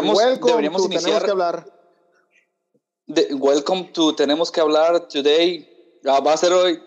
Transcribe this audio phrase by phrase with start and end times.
[0.00, 1.22] Deberíamos, deberíamos iniciar.
[1.22, 1.80] Tenemos que hablar.
[3.38, 5.68] welcome to Tenemos que hablar today.
[6.06, 6.80] Ah, va a ser hoy,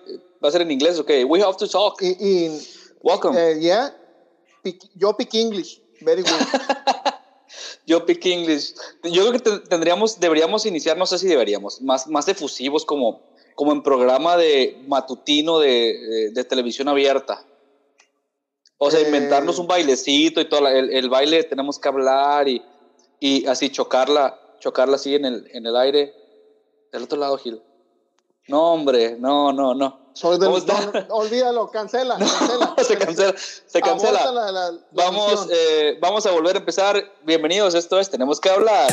[0.44, 1.10] va a ser en inglés, ok.
[1.28, 2.02] We have to talk.
[2.02, 2.60] In,
[3.02, 3.38] welcome.
[3.38, 3.94] Uh, yeah.
[4.96, 5.80] yo pick English.
[6.02, 6.32] Very good.
[7.86, 8.74] yo pick English.
[9.04, 13.22] Yo creo que tendríamos, deberíamos iniciar, no sé si deberíamos, más, más efusivos como,
[13.56, 17.46] como en programa de matutino de, de televisión abierta.
[18.78, 22.62] O sea, inventarnos un bailecito y todo, el, el, baile tenemos que hablar y,
[23.24, 26.14] y así chocarla, chocarla así en el, en el aire.
[26.92, 27.64] Del otro lado, Gil.
[28.50, 30.12] No, hombre, no, no, no.
[30.12, 32.76] Soy del, no, olvídalo, cancela, cancela.
[32.84, 34.30] se cancela, se cancela.
[34.30, 37.02] La, la, la vamos, eh, vamos a volver a empezar.
[37.24, 38.92] Bienvenidos, esto es Tenemos que hablar.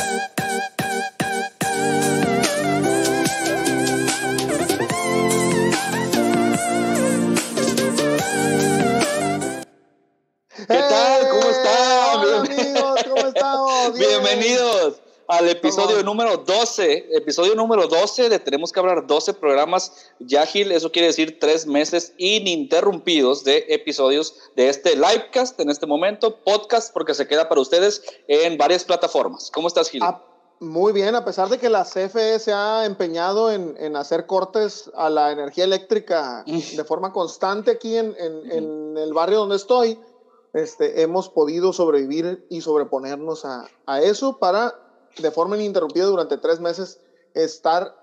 [10.67, 11.29] ¿Qué tal?
[11.29, 12.19] ¿Cómo están?
[12.19, 13.90] Hola, amigos, ¿cómo estamos?
[14.01, 14.95] Bienvenidos
[15.27, 17.09] al episodio número 12.
[17.11, 20.09] Episodio número 12 de Tenemos que hablar 12 programas.
[20.17, 26.37] Yagil, eso quiere decir tres meses ininterrumpidos de episodios de este livecast en este momento,
[26.37, 29.51] podcast, porque se queda para ustedes en varias plataformas.
[29.53, 30.01] ¿Cómo estás, Gil?
[30.03, 30.19] Ah,
[30.59, 34.89] muy bien, a pesar de que la CFE se ha empeñado en, en hacer cortes
[34.95, 39.99] a la energía eléctrica de forma constante aquí en, en, en el barrio donde estoy
[40.53, 44.75] este, hemos podido sobrevivir y sobreponernos a, a, eso para,
[45.17, 46.99] de forma ininterrumpida durante tres meses,
[47.33, 47.95] estar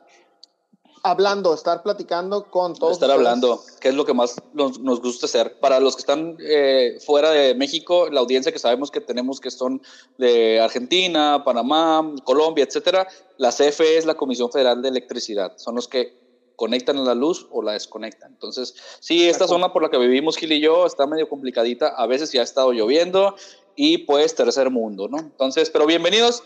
[1.02, 2.94] hablando, estar platicando con todos.
[2.94, 5.58] Estar hablando, que es lo que más nos, nos gusta hacer.
[5.60, 9.50] Para los que están eh, fuera de México, la audiencia que sabemos que tenemos que
[9.50, 9.82] son
[10.16, 15.52] de Argentina, Panamá, Colombia, etcétera, la CFE es la Comisión Federal de Electricidad.
[15.56, 16.27] Son los que
[16.58, 18.32] conectan la luz o la desconectan.
[18.32, 21.86] Entonces, sí, esta zona por la que vivimos Gil y yo está medio complicadita.
[21.86, 23.36] A veces ya ha estado lloviendo
[23.76, 25.18] y pues tercer mundo, ¿no?
[25.18, 26.42] Entonces, pero bienvenidos.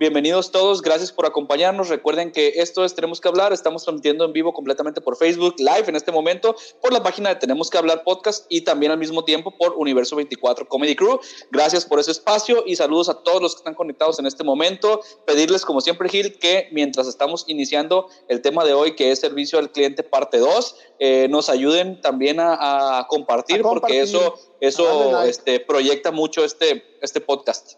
[0.00, 1.90] Bienvenidos todos, gracias por acompañarnos.
[1.90, 5.84] Recuerden que esto es Tenemos que hablar, estamos transmitiendo en vivo completamente por Facebook Live
[5.88, 9.24] en este momento, por la página de Tenemos que hablar podcast y también al mismo
[9.24, 11.20] tiempo por Universo 24 Comedy Crew.
[11.50, 15.02] Gracias por ese espacio y saludos a todos los que están conectados en este momento.
[15.26, 19.58] Pedirles, como siempre, Gil, que mientras estamos iniciando el tema de hoy, que es servicio
[19.58, 25.60] al cliente parte 2, eh, nos ayuden también a, a, compartir, porque eso, eso este,
[25.60, 27.74] proyecta mucho este, este podcast.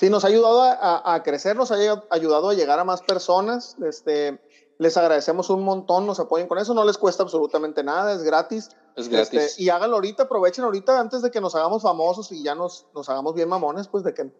[0.00, 1.74] Sí, nos ha ayudado a, a, crecer, nos ha
[2.08, 3.76] ayudado a llegar a más personas.
[3.84, 4.40] Este,
[4.78, 8.70] les agradecemos un montón, nos apoyen con eso, no les cuesta absolutamente nada, es gratis.
[8.96, 9.38] Es gratis.
[9.38, 12.86] Este, y háganlo ahorita, aprovechen ahorita antes de que nos hagamos famosos y ya nos,
[12.94, 14.32] nos hagamos bien mamones, pues de que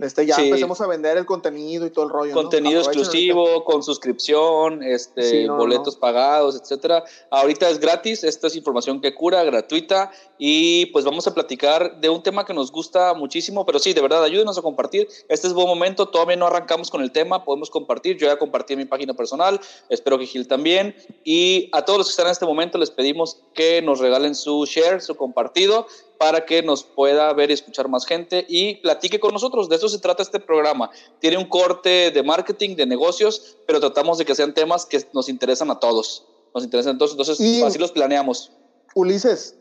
[0.00, 0.46] este, ya sí.
[0.46, 2.34] empecemos a vender el contenido y todo el rollo.
[2.34, 2.86] Contenido ¿no?
[2.86, 3.64] exclusivo, ahorita.
[3.64, 6.00] con suscripción, este, sí, no, boletos no.
[6.00, 7.04] pagados, etcétera.
[7.30, 12.08] Ahorita es gratis, esta es información que cura, gratuita, y pues vamos a platicar de
[12.08, 15.08] un tema que nos gusta muchísimo, pero sí, de verdad, ayúdenos a compartir.
[15.28, 18.16] Este es buen momento, todavía no arrancamos con el tema, podemos compartir.
[18.16, 20.94] Yo ya compartí en mi página personal, espero que Gil también.
[21.24, 24.64] Y a todos los que están en este momento les pedimos que nos regalen su
[24.64, 25.86] share, su compartido
[26.20, 29.70] para que nos pueda ver y escuchar más gente y platique con nosotros.
[29.70, 30.90] De eso se trata este programa.
[31.18, 35.30] Tiene un corte de marketing, de negocios, pero tratamos de que sean temas que nos
[35.30, 36.26] interesan a todos.
[36.54, 38.52] Nos interesan a todos, entonces y así los planeamos.
[38.94, 39.54] Ulises,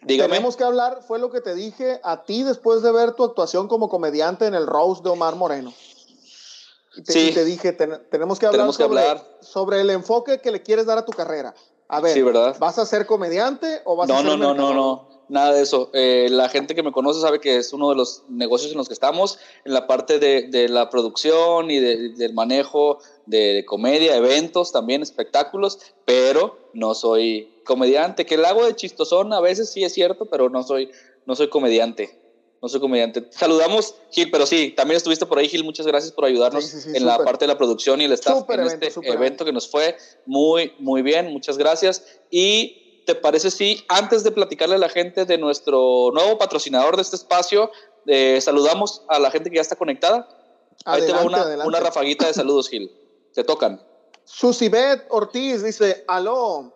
[0.00, 0.30] Dígame.
[0.30, 3.68] tenemos que hablar, fue lo que te dije a ti después de ver tu actuación
[3.68, 5.74] como comediante en el Rose de Omar Moreno.
[6.96, 7.18] Y te, sí.
[7.28, 10.52] y te dije, ten, tenemos que hablar, tenemos que sobre, hablar sobre el enfoque que
[10.52, 11.54] le quieres dar a tu carrera.
[11.86, 12.56] A ver, sí, ¿verdad?
[12.58, 15.62] ¿vas a ser comediante o vas no, a ser No, no, no, no, nada de
[15.62, 15.90] eso.
[15.92, 18.88] Eh, la gente que me conoce sabe que es uno de los negocios en los
[18.88, 23.64] que estamos, en la parte de, de la producción y de, del manejo de, de,
[23.64, 29.70] comedia, eventos, también espectáculos, pero no soy comediante, que el hago de chistosón a veces
[29.70, 30.90] sí es cierto, pero no soy,
[31.26, 32.18] no soy comediante.
[32.60, 33.24] No soy comediante.
[33.30, 35.62] Saludamos, Gil, pero sí, también estuviste por ahí, Gil.
[35.62, 37.06] Muchas gracias por ayudarnos sí, sí, sí, en super.
[37.06, 39.70] la parte de la producción y el staff en evento, este evento, evento que nos
[39.70, 39.96] fue
[40.26, 41.32] muy, muy bien.
[41.32, 42.04] Muchas gracias.
[42.32, 47.00] Y ¿te parece si antes de platicarle a la gente de nuestro nuevo patrocinador de
[47.00, 47.70] este espacio,
[48.04, 50.28] eh, saludamos a la gente que ya está conectada?
[50.84, 52.92] Ahí te va una, una rafaguita de saludos, Gil.
[53.32, 53.82] Te tocan.
[54.26, 56.70] Susibet Ortiz dice, aló,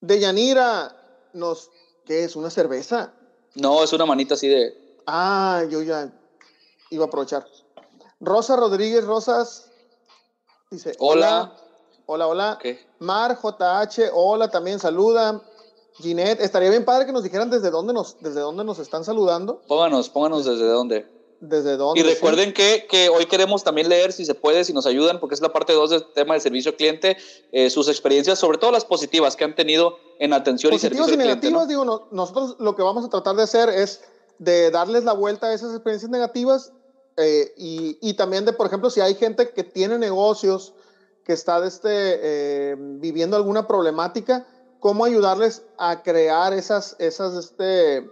[0.00, 1.02] de Yanira,
[1.32, 1.72] nos,
[2.06, 2.36] ¿qué es?
[2.36, 3.12] ¿Una cerveza?
[3.56, 5.00] No, es una manita así de...
[5.04, 6.12] Ah, yo ya
[6.90, 7.44] iba a aprovechar.
[8.20, 9.68] Rosa Rodríguez Rosas
[10.70, 11.42] dice, hola.
[11.42, 11.63] Hola,
[12.06, 12.58] hola.
[12.60, 12.78] ¿Qué?
[12.98, 15.42] Mar JH, hola, también saluda.
[15.94, 19.60] Ginette, estaría bien padre que nos dijeran desde dónde nos, desde dónde nos están saludando.
[19.68, 21.06] Pónganos, pónganos desde dónde.
[21.40, 22.00] desde dónde.
[22.00, 25.36] Y recuerden que, que, hoy queremos también leer, si se puede, si nos ayudan, porque
[25.36, 27.16] es la parte 2 del tema de servicio al cliente,
[27.52, 31.10] eh, sus experiencias, sobre todo las positivas que han tenido en atención y servicio al
[31.10, 31.24] cliente.
[31.26, 34.02] Positivas y negativas, digo, no, nosotros lo que vamos a tratar de hacer es
[34.38, 36.72] de darles la vuelta a esas experiencias negativas
[37.16, 40.74] eh, y, y, también de, por ejemplo, si hay gente que tiene negocios,
[41.24, 44.46] que está este, eh, viviendo alguna problemática,
[44.80, 48.08] cómo ayudarles a crear esas, esas, este,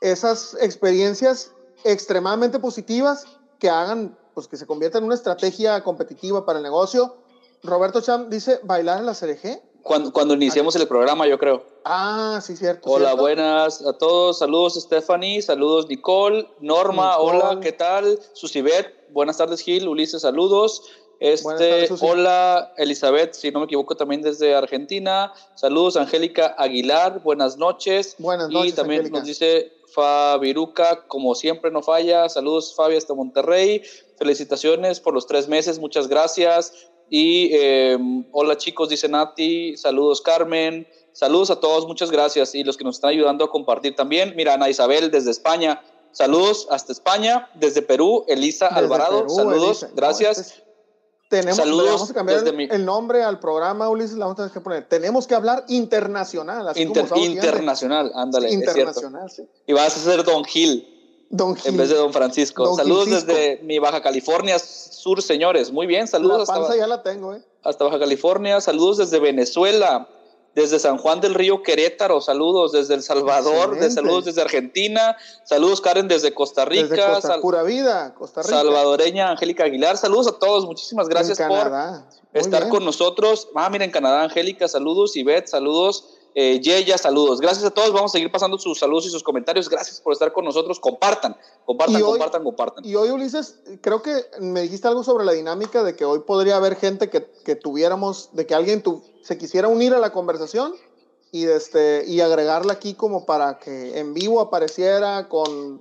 [0.00, 1.52] esas experiencias
[1.84, 3.26] extremadamente positivas
[3.58, 7.16] que hagan, pues que se convierta en una estrategia competitiva para el negocio.
[7.62, 9.62] Roberto Cham dice, bailar en la CRG.
[9.82, 11.64] Cuando, cuando iniciemos el programa, yo creo.
[11.84, 12.88] Ah, sí, cierto.
[12.88, 13.22] Hola, cierto.
[13.22, 14.38] buenas a todos.
[14.38, 15.42] Saludos, Stephanie.
[15.42, 16.48] Saludos, Nicole.
[16.60, 17.38] Norma, Nicole.
[17.38, 18.18] hola, ¿qué tal?
[18.32, 19.88] Susibet, buenas tardes, Gil.
[19.88, 20.82] Ulises, saludos.
[21.20, 25.32] Este, tardes, hola, Elizabeth, si no me equivoco, también desde Argentina.
[25.54, 28.16] Saludos, Angélica Aguilar, buenas noches.
[28.18, 32.28] Buenas noches, Y también nos dice Fabiruca, como siempre no falla.
[32.28, 33.82] Saludos, Fabi, hasta Monterrey.
[34.18, 36.72] Felicitaciones por los tres meses, muchas gracias.
[37.08, 37.98] Y eh,
[38.32, 39.76] hola chicos, dice Nati.
[39.76, 40.88] Saludos, Carmen.
[41.12, 42.54] Saludos a todos, muchas gracias.
[42.54, 44.32] Y los que nos están ayudando a compartir también.
[44.34, 45.82] Mira, Ana Isabel desde España.
[46.10, 47.50] Saludos hasta España.
[47.54, 49.18] Desde Perú, Elisa Desde Alvarado.
[49.22, 49.88] Perú, Saludos, Elisa.
[49.88, 50.38] No, gracias.
[50.38, 50.71] este es-
[51.40, 54.36] tenemos, Saludos a cambiar desde el, mi- el nombre al programa, Ulises, le vamos a
[54.36, 54.86] tener que poner.
[54.86, 57.46] Tenemos que hablar internacional, así Inter- como estamos siguiendo.
[57.48, 58.52] internacional, ándale.
[58.52, 59.42] Internacional, sí.
[59.66, 60.86] Y vas a ser Don Gil
[61.30, 61.70] Don Gil.
[61.72, 62.64] en vez de Don Francisco.
[62.64, 63.32] Don saludos Gilcisco.
[63.32, 65.72] desde mi Baja California Sur, señores.
[65.72, 67.42] Muy bien, saludos La hasta, panza ya la tengo, ¿eh?
[67.64, 68.60] hasta Baja California.
[68.60, 70.06] Saludos desde Venezuela,
[70.54, 72.20] desde San Juan del Río Querétaro.
[72.20, 75.16] Saludos desde El Salvador, de saludos desde Argentina.
[75.44, 76.88] Saludos Karen desde Costa Rica.
[76.88, 78.56] Desde Costa Sal- Pura Vida, Costa Rica.
[78.56, 79.96] salvadoreña Angélica Aguilar.
[79.96, 80.64] Saludos a todos.
[80.66, 81.72] Muchísimas gracias por
[82.34, 82.70] estar bien.
[82.70, 83.48] con nosotros.
[83.54, 85.16] Ah, mira, en Canadá, Angélica, saludos.
[85.16, 86.04] Ivette, saludos.
[86.34, 87.40] Eh, Yeya, saludos.
[87.40, 87.92] Gracias a todos.
[87.92, 89.68] Vamos a seguir pasando sus saludos y sus comentarios.
[89.68, 90.80] Gracias por estar con nosotros.
[90.80, 91.36] Compartan,
[91.66, 92.84] compartan, hoy- compartan, compartan.
[92.84, 96.56] Y hoy, Ulises, creo que me dijiste algo sobre la dinámica de que hoy podría
[96.56, 100.72] haber gente que, que tuviéramos, de que alguien tu- se quisiera unir a la conversación
[101.32, 105.80] y, este, y agregarla aquí como para que en vivo apareciera con,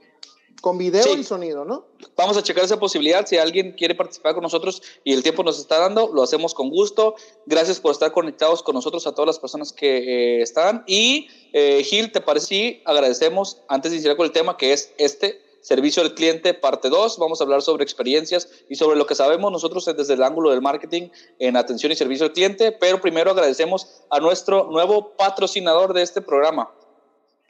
[0.62, 1.20] con video Sí.
[1.20, 1.86] y sonido, ¿no?
[2.16, 3.26] Vamos a checar esa posibilidad.
[3.26, 6.70] Si alguien quiere participar con nosotros y el tiempo nos está dando, lo hacemos con
[6.70, 7.16] gusto.
[7.48, 10.84] Gracias por estar conectados con nosotros a todas las personas que eh, están.
[10.86, 14.94] Y eh, Gil, ¿te parece si agradecemos, antes de iniciar con el tema, que es
[14.98, 17.18] este servicio al cliente parte 2?
[17.18, 20.62] Vamos a hablar sobre experiencias y sobre lo que sabemos nosotros desde el ángulo del
[20.62, 21.10] marketing
[21.40, 22.72] en atención y servicio al cliente.
[22.72, 26.72] Pero primero agradecemos a nuestro nuevo patrocinador de este programa.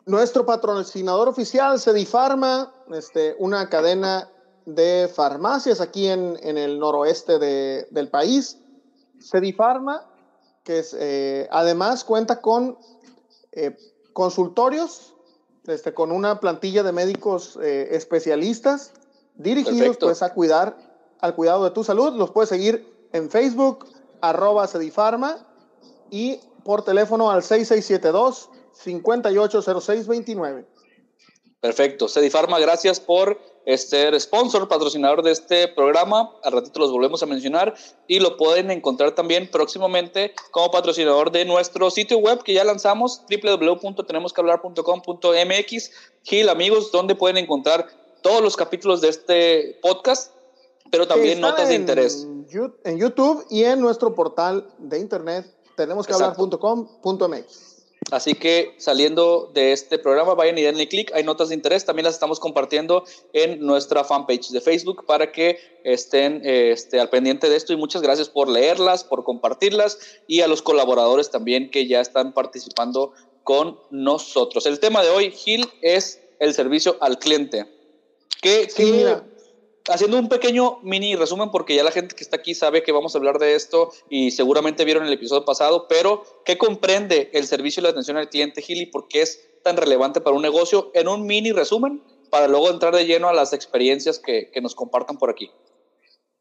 [0.06, 4.30] Nuestro patrocinador oficial, Cedifarma, este, una cadena
[4.66, 8.58] de farmacias aquí en, en el noroeste de- del país.
[9.20, 10.06] Cedifarma,
[10.64, 12.78] que es, eh, además cuenta con
[13.52, 13.76] eh,
[14.14, 15.14] consultorios,
[15.68, 18.94] este, con una plantilla de médicos eh, especialistas
[19.36, 20.06] dirigidos Perfecto.
[20.08, 20.78] pues, a cuidar
[21.20, 22.14] al cuidado de tu salud.
[22.14, 23.86] Los puedes seguir en Facebook,
[24.22, 25.46] arroba Cedifarma,
[26.10, 30.66] y por teléfono al 6672 580629.
[31.62, 32.08] Perfecto.
[32.08, 33.40] Cedifarma, gracias por
[33.78, 36.32] ser sponsor, patrocinador de este programa.
[36.44, 37.76] Al ratito los volvemos a mencionar
[38.08, 43.22] y lo pueden encontrar también próximamente como patrocinador de nuestro sitio web que ya lanzamos,
[43.30, 45.92] www.tenemosquehablar.com.mx.
[46.24, 47.88] Gil, amigos, donde pueden encontrar
[48.22, 50.32] todos los capítulos de este podcast,
[50.92, 52.28] pero también Están notas de interés.
[52.84, 55.46] En YouTube y en nuestro portal de internet,
[55.76, 57.71] tenemos que hablar.com.mx.
[58.12, 61.12] Así que saliendo de este programa, vayan y denle clic.
[61.14, 61.86] Hay notas de interés.
[61.86, 67.10] También las estamos compartiendo en nuestra fanpage de Facebook para que estén eh, este, al
[67.10, 67.74] pendiente de esto.
[67.74, 72.34] Y muchas gracias por leerlas, por compartirlas y a los colaboradores también que ya están
[72.34, 73.14] participando
[73.44, 74.66] con nosotros.
[74.66, 77.66] El tema de hoy, Gil, es el servicio al cliente.
[78.42, 79.24] Que, Sí, mira.
[79.92, 83.14] Haciendo un pequeño mini resumen, porque ya la gente que está aquí sabe que vamos
[83.14, 87.82] a hablar de esto y seguramente vieron el episodio pasado, pero ¿qué comprende el servicio
[87.82, 90.92] y la atención al cliente, Gil, y por qué es tan relevante para un negocio?
[90.94, 95.18] En un mini resumen, para luego entrar de lleno a las experiencias que, nos compartan
[95.18, 95.52] por aquí.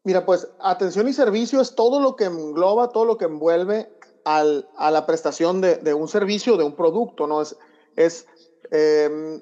[0.03, 3.89] Mira, pues atención y servicio es todo lo que engloba, todo lo que envuelve
[4.23, 7.41] a la prestación de, un servicio, de un producto, ¿no?
[7.41, 8.25] Es,
[8.71, 9.41] em,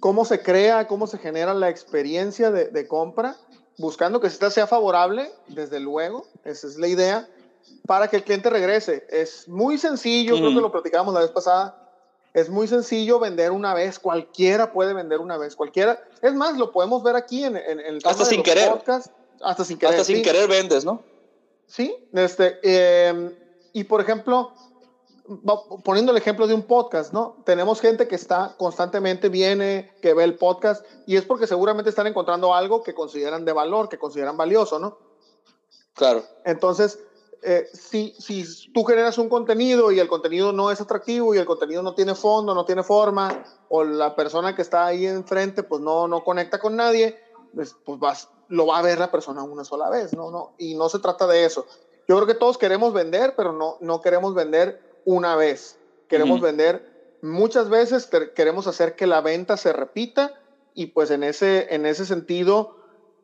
[0.00, 3.36] cómo se crea, cómo se genera la experiencia de compra,
[3.78, 7.28] buscando que esta sea favorable, desde luego, esa es la idea,
[7.86, 9.04] para que el cliente regrese.
[9.08, 10.56] Es muy sencillo, creo Ujú.
[10.56, 11.74] que lo platicábamos la vez pasada,
[12.34, 15.98] es muy sencillo vender una vez, cualquiera puede vender una vez, cualquiera.
[16.20, 18.68] Es más, lo podemos ver aquí en, en- en el Hasta de sin los querer.
[18.68, 19.94] podcasts, hasta sin querer.
[19.94, 20.22] Hasta sin sí.
[20.22, 21.00] querer vendes, ¿no?
[21.66, 23.32] Sí, este, eh,
[23.72, 24.52] y por ejemplo,
[25.84, 27.36] poniendo el ejemplo de un podcast, ¿no?
[27.44, 32.06] Tenemos gente que está constantemente, viene, que ve el podcast, y es porque seguramente están
[32.06, 34.98] encontrando algo que consideran de valor, que consideran valioso, ¿no?
[35.94, 36.24] Claro.
[36.44, 36.98] Entonces,
[37.42, 41.46] eh, si, si tú generas un contenido y el contenido no es atractivo y el
[41.46, 45.80] contenido no tiene fondo, no tiene forma, o la persona que está ahí enfrente pues
[45.80, 47.16] no, no conecta con nadie,
[47.54, 50.30] pues, pues vas, lo va a ver la persona una sola vez, ¿no?
[50.30, 51.66] no Y no se trata de eso.
[52.08, 55.78] Yo creo que todos queremos vender, pero no, no queremos vender una vez.
[56.06, 60.34] Queremos vender muchas veces, queremos hacer que la venta se repita
[60.74, 62.76] y pues en ese, en ese sentido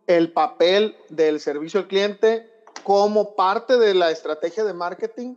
[0.07, 2.50] el papel del servicio al cliente
[2.85, 5.37] como parte de la estrategia de marketing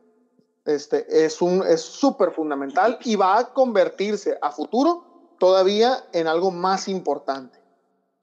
[0.66, 5.04] este, es un es súper fundamental y va a convertirse a futuro
[5.40, 7.60] todavía en algo más importante.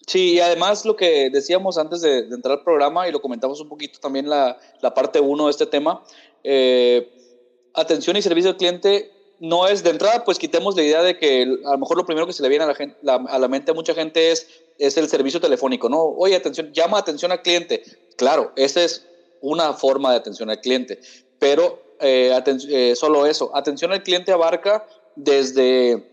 [0.06, 3.68] Sí, y además lo que decíamos antes de, entrar al programa y lo comentamos un
[3.68, 6.02] poquito también la, la parte 1 de este tema,
[6.42, 7.13] eh,
[7.74, 11.42] atención y servicio al cliente no es de entrada, pues quitemos la idea de que
[11.42, 13.72] a lo mejor lo primero que se le viene a la, gente, a la mente
[13.72, 14.46] a mucha gente es,
[14.78, 16.02] es el servicio telefónico, ¿no?
[16.02, 17.82] Oye, atención, llama atención al cliente.
[18.16, 19.06] Claro, esa es
[19.40, 21.00] una forma de atención al cliente,
[21.38, 22.32] pero eh,
[22.70, 26.10] eh, solo eso, atención al cliente abarca desde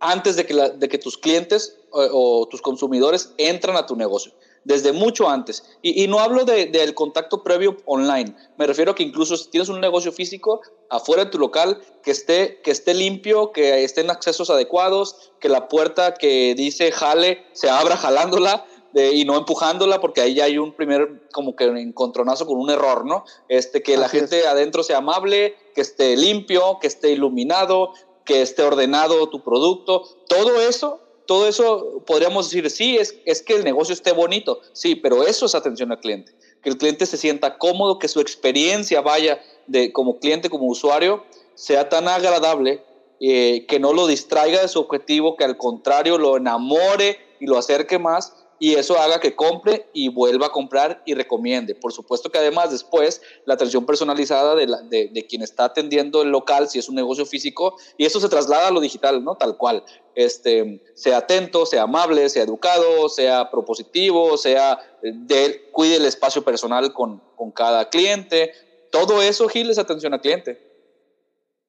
[0.00, 4.32] antes de que, de que tus clientes o, tus consumidores entran a tu negocio
[4.64, 5.64] desde mucho antes.
[5.82, 9.80] Y, no hablo del contacto previo online, me refiero a que incluso si tienes un
[9.80, 15.32] negocio físico afuera de tu local, que esté, que esté limpio, que estén accesos adecuados,
[15.40, 18.66] que la puerta que dice jale se abra jalándola.
[18.94, 23.06] y no empujándola porque ahí ya hay un primer como que encontronazo con un error,
[23.06, 23.24] ¿no?
[23.48, 27.94] Este, que la gente adentro sea amable, que esté limpio, que esté iluminado,
[28.26, 33.54] que esté ordenado tu producto, todo eso todo eso podríamos decir, sí, es, es que
[33.54, 37.16] el negocio esté bonito, sí, pero eso es atención al cliente, que el cliente se
[37.16, 41.24] sienta cómodo, que su experiencia vaya de, como cliente, como usuario,
[41.54, 42.82] sea tan agradable
[43.20, 47.58] eh, que no lo distraiga de su objetivo, que al contrario lo enamore y lo
[47.58, 51.74] acerque más y eso haga que compre y vuelva a comprar y recomiende.
[51.74, 56.22] Por supuesto que además después la atención personalizada de, la, de, de, quien está atendiendo
[56.22, 59.34] el local, si es un negocio físico, y eso se traslada a lo digital, ¿no?
[59.34, 59.82] Tal cual.
[60.14, 66.92] Este, sea atento, sea amable, sea educado, sea propositivo, sea de, cuide el espacio personal
[66.92, 68.52] con, con cada cliente.
[68.92, 70.62] Todo eso, Gil, es atención al cliente.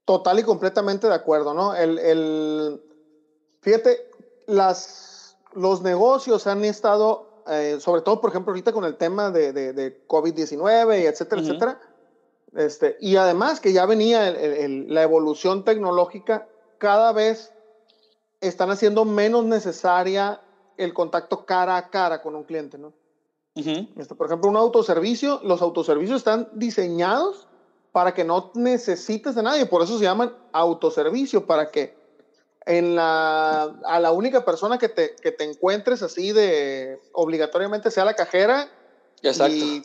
[0.05, 1.73] Total y completamente de acuerdo, ¿no?
[1.73, 2.83] El, el,
[3.63, 4.11] fíjate,
[4.45, 5.12] las
[5.55, 10.07] los negocios han estado, eh, sobre todo, por ejemplo, ahorita con el tema de, de,
[10.07, 11.79] COVID-19 y etcétera, etcétera.
[12.55, 17.51] Este, y además que ya venía la evolución tecnológica, cada vez
[18.41, 20.41] están haciendo menos necesaria
[20.77, 22.93] el contacto cara a cara con un cliente, ¿no?
[23.55, 27.47] este, por ejemplo, un autoservicio, los autoservicios están diseñados
[27.91, 31.95] para que no necesites de nadie, por eso se llaman autoservicio, para que
[32.65, 38.05] en la, a la única persona que te, que te encuentres así de obligatoriamente sea
[38.05, 38.69] la cajera
[39.21, 39.55] Exacto.
[39.55, 39.83] y,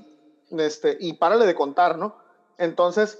[0.58, 2.16] este, y párale de contar, ¿no?
[2.58, 3.18] Entonces,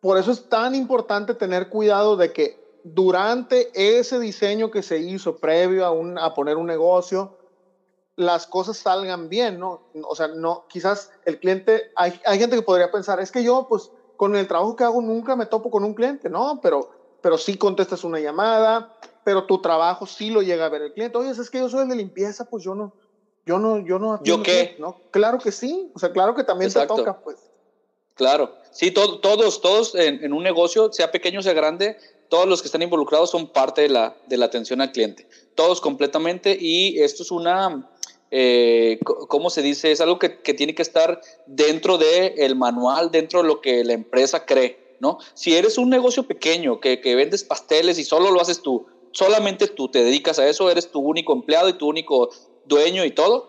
[0.00, 5.38] por eso es tan importante tener cuidado de que durante ese diseño que se hizo
[5.38, 7.36] previo a, un, a poner un negocio,
[8.16, 9.82] las cosas salgan bien, ¿no?
[10.08, 13.66] O sea, no, quizás el cliente, hay, hay gente que podría pensar, es que yo,
[13.68, 16.60] pues, con el trabajo que hago nunca me topo con un cliente, ¿no?
[16.60, 16.90] Pero
[17.20, 21.18] pero sí contestas una llamada, pero tu trabajo sí lo llega a ver el cliente.
[21.18, 22.94] Oye, es que yo soy el de limpieza, pues yo no,
[23.44, 24.22] yo no, yo no.
[24.22, 24.76] ¿Yo qué?
[24.78, 25.00] ¿no?
[25.10, 27.38] Claro que sí, o sea, claro que también te toca, pues.
[28.14, 31.96] Claro, sí, todos, todos en, un negocio, sea pequeño o sea grande,
[32.28, 35.80] todos los que están involucrados son parte de la, de la atención al cliente, todos
[35.80, 37.88] completamente, y esto es una,
[38.32, 39.92] eh, ¿cómo se dice?
[39.92, 43.84] Es algo que, que tiene que estar dentro del el manual, dentro de lo que
[43.84, 44.87] la empresa cree.
[45.00, 45.18] ¿No?
[45.34, 49.88] Si eres un negocio pequeño que, vendes pasteles y solo lo haces tú, solamente tú
[49.88, 52.30] te dedicas a eso, eres tu único empleado y tu único
[52.66, 53.48] dueño y todo,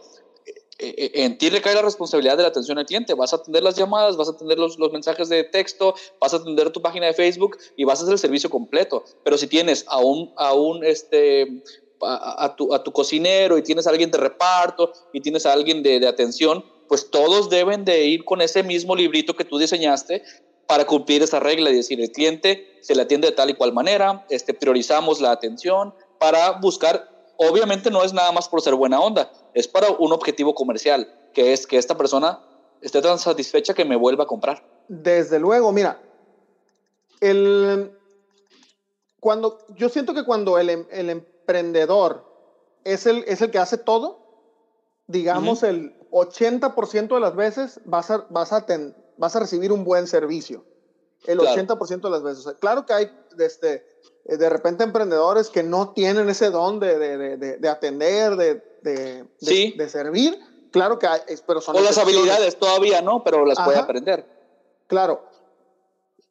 [0.81, 3.13] eh, eh, en ti recae la responsabilidad de la atención al cliente.
[3.13, 6.69] Vas a atender las llamadas, vas a atender los, mensajes de texto, vas a atender
[6.71, 9.03] tu página de Facebook y vas a hacer el servicio completo.
[9.23, 11.63] Pero si tienes a un, a un este,
[12.01, 15.83] a, tu, a tu cocinero y tienes a alguien de reparto y tienes a alguien
[15.83, 20.23] de atención, pues todos deben de ir con ese mismo librito que tú diseñaste
[20.69, 23.73] para cumplir esa regla y decir, el cliente se le atiende de tal y cual
[23.73, 29.01] manera, este, priorizamos la atención para buscar, obviamente no es nada más por ser buena
[29.01, 32.43] onda, es para un objetivo comercial, que es que esta persona
[32.81, 34.63] esté tan satisfecha que me vuelva a comprar.
[34.87, 35.99] Desde luego, mira,
[37.19, 37.91] el,
[39.19, 42.31] cuando, yo siento que cuando el, el emprendedor
[42.83, 44.19] es el, es el que hace todo,
[45.07, 49.83] digamos el 80% de las veces vas a, vas a, ten, vas a recibir un
[49.83, 50.65] buen servicio.
[51.27, 52.55] el 80% de las veces.
[52.59, 53.85] claro que hay este,
[54.25, 59.75] de repente emprendedores que no tienen ese don de, de, de, de atender, de, sí.
[59.77, 60.39] de, servir.
[60.71, 61.75] Claro que hay, pero son...
[61.75, 63.23] O las habilidades todavía, ¿no?
[63.23, 64.25] Pero las puede aprender.
[64.87, 65.23] Claro.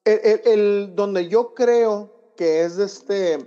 [0.04, 3.46] El, el, donde yo creo que es este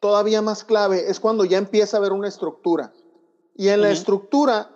[0.00, 2.92] todavía más clave es cuando ya empieza a haber una estructura.
[3.54, 4.70] Y en la estructura,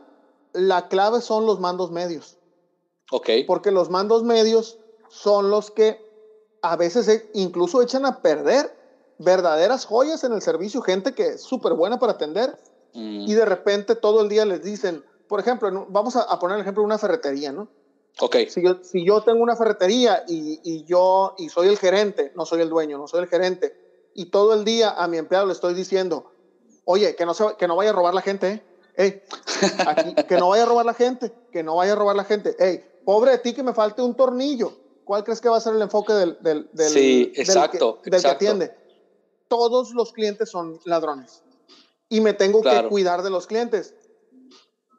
[0.52, 2.36] la clave son los mandos medios.
[3.12, 3.28] Ok.
[3.46, 4.78] Porque los mandos medios
[5.10, 6.00] son los que
[6.62, 8.74] a veces e, incluso echan a perder
[9.18, 12.58] verdaderas joyas en el servicio, gente que es súper buena para atender
[12.94, 13.28] mm.
[13.28, 16.82] y de repente todo el día les dicen, por ejemplo, vamos a, poner el ejemplo
[16.82, 17.68] de una ferretería, ¿no?
[18.20, 18.36] Ok.
[18.48, 22.46] Si yo, si yo tengo una ferretería y, y, yo y soy el gerente, no
[22.46, 23.76] soy el dueño, no soy el gerente,
[24.14, 26.32] y todo el día a mi empleado le estoy diciendo,
[26.84, 28.62] oye, que no, se, que no vaya a robar la gente, ¿eh?
[28.96, 29.22] Ey,
[30.28, 32.56] que no vaya a robar la gente, que no vaya a robar la gente.
[32.58, 34.72] Ey, pobre de ti que me falte un tornillo.
[35.04, 38.28] ¿Cuál crees que va a ser el enfoque del, del, del, sí, exacto, del, que,
[38.28, 38.74] atiende?
[39.48, 41.42] Todos los clientes son ladrones
[42.08, 43.94] y me tengo que cuidar de los clientes.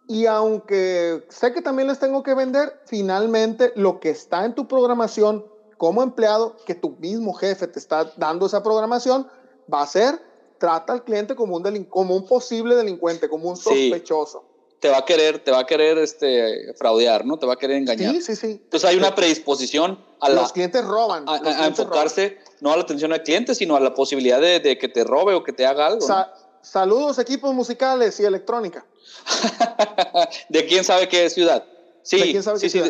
[0.08, 4.68] Y aunque sé que también les tengo que vender, finalmente lo que está en tu
[4.68, 5.46] programación
[5.78, 9.28] como empleado, que tu mismo jefe te está dando esa programación,
[9.72, 10.20] va a ser
[10.58, 14.46] trata al cliente como un, como un posible delincuente, como un sospechoso.
[14.84, 17.40] Te va a querer, te va a querer este, fraudear, ¿no?
[17.40, 18.14] Te va a querer engañar.
[18.16, 18.48] Sí, sí, sí.
[18.66, 21.24] Entonces hay una predisposición a los clientes roban.
[21.26, 25.06] A, enfocarse no a la atención al cliente, sino a la posibilidad de, que te
[25.06, 26.06] robe o que te haga algo.
[26.62, 28.86] Saludos equipos musicales y electrónica.
[30.50, 31.64] de quién sabe qué ciudad.
[32.02, 32.82] Sí, sí, sí,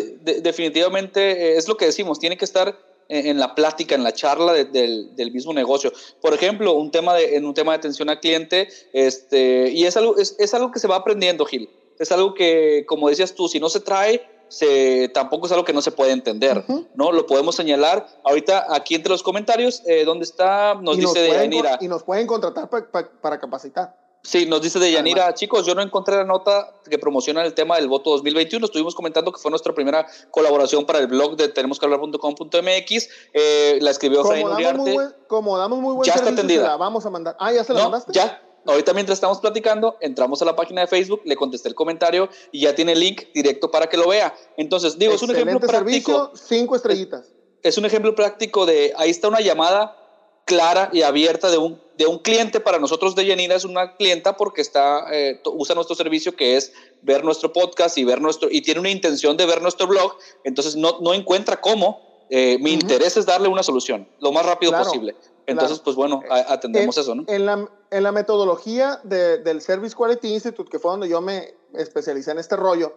[0.41, 2.75] definitivamente eh, es lo que decimos, tiene que estar
[3.07, 5.93] en, la plática, en la charla del, del, mismo negocio.
[6.21, 9.95] Por ejemplo, un tema de, en un tema de atención al cliente, este, y es
[9.95, 11.69] algo, es, es algo que se va aprendiendo, Gil.
[12.03, 15.71] Es algo que, como decías tú, si no se trae, se, tampoco es algo que
[15.71, 17.13] no se puede entender, ¿no?
[17.13, 21.77] Lo podemos señalar ahorita aquí entre los comentarios, eh, donde está, nos dice de Yanira.
[21.79, 23.95] Y nos pueden contratar para capacitar.
[24.21, 27.77] Sí, nos dice de Yanira, chicos, yo no encontré la nota que promociona el tema
[27.77, 28.65] del voto 2021.
[28.65, 33.09] Estuvimos comentando que fue nuestra primera colaboración para el blog de tenemosquehablar.com.mx.
[33.33, 34.97] Eh, la escribió Efraín Uriarte.
[35.27, 36.75] como damos muy buen ya está atendida.
[36.75, 37.37] vamos a mandar.
[37.39, 38.13] Ah, ¿ya se la no, mandaste?
[38.13, 38.41] Ya.
[38.65, 42.61] Ahorita mientras estamos platicando, entramos a la página de Facebook, le contesté el comentario y
[42.61, 44.33] ya tiene el link directo para que lo vea.
[44.57, 46.31] Entonces, digo, es un ejemplo práctico.
[46.35, 47.27] cinco estrellitas.
[47.61, 49.97] Es, es un ejemplo práctico de, ahí está una llamada
[50.45, 54.35] clara y abierta de un de un cliente para nosotros de Yanira es una clienta
[54.35, 58.61] porque está, eh, usa nuestro servicio que es ver nuestro podcast y ver nuestro, y
[58.61, 62.13] tiene una intención de ver nuestro blog, entonces no, no encuentra cómo.
[62.29, 65.15] Eh, mi interés es darle una solución lo más rápido posible.
[65.45, 67.23] Entonces, pues bueno, atendemos eso, ¿no?
[67.27, 72.31] En la, en la metodología del Service Quality Institute, que fue donde yo me especialicé
[72.31, 72.93] en este rollo,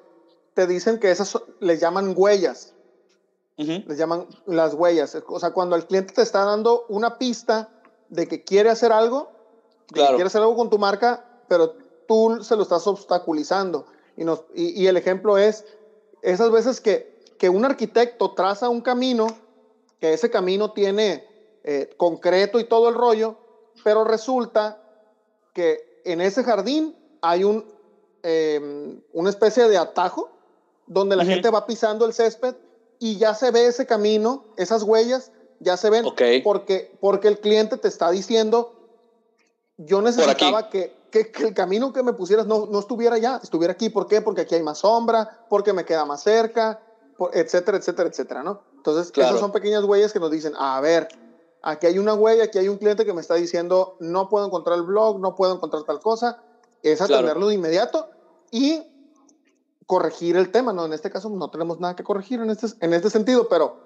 [0.55, 2.73] te dicen que esas les llaman huellas.
[3.57, 5.17] Les llaman las huellas.
[5.29, 7.71] O sea, cuando el cliente te está dando una pista
[8.11, 9.31] de que quiere hacer algo,
[9.89, 11.75] que quiere hacer algo con tu marca, pero
[12.07, 13.87] tú se lo estás obstaculizando.
[14.17, 15.65] Y, nos, y, el ejemplo es
[16.23, 19.27] esas veces que, que, un arquitecto traza un camino,
[20.01, 21.27] que ese camino tiene
[21.69, 23.37] eh, concreto y todo el rollo,
[23.83, 24.81] pero resulta
[25.53, 27.65] que en ese jardín hay un,
[28.23, 30.31] em, una especie de atajo
[30.87, 32.55] donde la gente va pisando el césped
[33.01, 36.05] y ya se ve ese camino, esas huellas, ya se ven.
[36.45, 38.73] Porque, porque el cliente te está diciendo,
[39.77, 43.89] yo necesitaba que, que, el camino que me pusieras no, no estuviera allá, estuviera aquí.
[43.91, 44.21] ¿Por qué?
[44.21, 46.81] Porque aquí hay más sombra, porque me queda más cerca,
[47.33, 48.63] etcétera, etcétera, etcétera, ¿no?
[48.77, 51.09] Entonces, esas son pequeñas huellas que nos dicen, a ver,
[51.67, 54.79] aquí hay una huella, aquí hay un cliente que me está diciendo, no puedo encontrar
[54.79, 56.43] el blog, no puedo encontrar tal cosa,
[56.83, 58.09] es atenderlo de inmediato
[58.51, 58.83] y
[59.87, 60.87] corregir el tema, ¿no?
[60.87, 63.77] En este caso no tenemos nada que corregir en este, en este sentido, pero,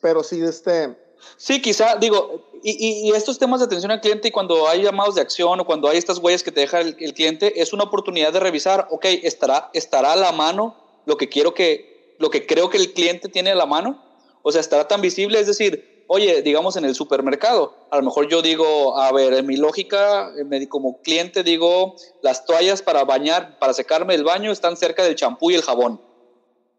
[0.00, 0.96] pero sí, este,
[1.36, 5.20] Sí, quizá, digo, y, estos temas de atención al cliente y cuando hay llamados de
[5.20, 8.40] acción o cuando hay estas huellas que te deja el, cliente, es una oportunidad de
[8.40, 12.76] revisar, ok, ¿estará, estará a la mano lo que quiero que, lo que creo que
[12.76, 14.00] el cliente tiene a la mano?
[14.42, 18.28] O sea, estará tan visible, es decir, oye, digamos en el supermercado, a lo mejor
[18.28, 20.32] yo digo, a ver, en mi lógica,
[20.68, 25.50] como cliente digo, las toallas para bañar, para secarme el baño están cerca del champú
[25.50, 26.00] y el jabón.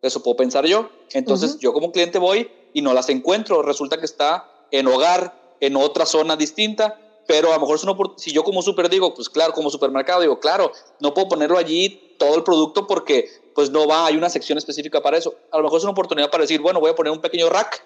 [0.02, 0.90] Eso puedo pensar yo.
[1.12, 3.62] Entonces, yo como cliente voy y no las encuentro.
[3.62, 7.96] Resulta que está en hogar, en otra zona distinta, pero a lo mejor es una
[8.18, 12.16] si yo como super digo, pues claro, como supermercado digo, claro, no puedo ponerlo allí
[12.18, 15.36] todo el producto porque pues no va, hay una sección específica para eso.
[15.52, 17.84] A lo mejor es una oportunidad para decir, bueno, voy a poner un pequeño rack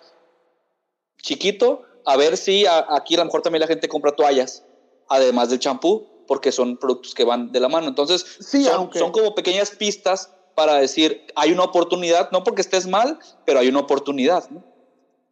[1.24, 4.64] chiquito, a ver si aquí a lo mejor también la gente compra toallas,
[5.08, 7.88] además del champú, porque son productos que van de la mano.
[7.88, 12.86] Entonces, sí, son, son como pequeñas pistas para decir, hay una oportunidad, no porque estés
[12.86, 14.64] mal, pero hay una oportunidad, ¿no?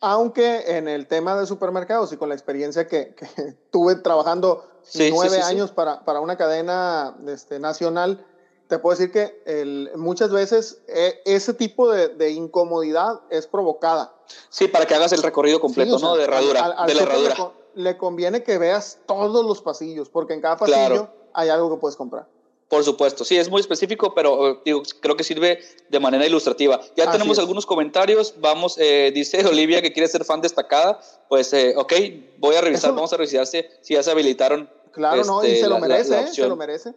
[0.03, 3.27] Aunque en el tema de supermercados y con la experiencia que, que
[3.71, 4.67] tuve trabajando
[5.11, 8.25] nueve años Para, para, una cadena este, nacional,
[8.67, 14.15] te puedo decir que el, muchas veces eh, ese tipo de, de, incomodidad es provocada.
[14.49, 16.15] Sí, para que hagas el recorrido completo, ¿no?
[16.15, 17.51] De herradura, de la herradura.
[17.73, 21.95] Le, conviene que veas todos los pasillos, porque en cada pasillo hay algo que puedes
[21.95, 22.27] comprar.
[22.71, 26.79] Por supuesto, sí, es muy específico, pero eh, digo, creo que sirve de manera ilustrativa.
[26.95, 28.35] Ya tenemos algunos comentarios.
[28.37, 30.97] Vamos, eh, dice Olivia que quiere ser fan destacada.
[31.27, 31.93] Pues, eh, ok,
[32.37, 34.69] voy a revisar, vamos a revisar si, ya se habilitaron.
[34.93, 36.93] Claro, no, y este, se lo merece, se lo merece.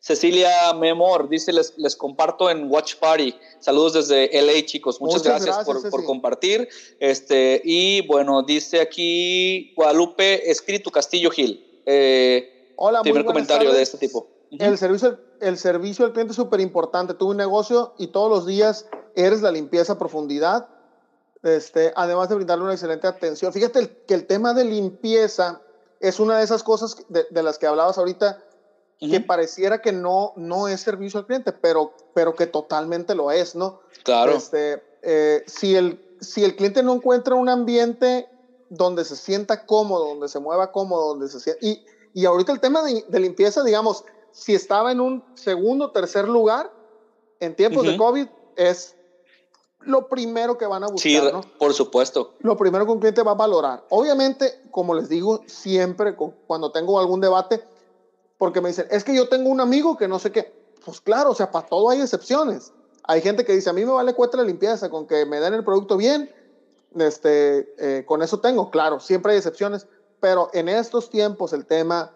[0.00, 3.34] Cecilia Memor dice: les, les comparto en Watch Party.
[3.60, 5.00] Saludos desde LA, chicos.
[5.00, 6.68] Muchas, gracias, por, por, compartir.
[7.00, 11.82] Este, y bueno, dice aquí Guadalupe Espíritu Castillo Gil.
[12.76, 14.28] Hola, primer comentario de este tipo.
[14.50, 17.14] El servicio, el servicio al cliente es súper importante.
[17.14, 20.68] Tuve un negocio y todos los días eres la limpieza a profundidad,
[21.42, 23.52] este, además de brindarle una excelente atención.
[23.52, 25.60] Fíjate que el tema de limpieza
[26.00, 28.42] es una de esas cosas de, las que hablabas ahorita,
[29.10, 33.54] que pareciera que no, no es servicio al cliente, pero, pero que totalmente lo es,
[33.54, 33.80] ¿no?
[34.02, 34.32] Claro.
[34.32, 38.28] Este, eh, si, el, si el cliente no encuentra un ambiente
[38.68, 41.64] donde se sienta cómodo, donde se mueva cómodo, donde se sienta...
[41.64, 46.28] Y, y ahorita el tema de, de limpieza, digamos, si estaba en un segundo, tercer
[46.28, 46.70] lugar
[47.40, 48.96] en tiempos de COVID, es
[49.80, 51.00] lo primero que van a buscar.
[51.02, 52.34] Sí, por supuesto.
[52.40, 53.84] Lo primero que un cliente va a valorar.
[53.90, 57.62] Obviamente, como les digo siempre cuando tengo algún debate,
[58.44, 60.52] porque me dicen, es que yo tengo un amigo que no sé qué.
[60.84, 62.74] Pues claro, o sea, para todo hay excepciones.
[63.04, 65.54] Hay gente que dice, a mí me vale cuesta la limpieza, con que me den
[65.54, 66.30] el producto bien,
[66.94, 68.70] este, eh, con eso tengo.
[68.70, 69.86] Claro, siempre hay excepciones,
[70.20, 72.12] pero en estos tiempos el tema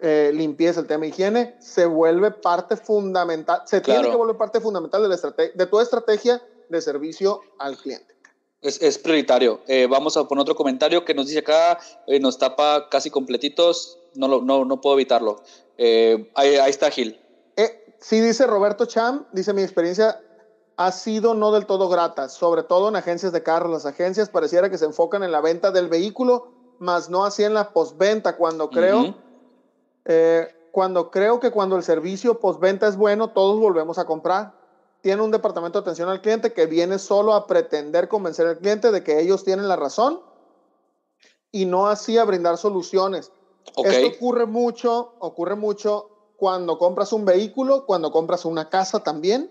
[0.00, 5.02] eh, limpieza, el tema higiene, se vuelve parte fundamental, se tiene que volver parte fundamental
[5.02, 8.16] de, la de toda estrategia de servicio al cliente.
[8.62, 9.60] Es, es prioritario.
[9.68, 13.98] Eh, vamos a poner otro comentario que nos dice acá, eh, nos tapa casi completitos,
[14.16, 15.42] no, lo, no, no puedo evitarlo.
[15.78, 17.20] Ahí, ahí, está Gil.
[18.00, 20.20] sí, dice Roberto Cham, dice mi experiencia
[20.76, 23.72] ha sido no del todo grata, sobre todo en agencias de carros.
[23.72, 27.54] Las agencias pareciera que se enfocan en la venta del vehículo, más no así en
[27.54, 29.14] la postventa, cuando creo
[30.04, 34.52] eh, cuando creo que cuando el servicio postventa es bueno, todos volvemos a comprar.
[35.00, 38.90] Tiene un departamento de atención al cliente que viene solo a pretender convencer al cliente
[38.90, 40.20] de que ellos tienen la razón
[41.50, 43.32] y no así a brindar soluciones.
[43.84, 49.50] Esto ocurre mucho, ocurre mucho cuando compras un vehículo, cuando compras una casa también.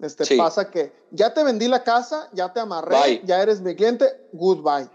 [0.00, 4.06] Este pasa que ya te vendí la casa, ya te amarré, ya eres mi cliente,
[4.32, 4.88] goodbye.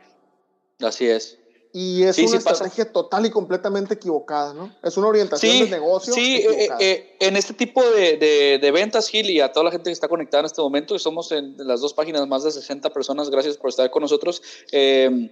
[0.80, 1.38] Así es.
[1.78, 4.74] Y es una estrategia total y completamente equivocada, ¿no?
[4.82, 6.14] Es una orientación de negocio.
[6.14, 8.16] Sí, eh, eh, en este tipo de,
[8.62, 11.34] de, ventas, Gil, y a toda la gente que está conectada en este momento, somos
[11.34, 14.42] en las dos páginas más de 60 personas, gracias por estar con nosotros.
[14.72, 15.30] Eh,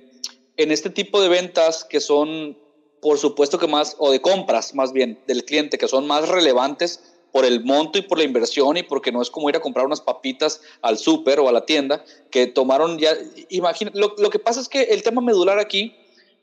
[0.57, 2.57] en este tipo de ventas que son,
[3.03, 7.01] por supuesto que más, o de compras más bien, del cliente, que son más relevantes
[7.31, 9.85] por el monto y por la inversión y porque no es como ir a comprar
[9.85, 13.11] unas papitas al súper o a la tienda, que tomaron ya,
[13.49, 15.95] imagina, lo, lo que pasa es que el tema medular aquí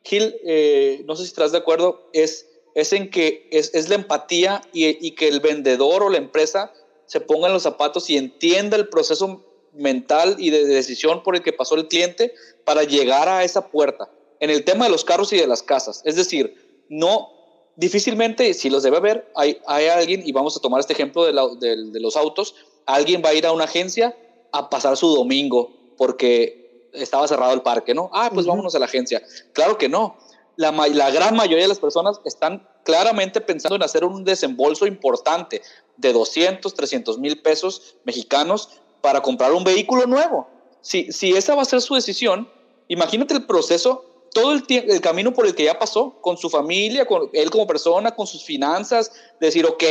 [0.03, 3.97] Gil, eh, no sé si estás de acuerdo, es, es en que es, es la
[3.97, 6.73] empatía y, y, que el vendedor o la empresa
[7.07, 9.45] se ponga en los zapatos y entienda el proceso
[9.75, 14.11] mental y de decisión por el que pasó el cliente para llegar a esa puerta.
[14.41, 17.31] En el tema de los carros y de las casas, es decir, no
[17.77, 21.33] difícilmente, si los debe haber, hay, hay alguien, y vamos a tomar este ejemplo de,
[21.59, 22.55] de, de los autos,
[22.87, 24.17] alguien va a ir a una agencia
[24.53, 28.11] a pasar su domingo porque estaba cerrado el parque, ¿no?
[28.13, 29.23] Ah, pues vámonos a la agencia.
[29.53, 30.17] Claro que no.
[30.57, 35.63] La, la, gran mayoría de las personas están claramente pensando en hacer un desembolso importante
[35.97, 38.69] de 200, 300 mil pesos mexicanos
[39.01, 40.49] para comprar un vehículo nuevo.
[40.81, 42.51] Si, si esa va a ser su decisión,
[42.89, 47.07] imagínate el proceso, todo el, el camino por el que ya pasó, con su familia,
[47.07, 49.85] con él como persona, con sus finanzas, decir, ok,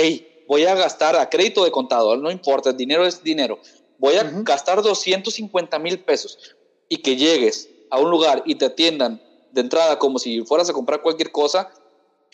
[0.48, 3.60] voy a gastar a crédito de contador, no importa, el dinero es dinero,
[3.98, 6.56] voy a gastar 250 mil pesos
[6.88, 9.22] y que llegues a un lugar y te atiendan
[9.52, 11.72] de entrada como si fueras a comprar cualquier cosa,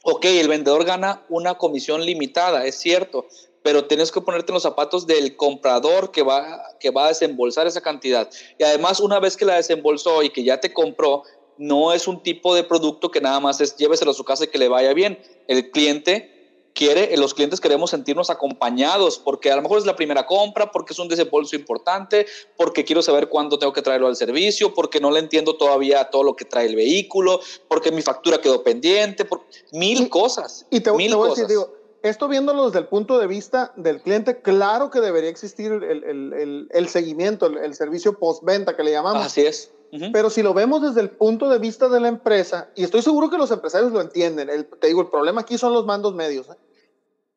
[0.04, 3.28] ok, el vendedor gana una comisión limitada, es cierto,
[3.63, 7.65] pero tienes que ponerte en los zapatos del comprador que va, que va a desembolsar
[7.65, 8.30] esa cantidad.
[8.60, 11.24] Y además, una vez que la desembolsó y que ya te compró,
[11.58, 14.48] no es un tipo de producto que nada más es lléveselo a su casa y
[14.48, 15.20] que le vaya bien.
[15.48, 16.36] El cliente
[16.76, 20.72] quiere, eh, los clientes queremos sentirnos acompañados, porque a lo mejor es la primera compra,
[20.72, 25.00] porque es un desembolso importante, porque quiero saber cuándo tengo que traerlo al servicio, porque
[25.00, 29.26] no le entiendo todavía todo lo que trae el vehículo, porque mi factura quedó pendiente,
[29.26, 30.68] por mil cosas.
[30.70, 34.02] Y te, mil voy a decir, digo, esto viéndolo desde el punto de vista del
[34.02, 38.91] cliente, claro que debería existir el, el, el, el seguimiento, el, servicio postventa que le
[38.91, 39.26] llamamos.
[39.26, 39.72] Así es.
[40.12, 43.30] Pero si lo vemos desde el punto de vista de la empresa, y estoy seguro
[43.30, 46.48] que los empresarios lo entienden, el, te digo, el problema aquí son los mandos medios.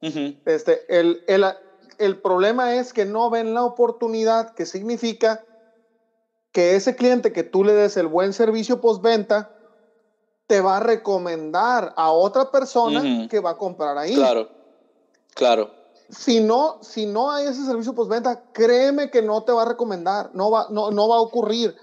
[0.01, 0.39] ¿eh?
[0.45, 1.45] este, el, el,
[1.99, 5.45] el problema es que no ven la oportunidad, que significa
[6.53, 9.51] que ese cliente que tú le des el buen servicio postventa,
[10.47, 14.15] te va a recomendar a otra persona que va a comprar ahí.
[14.15, 14.49] Claro,
[15.35, 15.71] claro.
[16.09, 20.31] Si no, si no hay ese servicio postventa, créeme que no te va a recomendar,
[20.33, 21.77] no va, no, no va a ocurrir.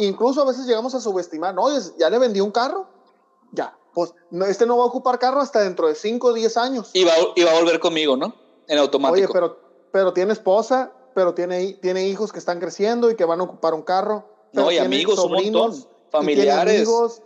[0.00, 1.66] Incluso a veces llegamos a subestimar, no,
[1.98, 2.86] ya le vendí un carro,
[3.52, 4.14] ya, pues
[4.48, 6.90] este no va a ocupar carro hasta dentro de 5 o 10 años.
[6.94, 8.34] Y va, y va a volver conmigo, ¿no?
[8.66, 9.24] En automático.
[9.24, 9.58] Oye, pero,
[9.92, 13.74] pero tiene esposa, pero tiene, tiene hijos que están creciendo y que van a ocupar
[13.74, 14.24] un carro.
[14.52, 16.72] No, y amigos, sobrinos, familiares.
[16.72, 17.22] Y, amigos,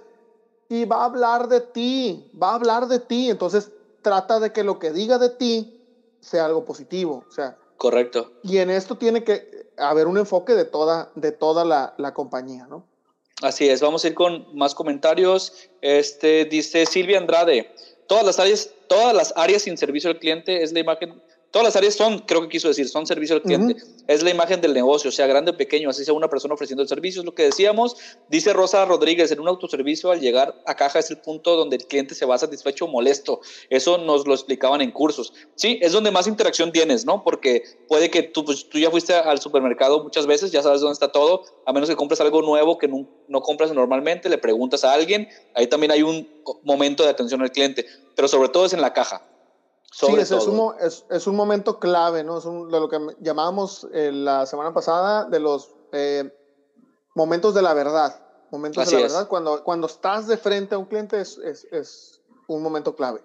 [0.69, 3.31] y va a hablar de ti, va a hablar de ti.
[3.31, 3.71] Entonces,
[4.03, 5.81] trata de que lo que diga de ti
[6.21, 7.25] sea algo positivo.
[7.29, 8.33] O sea, Correcto.
[8.43, 12.67] Y en esto tiene que haber un enfoque de toda, de toda la, la compañía,
[12.67, 12.85] ¿no?
[13.43, 15.69] Así es, vamos a ir con más comentarios.
[15.81, 17.71] Este dice Silvia Andrade,
[18.07, 21.21] todas las áreas, todas las áreas sin servicio al cliente es la imagen
[21.55, 23.77] Todas las áreas son, creo que quiso decir, son servicio al cliente.
[24.09, 26.89] Es la imagen del negocio, sea grande o pequeño, así sea una persona ofreciendo el
[26.89, 27.21] servicio.
[27.21, 27.97] Es lo que decíamos.
[28.29, 31.87] Dice Rosa Rodríguez, en un autoservicio al llegar a caja es el punto donde el
[31.87, 33.41] cliente se va satisfecho o molesto.
[33.71, 35.33] Eso nos lo explicaban en cursos.
[35.55, 37.23] Sí, es donde más interacción tienes, ¿no?
[37.23, 40.95] Porque puede que tú, pues, tú ya fuiste al supermercado muchas veces, ya sabes dónde
[40.95, 44.83] está todo, a menos que compres algo nuevo que no, no compras normalmente, le preguntas
[44.83, 46.29] a alguien, ahí también hay un
[46.65, 47.87] momento de atención al cliente,
[48.17, 49.23] pero sobre todo es en la caja
[49.95, 52.39] sí, es, un, es, un, momento clave, ¿no?
[52.39, 56.33] Es de lo que llamábamos eh, la semana pasada de los eh,
[57.15, 58.21] momentos de la verdad.
[58.51, 59.29] Momentos de la verdad.
[59.29, 63.23] Cuando, cuando estás de frente a un cliente es, es un momento clave.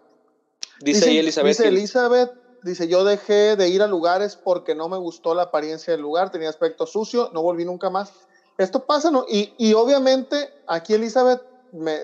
[0.81, 1.57] Dice, Elizabeth.
[1.57, 2.31] Dice Elizabeth,
[2.63, 6.31] dice, yo dejé de ir a lugares porque no me gustó la apariencia del lugar,
[6.31, 8.11] tenía aspecto sucio, no volví nunca más.
[8.57, 9.25] Esto pasa, ¿no?
[9.27, 11.97] Y, y obviamente aquí Elizabeth, me,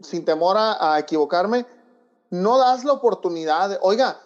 [0.00, 1.66] sin temor a, a equivocarme,
[2.32, 4.18] no das la oportunidad de, oiga,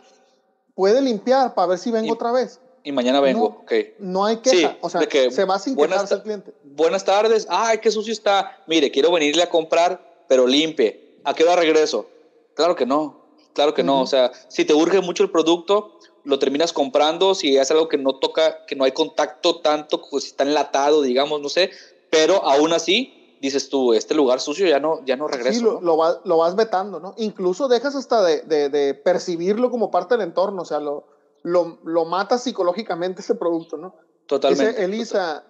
[0.76, 2.60] puede limpiar para ver si vengo otra vez.
[2.84, 3.72] Y mañana vengo, no, ok.
[3.98, 6.54] No hay queja, o sea, se va sin quejarse el cliente.
[6.62, 8.62] Buenas tardes, ay, qué sucio está.
[8.68, 11.18] Mire, quiero venirle a comprar, pero limpie.
[11.24, 12.06] ¿A qué hora regreso?
[12.54, 14.02] Claro que no, claro que no.
[14.02, 17.34] O sea, si te urge mucho el producto, lo terminas comprando.
[17.34, 21.40] Si es algo que no toca, que no hay contacto tanto, pues está enlatado, digamos,
[21.40, 21.70] no sé.
[22.08, 25.58] Pero aún así, dices tú, este lugar sucio ya no, ya no regreso.
[25.58, 27.14] Sí, lo, lo, vas vetando, ¿no?
[27.16, 31.06] Incluso dejas hasta de, de, percibirlo como parte del entorno, o sea, lo,
[31.42, 33.94] lo, lo matas psicológicamente ese producto, ¿no?
[34.26, 34.72] Totalmente.
[34.72, 35.44] Dice Elisa,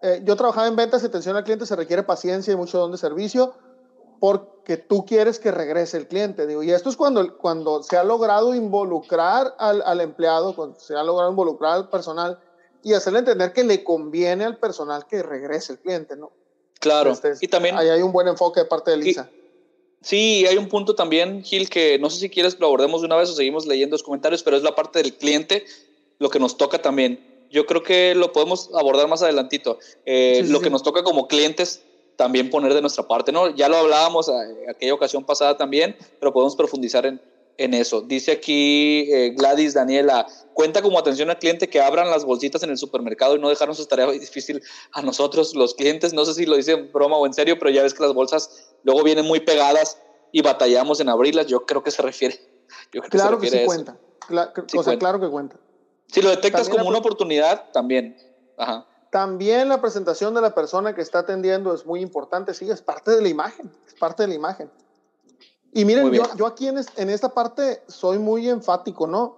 [0.00, 2.92] eh, yo trabajaba en ventas y atención al cliente, se requiere paciencia y mucho don
[2.92, 3.54] de servicio
[4.20, 6.46] porque tú quieres que regrese el cliente.
[6.46, 10.94] Digo, y esto es cuando, cuando se ha logrado involucrar al, al empleado, cuando se
[10.94, 12.38] ha logrado involucrar al personal
[12.84, 16.30] y hacerle entender que le conviene al personal que regrese el cliente, ¿no?
[16.82, 17.12] Claro.
[17.12, 17.78] Este, y también.
[17.78, 19.30] Ahí hay un buen enfoque de parte de Lisa.
[20.00, 23.14] Sí, hay un punto también, Gil, que no sé si quieres lo abordemos de una
[23.14, 25.64] vez o seguimos leyendo los comentarios, pero es la parte del cliente,
[26.18, 27.46] lo que nos toca también.
[27.52, 29.78] Yo creo que lo podemos abordar más adelantito.
[30.04, 31.82] Eh, lo que nos toca como clientes
[32.16, 33.54] también poner de nuestra parte, ¿no?
[33.54, 37.20] Ya lo hablábamos en aquella ocasión pasada también, pero podemos profundizar en,
[37.58, 38.00] en eso.
[38.00, 42.70] Dice aquí eh, Gladys Daniela, cuenta como atención al cliente que abran las bolsitas en
[42.70, 44.62] el supermercado y no dejarnos su tarea difícil
[44.92, 46.12] a nosotros, los clientes.
[46.12, 48.74] No sé si lo dicen broma o en serio, pero ya ves que las bolsas
[48.82, 49.98] luego vienen muy pegadas
[50.32, 51.46] y batallamos en abrirlas.
[51.46, 52.40] Yo creo que se refiere.
[52.92, 53.98] Yo creo claro que, sí cuenta.
[54.76, 55.56] o sea, claro que cuenta.
[56.06, 58.16] Si lo detectas como una oportunidad, también.
[58.56, 58.86] Ajá.
[59.10, 62.54] También la presentación de la persona que está atendiendo es muy importante.
[62.54, 63.70] Sí, es parte de la imagen.
[63.86, 64.70] Es parte de la imagen.
[65.72, 69.36] Y miren, yo, yo, aquí en, en, esta parte soy muy enfático, ¿no?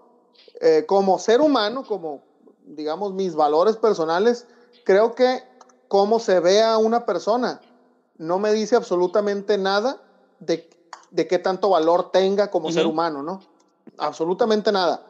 [0.61, 2.23] Eh, como ser humano, como,
[2.65, 4.47] digamos, mis valores personales,
[4.85, 5.43] creo que
[5.89, 7.61] cómo se ve a una persona
[8.17, 10.01] no me dice absolutamente nada
[10.39, 10.69] de,
[11.11, 13.41] de qué tanto valor tenga como ser humano, ¿no?
[13.99, 15.07] Absolutamente nada.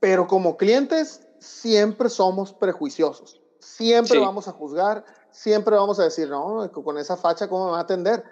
[0.00, 3.40] Pero como clientes siempre somos prejuiciosos.
[3.58, 7.78] Siempre vamos a juzgar, siempre vamos a decir, no, con esa facha, ¿cómo me va
[7.78, 8.24] a atender?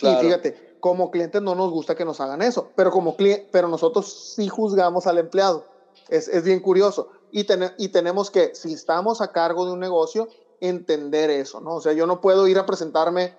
[0.00, 4.34] Y fíjate, como clientes no nos gusta que nos hagan eso, pero, como pero nosotros
[4.36, 5.64] sí juzgamos al empleado.
[6.10, 7.08] Es, es bien curioso.
[7.32, 7.46] Y,
[7.78, 10.28] y tenemos que, si estamos a cargo de un negocio,
[10.60, 11.76] entender eso, ¿no?
[11.76, 13.34] O sea, yo no puedo ir a presentarme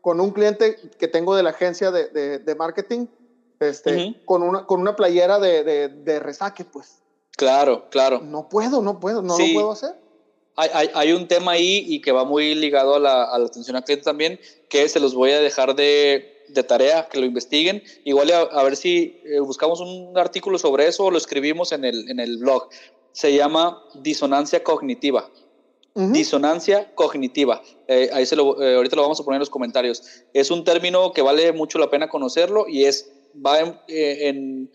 [0.00, 3.06] con un cliente que tengo de la agencia de, de, de marketing,
[3.60, 6.98] este, con, una, con una playera de, de, resaque, pues.
[7.36, 8.22] Claro, claro.
[8.22, 9.94] No puedo, no puedo, no lo puedo hacer.
[10.56, 13.46] Hay, hay, hay, un tema ahí y que va muy ligado a la, a la
[13.46, 17.26] atención al cliente también, que se los voy a dejar de, de tarea que lo
[17.26, 17.82] investiguen.
[18.04, 22.10] Igual a, ver si eh, buscamos un artículo sobre eso o lo escribimos en el,
[22.10, 22.68] en el blog.
[23.12, 25.30] Se llama disonancia cognitiva.
[25.94, 27.60] Disonancia cognitiva.
[27.88, 30.04] Eh, ahí se lo, eh, ahorita lo vamos a poner en los comentarios.
[30.32, 33.10] Es un término que vale mucho la pena conocerlo y es
[33.44, 34.70] va en, en,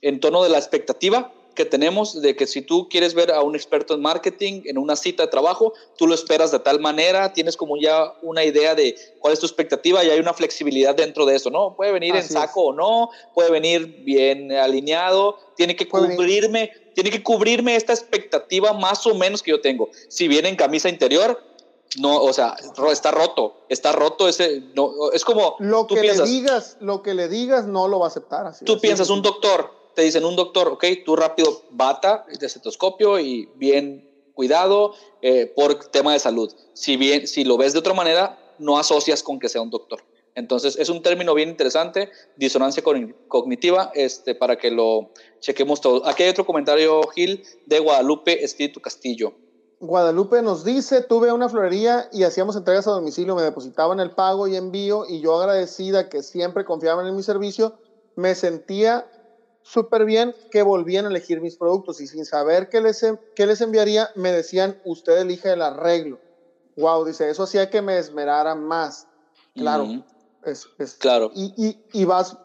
[0.00, 3.54] en tono de la expectativa que tenemos de que si tú quieres ver a un
[3.54, 7.56] experto en marketing en una cita de trabajo, tú lo esperas de tal manera, tienes
[7.56, 11.36] como ya una idea de cuál es tu expectativa y hay una flexibilidad dentro de
[11.36, 11.74] eso, ¿no?
[11.76, 17.22] Puede venir en saco o no, puede venir bien alineado, tiene que cubrirme, tiene que
[17.22, 19.88] cubrirme esta expectativa más o menos que yo tengo.
[20.08, 21.40] Si viene en camisa interior,
[21.98, 22.56] no, o sea,
[22.90, 27.28] está roto, está roto ese, no, es como lo que le digas, lo que le
[27.28, 28.46] digas no lo va a aceptar.
[28.46, 33.18] Así, tú piensas un doctor, te dicen un doctor, ok, tú rápido bata de estetoscopio
[33.18, 36.52] y bien cuidado eh, por tema de salud.
[36.72, 40.02] Si bien, si lo ves de otra manera, no asocias con que sea un doctor.
[40.34, 46.04] Entonces, es un término bien interesante, disonancia cognitiva, este, para que lo chequemos todo.
[46.06, 49.34] Aquí hay otro comentario, Gil, de Guadalupe Espíritu Castillo.
[49.78, 54.48] Guadalupe nos dice, tuve una florería y hacíamos entregas a domicilio, me depositaban el pago
[54.48, 57.74] y envío y yo agradecida que siempre confiaban en mi servicio,
[58.16, 59.06] me sentía
[59.64, 63.60] súper bien que volvían a elegir mis productos y sin saber qué les, qué les
[63.62, 66.20] enviaría, me decían, usted elige el arreglo.
[66.76, 69.08] Wow, dice, eso hacía que me esmerara más.
[69.54, 70.04] Claro.
[70.44, 71.30] es, claro.
[71.34, 72.36] Y, y, vas,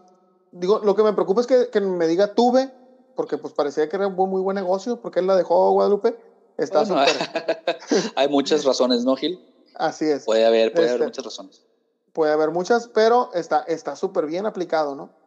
[0.51, 2.71] digo, lo que me preocupa es que, que, me diga tuve,
[3.15, 6.17] porque pues parecía que era un muy buen negocio, porque él la dejó Guadalupe.
[6.57, 7.09] Está súper.
[8.15, 9.43] hay muchas razones, ¿no, Gil?
[9.75, 10.25] Así es.
[10.25, 11.65] Puede haber, puede haber este, muchas razones.
[12.13, 15.18] Puede haber muchas, pero está súper bien aplicado, ¿no?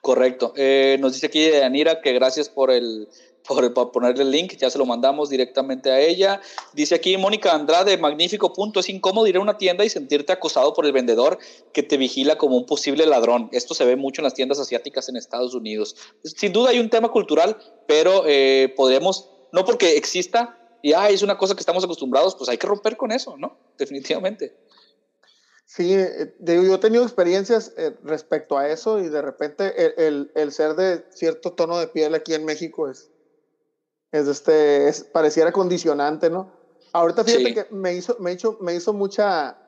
[0.00, 0.52] Correcto.
[0.56, 3.08] Eh, nos dice aquí Anira que gracias por el
[3.46, 6.40] por, ponerle el link, ya se lo mandamos directamente a ella.
[6.72, 10.72] Dice aquí Mónica Andrade, magnífico punto, es incómodo ir a una tienda y sentirte acosado
[10.72, 11.38] por el vendedor
[11.72, 13.48] que te vigila como un posible ladrón.
[13.52, 15.96] Esto se ve mucho en las tiendas asiáticas en Estados Unidos.
[16.22, 21.22] Sin duda hay un tema cultural, pero eh, podemos, no porque exista y ah, es
[21.22, 23.56] una cosa que estamos acostumbrados, pues hay que romper con eso, ¿no?
[23.76, 24.54] Definitivamente.
[25.72, 30.50] Sí, eh, yo he tenido experiencias eh, respecto a eso y de repente el, el,
[30.50, 33.08] ser de cierto tono de piel aquí en México es,
[34.10, 36.50] es este, es, pareciera condicionante, ¿no?
[36.92, 39.58] Ahorita fíjate que me hizo, me hizo, me hizo mucha,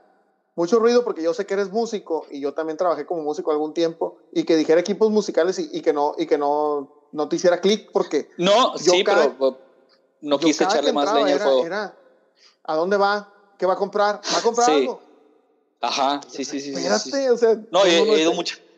[0.57, 3.73] mucho ruido porque yo sé que eres músico y yo también trabajé como músico algún
[3.73, 7.37] tiempo y que dijera equipos musicales y, y que no, y que no, no te
[7.37, 8.29] hiciera clic porque...
[8.39, 9.57] No, sí, pero
[10.21, 11.65] no quise echarle más leña al fuego.
[12.65, 13.33] ¿A dónde va?
[13.57, 14.21] ¿Qué va a comprar?
[14.35, 15.12] ¿Va a comprar algo?
[15.83, 16.71] Ajá, sí, sí, sí.
[16.71, 17.61] Espérate, o sea.
[17.73, 18.33] No, he, ido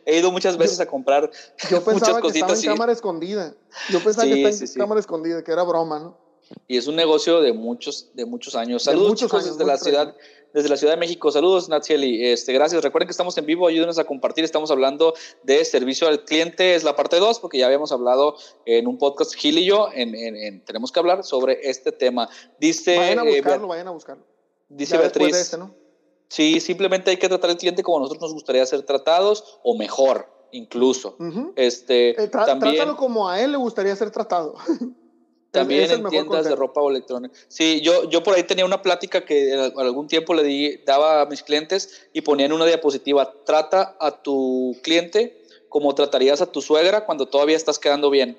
[0.05, 1.29] he ido muchas veces a comprar
[1.69, 3.53] yo pensaba que estaba en cámara escondida.
[3.89, 6.17] Yo pensaba que estaba en cámara escondida, que era broma, ¿no?
[6.67, 8.83] Y es un negocio de muchos, de muchos años.
[8.83, 10.15] Saludos, muchos chicos, desde la ciudad,
[10.53, 11.31] desde la Ciudad de México.
[11.31, 12.27] Saludos, Natsieli.
[12.27, 12.83] Este, gracias.
[12.83, 14.43] Recuerden que estamos en vivo, ayúdenos a compartir.
[14.43, 18.87] Estamos hablando de servicio al cliente, es la parte 2, porque ya habíamos hablado en
[18.87, 22.29] un podcast Gil y yo, en, en, tenemos que hablar sobre este tema.
[22.59, 22.97] Dice.
[22.97, 24.23] Vayan a eh, buscarlo, vayan a buscarlo.
[24.69, 25.35] Dice Beatriz.
[25.35, 25.84] Este, ¿no?
[26.35, 30.27] Sí, simplemente hay que tratar al cliente como nosotros nos gustaría ser tratados o mejor,
[30.51, 31.15] incluso.
[31.55, 34.55] este, eh, también, trátalo como a él le gustaría ser tratado.
[35.51, 37.33] también en tiendas de ropa o electrónica.
[37.47, 41.25] Sí, yo, yo por ahí tenía una plática que algún tiempo le di, daba a
[41.25, 46.61] mis clientes y ponía en una diapositiva, trata a tu cliente como tratarías a tu
[46.61, 48.37] suegra cuando todavía estás quedando bien.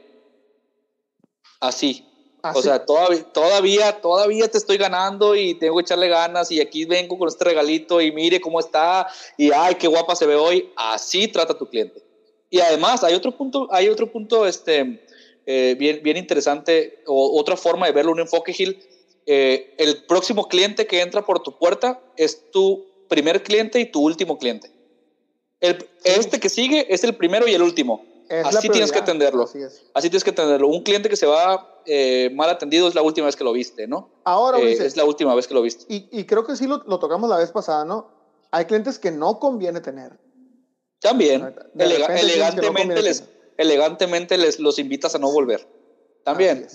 [1.61, 2.06] Así,
[2.46, 6.61] Ah, o sea, todavía, todavía, todavía te estoy ganando y tengo que echarle ganas y
[6.61, 10.37] aquí vengo con este regalito y mire cómo está y ay, qué guapa se ve
[10.37, 10.70] hoy.
[10.76, 12.02] Así trata tu cliente.
[12.48, 15.04] Y además hay otro punto, hay otro punto este,
[15.44, 18.78] eh, bien, bien interesante o otra forma de verlo, un enfoque, Gil.
[19.26, 24.02] Eh, el próximo cliente que entra por tu puerta es tu primer cliente y tu
[24.02, 24.70] último cliente.
[25.59, 29.44] El, Este que sigue es el primero y el último así tienes que atenderlo.
[29.94, 30.68] Así, tienes que atenderlo.
[30.68, 33.86] Un cliente que se va eh, mal atendido es la última vez que lo viste,
[33.86, 34.10] ¿no?
[34.24, 35.84] Ahora, eh, es la última vez que lo viste.
[35.88, 38.10] Y, creo que sí lo, tocamos la vez pasada, ¿no?
[38.50, 40.18] Hay clientes que no conviene tener.
[41.00, 41.54] También.
[41.78, 43.24] elegantemente, les,
[43.56, 45.66] elegantemente les los invitas a no volver.
[46.24, 46.66] También.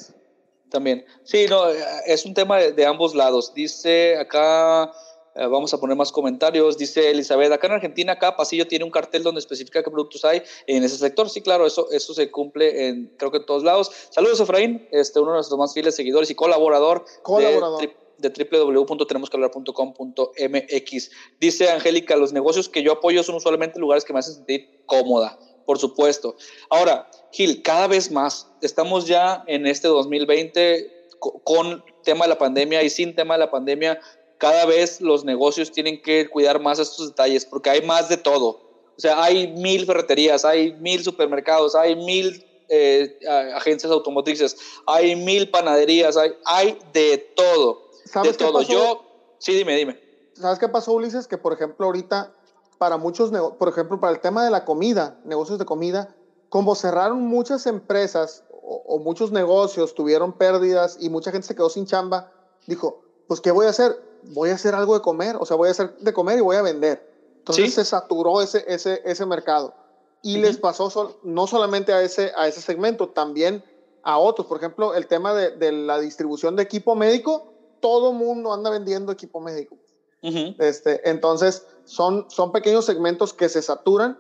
[0.69, 1.05] También.
[1.23, 1.67] Sí, no,
[2.05, 3.53] es un tema de ambos lados.
[3.53, 4.91] Dice acá
[5.36, 6.77] eh, vamos a poner más comentarios.
[6.77, 10.43] Dice Elizabeth, acá en Argentina cada pasillo tiene un cartel donde especifica qué productos hay
[10.67, 11.27] en ese sector.
[11.29, 13.89] Sí, claro, eso, eso se cumple en creo que en todos lados.
[14.09, 17.82] Saludos, Efraín, este, uno de nuestros más fieles seguidores y colaborador, colaborador.
[17.82, 21.11] de, de www.tenemosquehablar.com.mx.
[21.39, 25.39] Dice Angélica, los negocios que yo apoyo son usualmente lugares que me hacen sentir cómoda.
[25.65, 26.36] Por supuesto.
[26.69, 30.99] Ahora, Gil, cada vez más estamos ya en este 2020
[31.43, 33.99] con tema de la pandemia y sin tema de la pandemia,
[34.41, 38.59] cada vez los negocios tienen que cuidar más estos detalles porque hay más de todo.
[38.97, 43.19] O sea, hay mil ferreterías, hay mil supermercados, hay mil eh,
[43.53, 47.83] agencias automotrices, hay mil panaderías, hay, hay de todo.
[48.23, 48.63] de todo.
[48.63, 49.05] Yo,
[49.37, 49.99] sí, dime, dime.
[50.33, 51.27] ¿Sabes qué pasó, Ulises?
[51.27, 52.33] Que, por ejemplo, ahorita,
[52.79, 53.29] para muchos,
[53.59, 56.15] por ejemplo, para el tema de la comida, negocios de comida,
[56.49, 61.85] como cerraron muchas empresas o, muchos negocios, tuvieron pérdidas y mucha gente se quedó sin
[61.85, 62.31] chamba,
[62.65, 64.11] dijo, pues, ¿qué voy a hacer?
[64.26, 66.55] Voy a hacer algo de comer, o sea, voy a hacer de comer y voy
[66.55, 67.11] a vender.
[67.39, 69.74] Entonces se saturó ese, ese, ese mercado.
[70.22, 73.63] Y les pasó no solamente a ese, a ese segmento, también
[74.03, 74.47] a otros.
[74.47, 79.11] Por ejemplo, el tema de, de la distribución de equipo médico, todo mundo anda vendiendo
[79.11, 79.78] equipo médico.
[80.22, 84.19] este, entonces, son, son pequeños segmentos que se saturan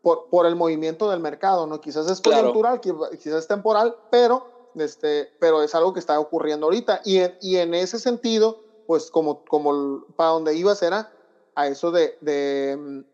[0.00, 1.80] por, por el movimiento del mercado, ¿no?
[1.80, 7.02] Quizás es coyuntural, quizás es temporal, pero, este, pero es algo que está ocurriendo ahorita.
[7.04, 11.12] Y, y en ese sentido, pues como, como para donde ibas era
[11.54, 13.04] a eso de, de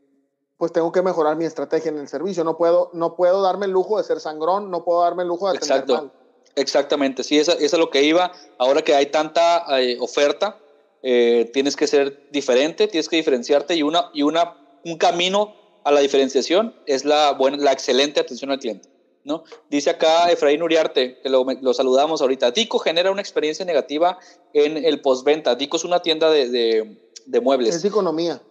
[0.56, 2.44] pues tengo que mejorar mi estrategia en el servicio.
[2.44, 5.50] No puedo, no puedo darme el lujo de ser sangrón, no puedo darme el lujo
[5.50, 5.94] de atender Exacto.
[5.94, 6.12] mal.
[6.54, 8.30] Exactamente, sí, eso, es lo que iba.
[8.58, 10.58] Ahora que hay tanta eh, oferta,
[11.02, 15.54] eh, tienes que ser diferente, tienes que diferenciarte y, una, y una, un camino
[15.84, 18.91] a la diferenciación es la, buena, la excelente atención al cliente.
[19.24, 19.44] ¿No?
[19.70, 22.50] Dice acá Efraín Uriarte, que lo, lo, saludamos ahorita.
[22.50, 24.18] Dico genera una experiencia negativa
[24.52, 25.54] en el postventa.
[25.54, 27.74] Dico es una tienda de, de, de muebles.
[27.74, 28.42] Es de economía.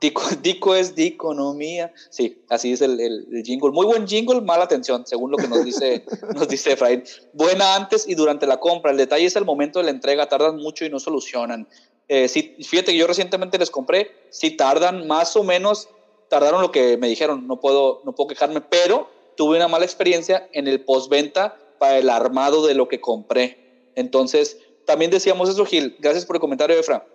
[0.00, 1.92] Dico, es de economía.
[2.08, 3.70] Sí, así es el, el, jingle.
[3.70, 6.04] Muy buen jingle, mala atención, según lo que nos dice,
[6.34, 7.04] nos dice Efraín.
[7.32, 8.90] Buena antes y durante la compra.
[8.90, 10.28] El detalle es el momento de la entrega.
[10.28, 11.68] Tardan mucho y no solucionan.
[12.08, 14.10] Eh, fíjate que yo recientemente les compré.
[14.30, 15.88] Si tardan más o menos,
[16.28, 17.46] tardaron lo que me dijeron.
[17.46, 19.08] No puedo, no puedo quejarme, pero
[19.40, 23.90] tuve una mala experiencia en el postventa para el armado de lo que compré.
[23.94, 25.96] Entonces, también decíamos eso, Gil.
[25.98, 27.06] Gracias por el comentario, Efra.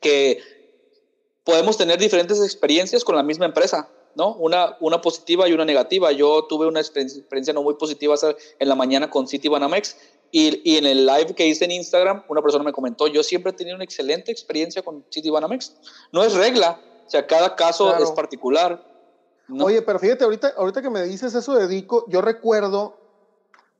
[0.00, 0.40] Que
[1.44, 4.36] podemos tener diferentes experiencias con la misma empresa, ¿no?
[4.36, 6.12] Una, una positiva y una negativa.
[6.12, 8.14] Yo tuve una experiencia no muy positiva
[8.58, 9.98] en la mañana con City Banamex
[10.30, 13.52] y, y, en el live que hice en Instagram, una persona me comentó, yo siempre
[13.52, 15.74] he tenido una excelente experiencia con City Banamex.
[16.10, 18.82] No es regla, o sea, cada caso es particular.
[19.48, 22.96] Oye, pero fíjate, ahorita, ahorita que me dices eso de Dico, yo recuerdo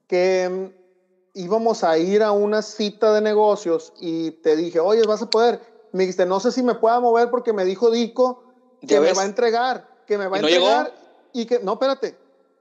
[0.06, 5.22] que mm, íbamos a ir a una cita de negocios y te dije, oye, vas
[5.22, 5.60] a poder
[5.96, 8.42] me dijiste, no sé si me pueda mover porque me dijo Dico
[8.86, 10.92] que me va a entregar, que me va a entregar
[11.32, 12.16] y que, no, espérate,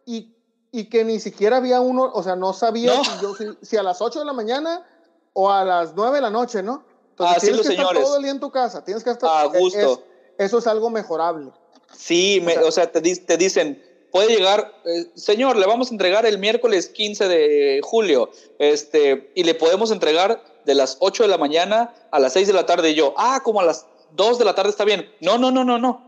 [0.06, 0.34] y,
[0.72, 4.02] y, que ni siquiera había uno, o sea, no sabía Si, yo, si, a las
[4.02, 4.86] 8 de la mañana
[5.34, 6.84] o a las 9 de la noche, ¿no?
[7.12, 9.30] Entonces tienes que estar todo el día en tu casa, tienes que estar...
[9.30, 10.04] A gusto.
[10.38, 11.52] eso es algo mejorable.
[11.98, 13.82] Sí, o, sea, te, te dicen,
[14.12, 18.30] puede llegar, eh, señor, le vamos a entregar el miércoles 15 de julio,
[18.60, 22.54] este, y le podemos entregar de las 8 de la mañana a las 6 de
[22.54, 22.92] la tarde.
[22.92, 25.10] Y yo, ah, como a las 2 de la tarde está bien.
[25.20, 26.02] No, no, no, no, no.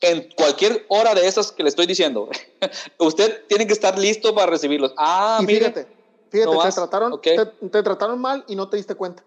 [0.00, 2.28] En cualquier hora de esas que le estoy diciendo,
[2.98, 4.92] usted tiene que estar listo para recibirlos.
[4.96, 5.86] Ah, Fíjate,
[6.28, 9.22] fíjate te, trataron, te, trataron mal y no te diste cuenta.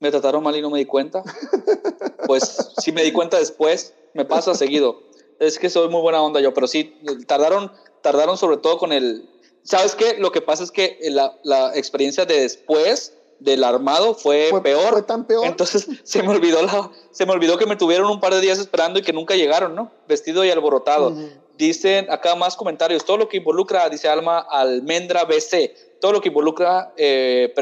[0.00, 1.22] Me trataron mal y no me di cuenta.
[2.26, 5.00] pues sí me di cuenta después, me pasa seguido.
[5.38, 6.96] Es que soy muy buena onda yo, pero sí,
[7.26, 9.28] tardaron, tardaron sobre todo con el...
[9.64, 10.16] ¿Sabes qué?
[10.18, 13.12] Lo que pasa es que la, la experiencia de después
[13.44, 14.90] del armado fue, peor.
[14.90, 15.46] Fue tan peor.
[15.46, 18.58] Entonces se me olvidó la, se me olvidó que me tuvieron un par de días
[18.58, 19.90] esperando y que nunca llegaron, ¿no?
[20.08, 21.14] Vestido y alborotado.
[21.56, 23.04] Dicen acá más comentarios.
[23.04, 27.52] Todo lo que involucra, dice Alma Almendra BC, todo lo que involucra eh,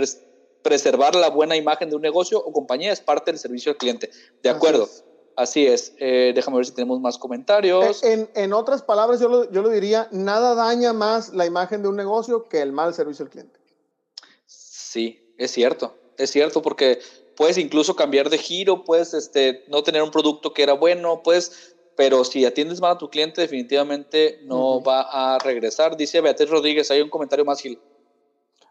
[0.63, 4.11] preservar la buena imagen de un negocio o compañía es parte del servicio al cliente.
[4.43, 4.89] De acuerdo.
[5.37, 5.95] Así es.
[5.99, 8.03] Eh, déjame ver si tenemos más comentarios.
[8.03, 11.89] En, en otras palabras, yo lo, yo lo diría, nada daña más la imagen de
[11.89, 13.59] un negocio que el mal servicio al cliente.
[14.47, 17.01] Sí, es cierto, es cierto, porque
[17.37, 21.75] puedes incluso cambiar de giro, puedes este, no tener un producto que era bueno, puedes,
[21.97, 25.97] pero si atiendes mal a tu cliente, definitivamente no va a regresar.
[25.97, 27.81] Dice Beatriz Rodríguez, hay un comentario más, Gil.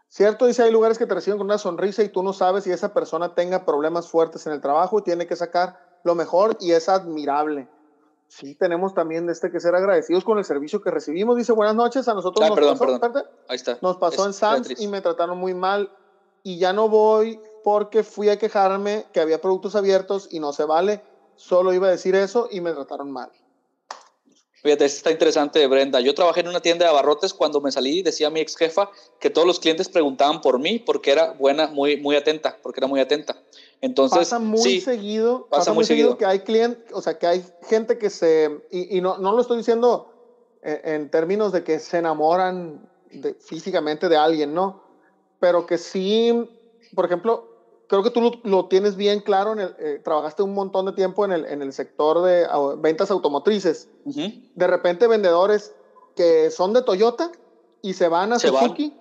[0.08, 2.70] Cierto, dice, hay lugares que te reciben con una sonrisa y tú no sabes si
[2.70, 6.72] esa persona tenga problemas fuertes en el trabajo y tiene que sacar lo mejor y
[6.72, 7.68] es admirable.
[8.28, 11.36] Sí, tenemos también este que ser agradecidos con el servicio que recibimos.
[11.36, 13.78] Dice, buenas noches, a nosotros ah, nos pasó, Ahí está.
[13.82, 15.90] Nos pasó en Sams y me trataron muy mal
[16.44, 20.64] y ya no voy porque fui a quejarme que había productos abiertos y no se
[20.64, 21.02] vale.
[21.34, 23.30] Solo iba a decir eso y me trataron mal.
[24.62, 26.00] Fíjate, esto está interesante, Brenda.
[26.00, 29.30] Yo trabajé en una tienda de abarrotes cuando me salí, decía mi ex jefa que
[29.30, 33.00] todos los clientes preguntaban por mí porque era buena, muy, muy atenta, porque era muy
[33.00, 33.36] atenta.
[33.80, 37.96] Entonces, pasa muy seguido, pasa, muy seguido, que hay clientes, o sea, que hay gente
[37.96, 40.12] que se, y, no, no, lo estoy diciendo
[40.62, 42.86] en, términos de que se enamoran
[43.40, 44.90] físicamente de alguien, ¿no?
[45.40, 46.48] pero que sí,
[46.94, 47.48] por ejemplo,
[47.88, 51.24] creo que tú lo, tienes bien claro, en el, eh, trabajaste un montón de tiempo
[51.24, 52.46] en el, en el sector de
[52.78, 53.88] ventas automotrices.
[54.04, 55.74] De repente vendedores
[56.14, 57.32] que son de Toyota
[57.82, 58.94] y se van a Suzuki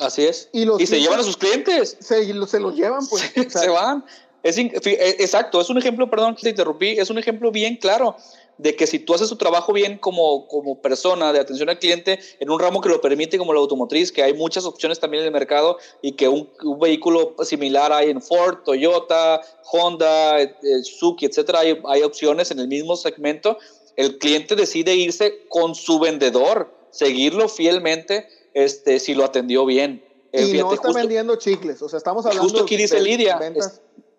[0.00, 0.48] Así es.
[0.52, 1.96] Y, los se llevan a sus clientes.
[2.00, 3.22] Se, se los llevan, pues.
[3.48, 4.04] se van.
[4.42, 4.70] Es, e,
[5.18, 8.16] exacto, es un ejemplo, perdón que te interrumpí, es un ejemplo bien claro
[8.56, 12.20] de que si tú haces tu trabajo bien como, como persona de atención al cliente
[12.40, 15.28] en un ramo que lo permite como la automotriz, que hay muchas opciones también en
[15.28, 19.40] el mercado y que un, vehículo similar hay en Ford, Toyota,
[19.72, 23.58] Honda, eh, Suzuki, etcétera, hay, hay opciones en el mismo segmento,
[23.96, 30.04] el cliente decide irse con su vendedor, seguirlo fielmente este, si lo atendió bien.
[30.32, 33.38] Y no está vendiendo chicles, o sea, estamos hablando justo aquí dice Lidia,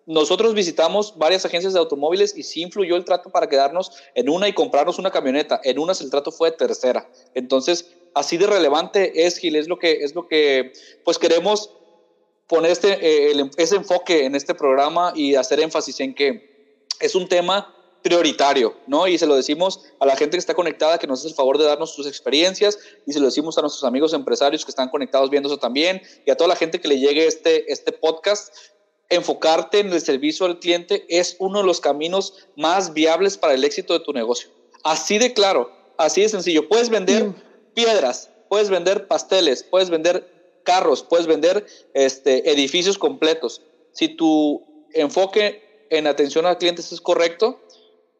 [0.04, 4.48] nosotros visitamos varias agencias de automóviles y sí influyó el trato para quedarnos en una
[4.48, 5.60] y comprarnos una camioneta.
[5.62, 7.08] En unas el trato fue de tercera.
[7.34, 10.72] Entonces, así de relevante es, Gil, es lo que, es lo que
[11.04, 11.70] pues queremos
[12.48, 17.28] poner este, eh, ese enfoque en este programa y hacer énfasis en que es un
[17.28, 19.06] tema prioritario, ¿no?
[19.06, 21.58] Y se lo decimos a la gente que está conectada, que nos hace el favor
[21.58, 25.30] de darnos sus experiencias, y se lo decimos a nuestros amigos empresarios que están conectados
[25.30, 28.52] viendo eso también, y a toda la gente que le llegue este, este podcast,
[29.08, 33.62] enfocarte en el servicio al cliente es uno de los caminos más viables para el
[33.62, 34.50] éxito de tu negocio.
[34.84, 36.68] Así de claro, así de sencillo.
[36.68, 37.32] Puedes vender
[37.74, 40.28] piedras, puedes vender pasteles, puedes vender
[40.64, 43.62] carros, puedes vender este, edificios completos.
[43.92, 47.60] Si tu enfoque en atención al cliente es correcto,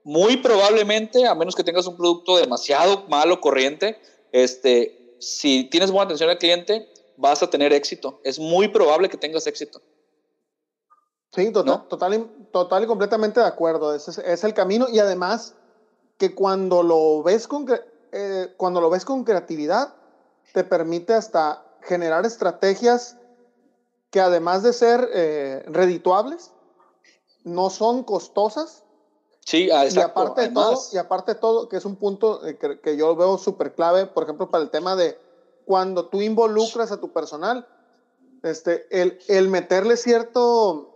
[0.05, 4.01] muy probablemente, a menos que tengas un producto demasiado malo, corriente,
[4.33, 8.21] este, si tienes buena atención al cliente, vas a tener éxito.
[8.25, 9.81] Es muy probable que tengas éxito.
[11.35, 13.95] Sí, total, total, y, completamente de acuerdo.
[13.95, 15.55] Ese es, el camino y además
[16.19, 17.67] que cuando lo ves con,
[18.13, 19.95] eh, cuando lo ves con creatividad,
[20.53, 23.17] te permite hasta generar estrategias
[24.11, 26.53] que además de ser eh, redituables,
[27.45, 28.82] no son costosas.
[29.45, 29.99] Sí, exacto.
[29.99, 32.97] Y aparte, de todo, y aparte de todo, que es un punto eh, que, que
[32.97, 35.19] yo veo súper clave, por ejemplo, para el tema de
[35.65, 37.67] cuando tú involucras a tu personal,
[38.43, 40.91] este, el, el meterle cierto,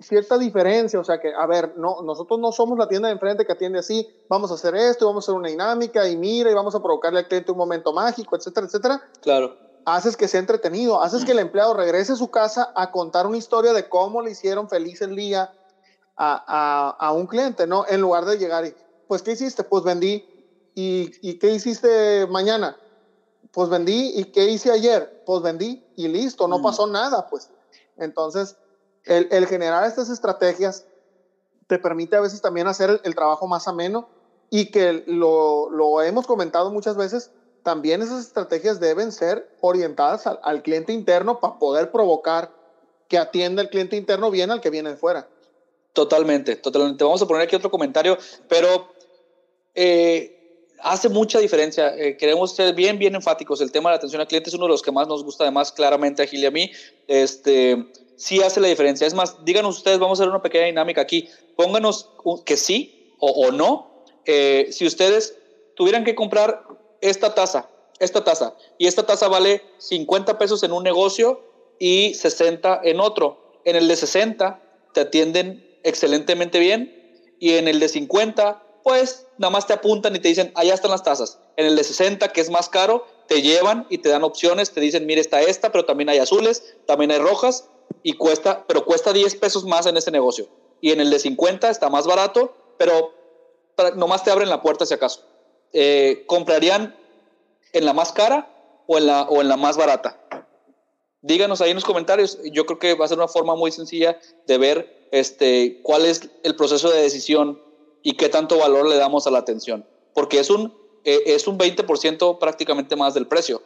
[0.00, 3.46] cierta diferencia, o sea que, a ver, no, nosotros no somos la tienda de enfrente
[3.46, 6.54] que atiende así, vamos a hacer esto, vamos a hacer una dinámica y mira y
[6.54, 9.02] vamos a provocarle al cliente un momento mágico, etcétera, etcétera.
[9.20, 9.56] Claro.
[9.84, 13.38] Haces que sea entretenido, haces que el empleado regrese a su casa a contar una
[13.38, 15.52] historia de cómo le hicieron feliz el día
[16.18, 16.44] a,
[16.98, 17.86] a, a un cliente, ¿no?
[17.88, 18.74] En lugar de llegar y,
[19.06, 19.64] pues, ¿qué hiciste?
[19.64, 20.24] Pues vendí.
[20.74, 22.76] ¿Y, ¿Y qué hiciste mañana?
[23.52, 24.12] Pues vendí.
[24.14, 25.22] ¿Y qué hice ayer?
[25.24, 26.62] Pues vendí y listo, no mm.
[26.62, 27.50] pasó nada, pues.
[27.96, 28.56] Entonces,
[29.04, 30.86] el, generar estas estrategias
[31.66, 34.08] te permite a veces también hacer el, trabajo más ameno
[34.50, 37.30] y que lo, hemos comentado muchas veces,
[37.62, 42.52] también esas estrategias deben ser orientadas al, cliente interno para poder provocar
[43.08, 45.28] que atienda el cliente interno bien al que viene de fuera.
[45.92, 47.02] Totalmente, totalmente.
[47.04, 48.16] Vamos a poner aquí otro comentario,
[48.48, 48.92] pero
[49.74, 50.38] eh,
[50.80, 51.94] hace mucha diferencia.
[51.96, 53.60] Eh, queremos ser bien, bien enfáticos.
[53.60, 55.44] El tema de la atención al cliente es uno de los que más nos gusta,
[55.44, 56.70] además, claramente a Gil y a mí.
[57.06, 57.86] Este,
[58.16, 59.06] sí hace la diferencia.
[59.06, 61.28] Es más, díganos ustedes, vamos a hacer una pequeña dinámica aquí.
[61.56, 62.10] Pónganos
[62.44, 64.04] que sí o, no.
[64.24, 65.36] Eh, si ustedes
[65.74, 66.62] tuvieran que comprar
[67.00, 67.68] esta taza,
[67.98, 71.42] esta taza, y esta taza vale 50 pesos en un negocio
[71.78, 73.60] y 60 en otro.
[73.64, 74.62] En el de 60
[74.92, 76.94] te atienden excelentemente bien
[77.38, 80.90] y en el de 50 pues nada más te apuntan y te dicen, allá están
[80.90, 81.38] las tazas.
[81.58, 84.80] En el de 60, que es más caro, te llevan y te dan opciones, te
[84.80, 87.68] dicen, mire, está esta, pero también hay azules, también hay rojas,
[88.02, 90.48] y cuesta, pero cuesta 10 pesos más en ese negocio.
[90.80, 93.12] Y en el de 50 está más barato, pero
[93.96, 95.22] nomás te abren la puerta si acaso.
[95.72, 96.96] Eh, ¿Comprarían
[97.72, 98.48] en la más cara
[98.86, 100.18] o en la, o en la más barata?
[101.22, 102.38] Díganos ahí en los comentarios.
[102.52, 106.28] Yo creo que va a ser una forma muy sencilla de ver este, cuál es
[106.44, 107.60] el proceso de decisión
[108.02, 109.86] y qué tanto valor le damos a la atención.
[110.14, 113.62] Porque es un, eh, es un 20% prácticamente más del precio.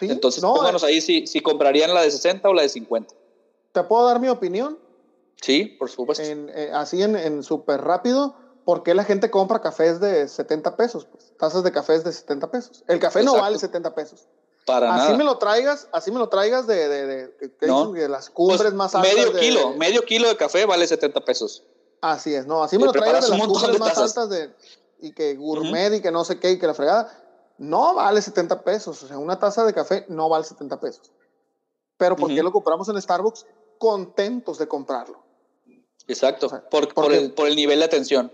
[0.00, 3.14] Entonces, pónganos ahí si, si comprarían la de 60 o la de 50.
[3.72, 4.78] ¿Te puedo dar mi opinión?
[5.40, 6.22] Sí, por supuesto.
[6.24, 8.34] Eh, así en, en súper rápido,
[8.64, 11.06] ¿por qué la gente compra cafés de 70 pesos?
[11.06, 12.84] Pues, tazas de cafés de 70 pesos.
[12.88, 14.26] El café no vale 70 pesos.
[14.66, 15.16] Para así nada.
[15.16, 19.14] me lo traigas, así me lo traigas de, de, de, las cumbres pues, más altas.
[19.14, 21.62] Medio kilo, medio kilo de café vale 70 pesos.
[22.00, 24.52] Así es, no, así me lo traigas de las cumbres más altas de,
[25.00, 27.10] y que gourmet y que no sé qué y que la fregada
[27.58, 29.02] no vale 70 pesos.
[29.04, 31.12] O sea, una taza de café no vale 70 pesos.
[31.96, 33.46] Pero ¿por qué lo compramos en Starbucks?
[33.78, 35.22] Contentos de comprarlo.
[36.08, 36.48] Exacto.
[36.70, 38.32] por, por, el, por, el, nivel de atención.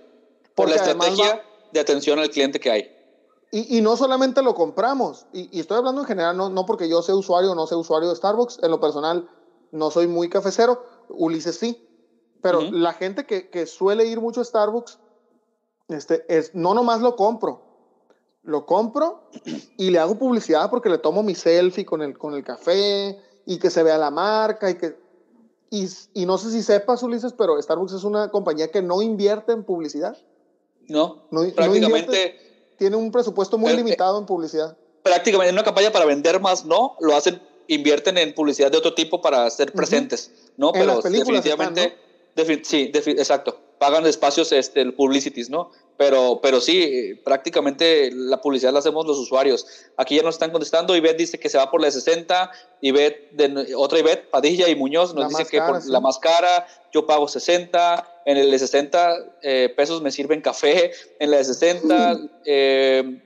[0.55, 3.02] Por la estrategia de atención al cliente que hay.
[3.55, 6.89] Y, y no solamente lo compramos, y, y, estoy hablando en general, no, no porque
[6.89, 9.29] yo sea usuario o no sea usuario de Starbucks, en lo personal
[9.73, 11.87] no soy muy cafecero, Ulises sí,
[12.41, 14.99] pero la gente que, que, suele ir mucho a Starbucks,
[15.89, 17.63] este, es, no nomás lo compro,
[18.43, 19.29] lo compro
[19.77, 23.59] y le hago publicidad porque le tomo mi selfie con el, con el café y
[23.59, 24.97] que se vea la marca y que...
[25.69, 29.53] Y, y no sé si sepas, Ulises, pero Starbucks es una compañía que no invierte
[29.53, 30.17] en publicidad.
[30.89, 32.52] No, prácticamente...
[32.77, 34.77] tiene un presupuesto muy limitado en publicidad.
[35.03, 38.95] Prácticamente en una campaña para vender más, no, lo hacen, invierten en publicidad de otro
[38.95, 40.73] tipo para ser presentes, ¿no?
[40.73, 41.97] Pero definitivamente,
[42.62, 45.73] sí, exacto, pagan espacios este, publicities, ¿no?
[45.97, 49.66] Pero, pero sí, prácticamente la publicidad la hacemos los usuarios.
[49.97, 50.95] Aquí ya nos están contestando.
[50.95, 52.51] Ivette dice que se va por la de 60.
[52.81, 57.07] Ivette, de, otra Ivette, Padilla y Muñoz nos dice que por la más cara yo
[57.07, 58.09] pago 60.
[58.25, 60.93] En el de 60 eh, pesos me sirven café.
[61.18, 63.20] En la de 60, eh,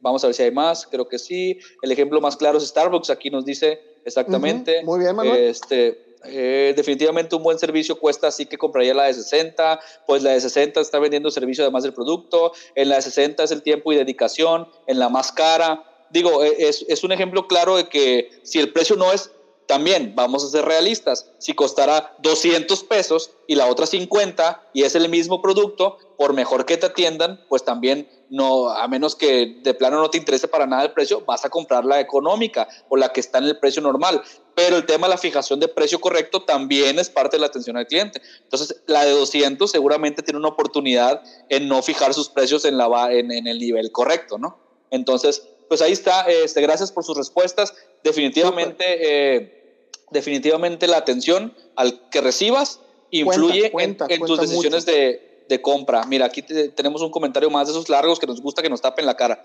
[0.00, 0.86] vamos a ver si hay más.
[0.86, 1.58] Creo que sí.
[1.82, 3.10] El ejemplo más claro es Starbucks.
[3.10, 4.82] Aquí nos dice exactamente.
[4.84, 5.44] Muy bien, Manuel.
[5.44, 10.32] Este, eh, definitivamente un buen servicio cuesta, así que compraría la de 60, pues la
[10.32, 13.92] de 60 está vendiendo servicio además del producto, en la de 60 es el tiempo
[13.92, 15.84] y dedicación, en la más cara.
[16.10, 19.30] Digo, e, es, es un ejemplo claro de que si el precio no es
[19.66, 24.94] también vamos a ser realistas, si costará 200 pesos y la otra 50 y es
[24.94, 29.74] el mismo producto, por mejor que te atiendan, pues también no, a menos que de
[29.74, 33.10] plano no te interese para nada el precio, vas a comprar la económica o la
[33.10, 34.22] que está en el precio normal.
[34.54, 37.76] Pero el tema de la fijación de precio correcto también es parte de la atención
[37.76, 38.22] al cliente.
[38.42, 43.12] Entonces, la de 200 seguramente tiene una oportunidad en no fijar sus precios en, la,
[43.12, 44.58] en, el nivel correcto, ¿no?
[44.90, 46.22] Entonces, pues ahí está.
[46.22, 47.74] Este, gracias por sus respuestas.
[48.06, 52.80] Definitivamente, eh, definitivamente la atención al que recibas
[53.10, 56.04] influye en, tus decisiones de, de, compra.
[56.04, 59.06] Mira, aquí tenemos un comentario más de esos largos que nos gusta que nos tapen
[59.06, 59.42] la cara.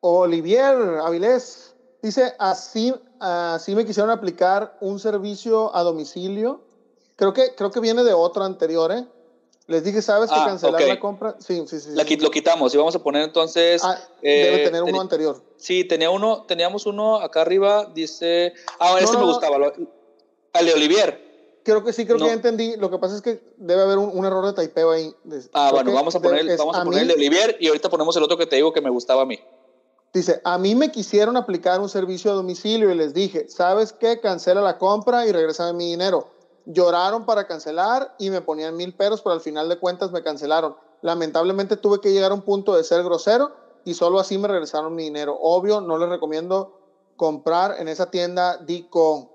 [0.00, 0.74] Olivier
[1.04, 6.62] Avilés dice, así, así me quisieron aplicar un servicio a domicilio.
[7.16, 9.04] Creo que, creo que viene de otro anterior, ¿eh?
[9.70, 11.36] Les dije, ¿sabes que ah, cancelar la compra?
[11.38, 11.90] Sí, sí, sí.
[11.92, 13.80] La, Lo quitamos y vamos a poner entonces.
[13.84, 15.40] Ah, debe eh, tener uno anterior.
[15.58, 18.52] Sí, tenía uno, teníamos uno acá arriba, dice.
[18.80, 19.72] Ah, ese me gustaba.
[20.54, 21.60] Al de Olivier.
[21.62, 22.74] Creo que sí, creo que ya entendí.
[22.78, 25.14] Lo que pasa es que debe haber un, error de taipeo ahí.
[25.52, 28.24] Ah, bueno, vamos a poner, vamos a, poner el de Olivier y ahorita ponemos el
[28.24, 29.38] otro que te digo que me gustaba a mí.
[30.12, 34.18] Dice, a mí me quisieron aplicar un servicio a domicilio y les dije, ¿sabes qué?
[34.18, 39.22] Cancela la compra y regresa mi dinero lloraron para cancelar y me ponían mil peros,
[39.22, 40.76] pero al final de cuentas me cancelaron.
[41.02, 43.52] Lamentablemente tuve que llegar a un punto de ser grosero
[43.84, 45.36] y solo así me regresaron mi dinero.
[45.40, 46.80] Obvio, no les recomiendo
[47.16, 49.30] comprar en esa tienda Dico.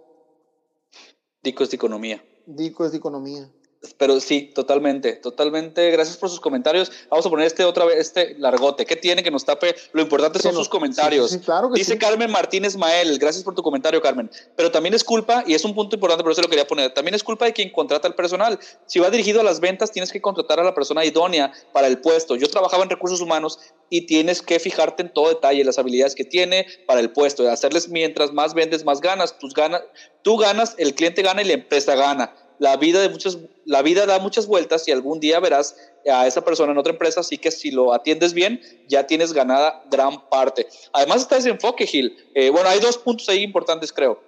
[1.42, 2.24] Dico es de economía.
[2.46, 3.50] Dico es de economía.
[3.98, 5.92] Pero sí, totalmente, totalmente.
[5.92, 6.92] Gracias por sus comentarios.
[7.10, 8.86] Vamos a poner este otra vez, este largote.
[8.86, 9.76] ¿Qué tiene que nos tape?
[9.94, 11.40] Lo importante son sus comentarios.
[11.74, 14.30] Dice Carmen Martínez Mael, gracias por tu comentario, Carmen.
[14.56, 17.16] Pero también es culpa, y es un punto importante, por eso lo quería poner, también
[17.16, 18.60] es culpa de quien contrata al personal.
[18.86, 22.00] Si va dirigido a las ventas, tienes que contratar a la persona idónea para el
[22.00, 22.36] puesto.
[22.36, 23.60] Yo trabajaba en recursos humanos
[23.90, 27.90] y tienes que fijarte en todo detalle, las habilidades que tiene para el puesto, hacerles
[27.90, 29.38] mientras más vendes, más ganas.
[29.38, 29.82] Tus ganas
[30.22, 34.06] tú ganas, el cliente gana y la empresa gana la vida, de muchas, la vida
[34.06, 35.76] da muchas vueltas y algún día verás
[36.10, 39.84] a esa persona en otra empresa, así que si lo atiendes bien, ya tienes ganada
[39.90, 40.68] gran parte.
[40.94, 42.16] Además está ese enfoque, Gil.
[42.36, 44.20] Eh, bueno, hay dos puntos ahí importantes, creo.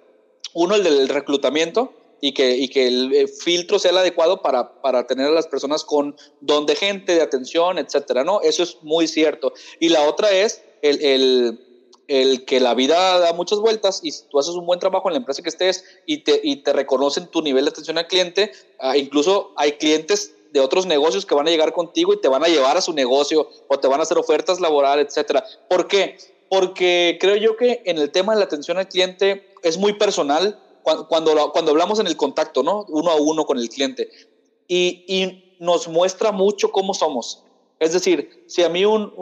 [0.54, 4.80] Uno, el del reclutamiento y que, y que el eh, filtro sea el adecuado para,
[4.82, 8.40] para tener a las personas con don de gente, de atención, etcétera, ¿no?
[8.40, 9.52] Eso es muy cierto.
[9.78, 11.67] Y la otra es el, el
[12.08, 15.18] el que la vida da muchas vueltas y tú haces un buen trabajo en la
[15.18, 18.50] empresa que estés y te, y te reconocen tu nivel de atención al cliente,
[18.80, 22.42] ah, incluso hay clientes de otros negocios que van a llegar contigo y te van
[22.42, 25.44] a llevar a su negocio o te van a hacer ofertas laborales, etcétera.
[25.68, 26.16] ¿Por qué?
[26.48, 30.58] Porque creo yo que en el tema de la atención al cliente es muy personal
[30.82, 32.86] cuando, cuando, hablamos en el contacto, ¿no?
[32.88, 34.10] Uno a uno con el cliente.
[34.66, 37.42] Y, y nos muestra mucho cómo somos.
[37.78, 39.12] Es decir, si a mí un,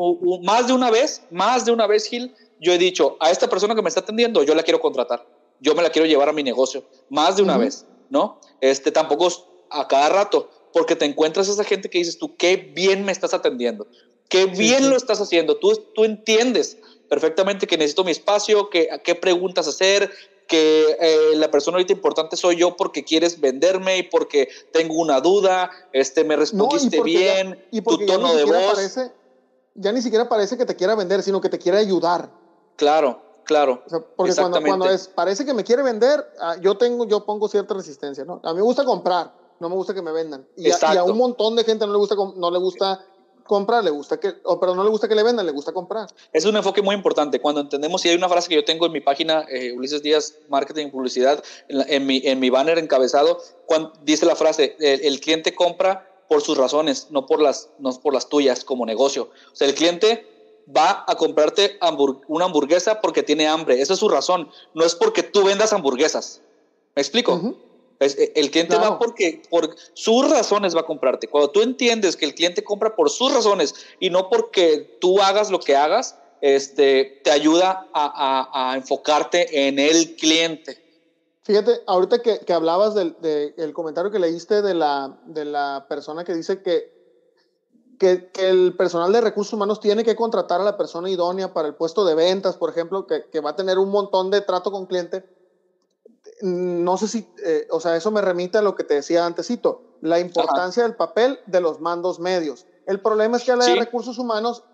[0.43, 3.74] más de una vez, más de una vez, Gil, yo he dicho, a esta persona
[3.74, 5.26] que me está atendiendo, yo la quiero contratar,
[5.61, 8.40] yo me la quiero llevar a mi negocio, más de una vez, ¿no?
[8.61, 9.28] Este, tampoco
[9.70, 13.12] a cada rato, porque te encuentras a esa gente que dices tú, qué bien me
[13.12, 13.86] estás atendiendo,
[14.28, 16.78] qué bien lo estás haciendo, tú, tú entiendes
[17.09, 20.11] perfectamente que necesito mi espacio, que, qué preguntas hacer,
[20.46, 25.20] que eh, la persona ahorita importante soy yo porque quieres venderme y porque tengo una
[25.20, 28.98] duda, este, me respondiste bien, y tu tono de voz.
[29.74, 32.30] ya ni siquiera parece que te quiera vender, sino que te quiere ayudar.
[32.77, 33.83] Claro, claro.
[34.16, 37.74] porque cuando, cuando, es, parece que me quiere vender, ah, yo tengo, yo pongo cierta
[37.74, 38.41] resistencia, ¿no?
[38.45, 40.47] A mí me gusta comprar, no me gusta que me vendan.
[40.57, 43.05] Y, a, un montón de gente no le gusta, no le gusta
[43.47, 46.09] comprar, le gusta que, o, pero no le gusta que le vendan, le gusta comprar.
[46.33, 47.41] Es un enfoque muy importante.
[47.41, 50.35] Cuando entendemos, y hay una frase que yo tengo en mi página, eh, Ulises Díaz,
[50.49, 55.20] Marketing y Publicidad, en, mi, en mi banner encabezado, cuando, dice la frase, el, el,
[55.20, 59.31] cliente compra por sus razones, no por, las, no por las tuyas como negocio.
[59.53, 60.36] O sea, el cliente
[60.75, 61.79] va a comprarte
[62.29, 63.81] una hamburguesa porque tiene hambre.
[63.81, 64.51] Esa es su razón.
[64.75, 66.41] No es porque tú vendas hamburguesas.
[66.95, 67.57] ¿Me explico?
[68.01, 71.29] Eh, el cliente va porque por sus razones va a comprarte.
[71.29, 75.51] Cuando tú entiendes que el cliente compra por sus razones y no porque tú hagas
[75.51, 80.83] lo que hagas, este, te ayuda a, enfocarte en el cliente.
[81.45, 86.25] Fíjate, ahorita que, que hablabas del de, comentario que leíste de la, de la persona
[86.25, 86.95] que dice que,
[87.99, 91.68] que, que, el personal de recursos humanos tiene que contratar a la persona idónea para
[91.68, 94.70] el puesto de ventas, por ejemplo, que, que va a tener un montón de trato
[94.70, 95.24] con cliente
[96.42, 99.82] no sé si, eh, o sea, eso me remite a lo que te decía antesito,
[100.01, 102.66] la importancia del papel de los mandos medios.
[102.86, 104.64] El problema es que a la de recursos humanos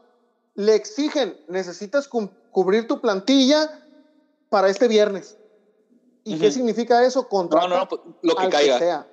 [0.55, 3.87] le exigen, necesitas cubrir tu plantilla
[4.49, 5.39] para este viernes.
[6.25, 7.29] ¿Y qué significa eso?
[7.29, 8.79] Contrato no, no, pues, lo que caiga.
[8.79, 9.09] sea.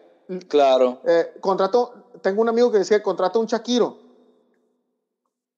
[0.47, 1.01] Claro.
[1.05, 3.97] Eh, contrato, tengo un amigo que decía, contrata un Shakiro.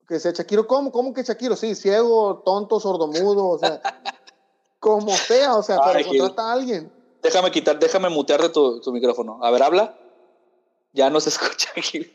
[0.07, 0.91] Que decía, Shakiro, ¿cómo?
[0.91, 1.55] ¿Cómo que Shakiro?
[1.55, 3.81] Sí, ciego, tonto, sordomudo, o sea.
[4.79, 6.91] Como sea, o sea, pero contrata a alguien.
[7.21, 9.37] Déjame quitar, déjame mutear de tu, tu micrófono.
[9.43, 9.95] A ver, habla.
[10.93, 12.11] Ya no se escucha aquí.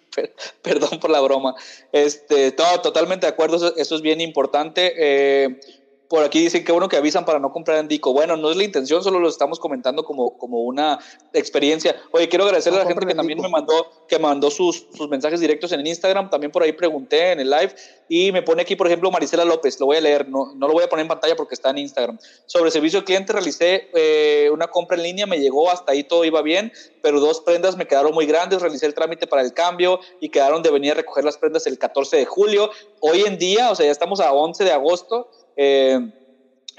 [0.63, 1.55] Perdón por la broma.
[1.93, 3.57] Este, todo, totalmente de acuerdo.
[3.57, 4.95] Eso, eso es bien importante.
[4.97, 5.61] Eh,
[6.09, 8.13] por aquí dicen que bueno que avisan para no comprar en Dico.
[8.13, 10.99] Bueno, no es la intención, solo lo estamos comentando como, como una
[11.33, 11.97] experiencia.
[12.13, 15.41] Oye, quiero agradecerle a la gente que también me mandó, que mandó sus, sus mensajes
[15.41, 16.31] directos en Instagram.
[16.31, 17.75] También por ahí pregunté en el live
[18.09, 19.81] y me pone aquí, por ejemplo, Marisela López.
[19.81, 21.79] Lo voy a leer, no, no lo voy a poner en pantalla porque está en
[21.79, 22.19] Instagram.
[22.47, 26.25] Sobre servicio al cliente, realicé eh, una compra en línea, me llegó, hasta ahí todo
[26.25, 28.63] iba bien, pero dos prendas me quedaron muy grandes.
[28.63, 31.79] Realicé el trámite para el cambio y quedaron de venir a recoger las prendas el
[31.79, 32.71] 14 de julio.
[33.01, 35.99] Hoy en día, o sea, ya estamos a 11 de agosto eh,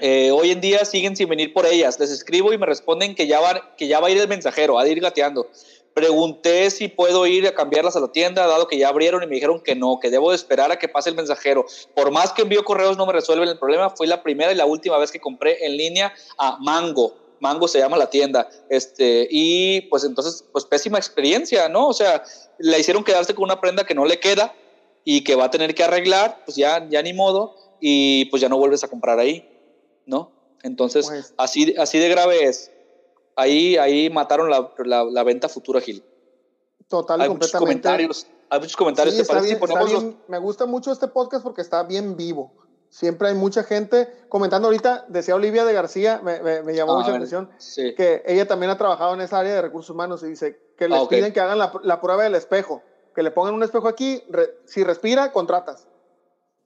[0.00, 1.98] eh, hoy en día siguen sin venir por ellas.
[1.98, 4.78] Les escribo y me responden que ya, va, que ya va a ir el mensajero,
[4.78, 5.48] a ir gateando.
[5.92, 9.34] Pregunté si puedo ir a cambiarlas a la tienda, dado que ya abrieron y me
[9.34, 11.66] dijeron que no, que debo de esperar a que pase el mensajero.
[11.94, 13.90] Por más que envío correos no me resuelven el problema.
[13.90, 17.16] Fue la primera y la última vez que compré en línea a Mango.
[17.40, 18.48] Mango se llama la tienda.
[18.68, 21.88] Este, y pues entonces, pues pésima experiencia, ¿no?
[21.88, 22.22] O sea,
[22.58, 24.54] le hicieron quedarse con una prenda que no le queda
[25.04, 28.48] y que va a tener que arreglar, pues ya, ya ni modo y pues ya
[28.48, 29.48] no vuelves a comprar ahí,
[30.06, 30.32] ¿no?
[30.62, 32.72] Entonces, pues así, así de grave es.
[33.36, 34.72] Ahí, ahí mataron la,
[35.04, 36.02] la, venta futura, Gil.
[36.88, 38.26] Total, hay muchos comentarios.
[38.50, 39.14] Hay muchos comentarios.
[40.26, 42.52] Me gusta mucho este podcast porque está bien vivo.
[42.90, 47.10] Siempre hay mucha gente comentando ahorita, decía Olivia de García, me, me, llamó ah, mucha
[47.14, 50.88] atención, que ella también ha trabajado en esa área de recursos humanos y dice que
[50.88, 52.82] les ah, piden que hagan la, la, prueba del espejo,
[53.14, 54.24] que le pongan un espejo aquí,
[54.64, 55.86] si respira, contratas.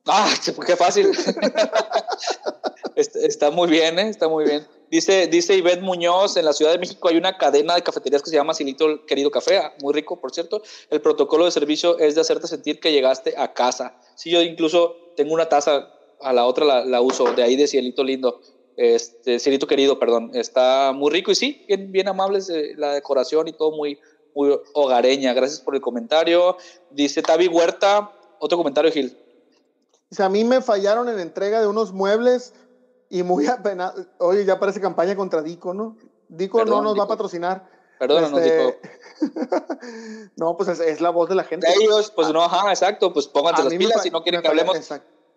[0.07, 0.35] Ah,
[0.67, 1.11] qué fácil.
[2.97, 4.09] está, muy bien, ¿eh?
[4.09, 4.67] Está muy bien.
[4.91, 8.29] Dice, dice Ivette Muñoz, en la Ciudad de México hay una cadena de cafeterías que
[8.29, 10.63] se llama Silito Querido Café, ah, muy rico, por cierto.
[10.91, 13.97] El protocolo de servicio es de hacerte sentir que llegaste a casa.
[14.17, 15.89] Sí, yo incluso tengo una taza,
[16.21, 18.41] a la otra la, la uso, de ahí de Cielito Lindo.
[18.77, 20.33] Este, Cielito Querido, perdón.
[20.35, 23.99] Está muy rico y sí, bien, bien amables eh, la decoración y todo muy,
[24.35, 25.33] muy hogareña.
[25.33, 26.57] Gracias por el comentario.
[26.91, 29.17] Dice Tavi Huerta, otro comentario, Gil.
[30.13, 32.53] Dice, a mí me fallaron en entrega de unos muebles
[33.09, 33.95] y muy apenas.
[34.19, 35.97] Oye, ya parece campaña contra Dico, ¿no?
[36.29, 37.67] Dico no nos va a patrocinar.
[37.99, 38.77] Perdón, no, este, Dico.
[40.37, 41.67] no, pues es, la voz de la gente.
[41.67, 43.11] De ellos, pues no, ajá, exacto.
[43.15, 44.77] Pues pónganse las pilas si no quieren que hablemos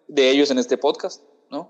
[0.10, 1.70] de ellos en este podcast, ¿no?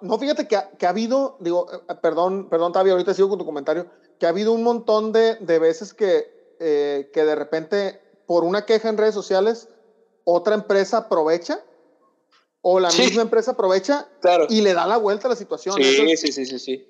[0.00, 3.38] no, fíjate que ha, que ha, habido, digo, eh, perdón, perdón, Tavi, ahorita sigo con
[3.38, 3.86] tu comentario,
[4.18, 8.66] que ha habido un montón de, de veces que, eh, que de repente, por una
[8.66, 9.68] queja en redes sociales,
[10.24, 11.60] otra empresa aprovecha
[12.62, 14.08] o la misma empresa aprovecha
[14.48, 15.76] y le da la vuelta a la situación.
[15.76, 16.86] Sí, sí, sí, sí, sí.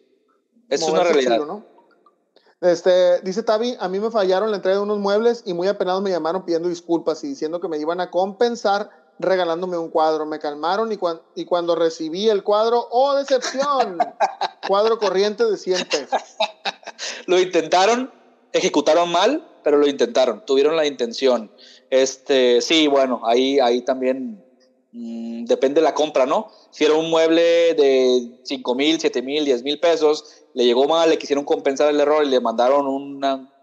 [0.68, 1.44] Es una realidad.
[1.46, 1.64] ¿no?
[2.60, 6.02] Este, dice Tavi, a mí me fallaron la entrega de unos muebles y muy apenados
[6.02, 10.26] me llamaron pidiendo disculpas y diciendo que me iban a compensar regalándome un cuadro.
[10.26, 10.98] Me calmaron y,
[11.34, 13.98] y cuando recibí el cuadro, ¡oh, decepción!
[14.68, 16.22] cuadro corriente de 100 pesos.
[17.26, 18.12] lo intentaron,
[18.52, 21.50] ejecutaron mal, pero lo intentaron, tuvieron la intención.
[21.90, 24.44] Este, sí, bueno, ahí, ahí también
[24.92, 26.48] Mm, depende de la compra, ¿no?
[26.70, 31.08] Si era un mueble de 5 mil, 7 mil, 10 mil pesos, le llegó mal,
[31.08, 33.20] le quisieron compensar el error y le mandaron un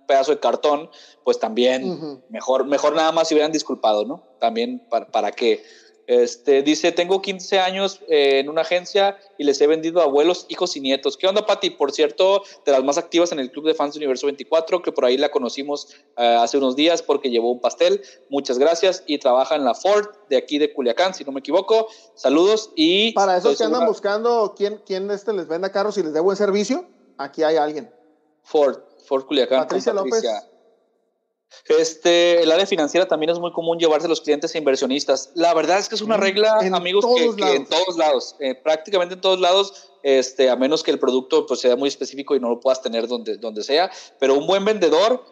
[0.07, 0.89] pedazo de cartón,
[1.25, 4.23] pues también mejor, mejor nada más si hubieran disculpado, ¿no?
[4.39, 5.61] También para, para que
[6.07, 10.77] este, dice, tengo 15 años eh, en una agencia y les he vendido abuelos, hijos
[10.77, 11.17] y nietos.
[11.17, 11.69] ¿Qué onda, Pati?
[11.69, 15.03] Por cierto, de las más activas en el Club de Fans Universo 24, que por
[15.03, 18.01] ahí la conocimos eh, hace unos días porque llevó un pastel.
[18.29, 19.03] Muchas gracias.
[19.05, 21.87] Y trabaja en la Ford de aquí de Culiacán, si no me equivoco.
[22.15, 23.11] Saludos y...
[23.11, 26.37] Para esos que andan buscando quién, quién este les venda carros y les dé buen
[26.37, 26.85] servicio,
[27.17, 27.91] aquí hay alguien.
[28.43, 29.59] Ford, Ford Culiacán.
[29.59, 30.23] Patricia, López.
[31.67, 35.31] Este, el área financiera también es muy común llevarse a los clientes e inversionistas.
[35.35, 39.21] La verdad es que es una regla, amigos, que, en todos lados, eh, prácticamente en
[39.21, 42.59] todos lados, este, a menos que el producto pues, sea muy específico y no lo
[42.59, 45.25] puedas tener donde, donde sea, pero un buen vendedor,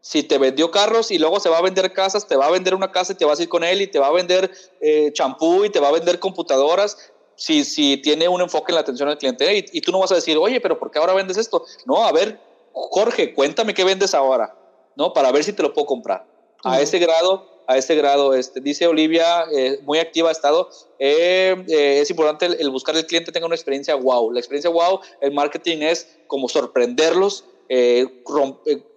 [0.00, 2.74] si te vendió carros y luego se va a vender casas, te va a vender
[2.74, 5.12] una casa y te vas a ir con él y te va a vender eh,
[5.12, 6.96] champú y te va a vender computadoras,
[7.34, 10.12] si, si tiene un enfoque en la atención al cliente y, y, tú no vas
[10.12, 11.64] a decir, oye, pero ¿por qué ahora vendes esto?
[11.86, 12.38] No, a ver,
[12.72, 14.61] Jorge, cuéntame qué vendes ahora
[14.96, 15.12] ¿no?
[15.12, 16.26] Para ver si te lo puedo comprar.
[16.64, 20.68] A ese grado, a ese grado, este, dice Olivia, eh, muy activa ha estado,
[20.98, 24.30] eh, eh, es importante el, buscar el cliente tenga una experiencia wow.
[24.30, 27.44] La experiencia wow, el marketing es como sorprenderlos,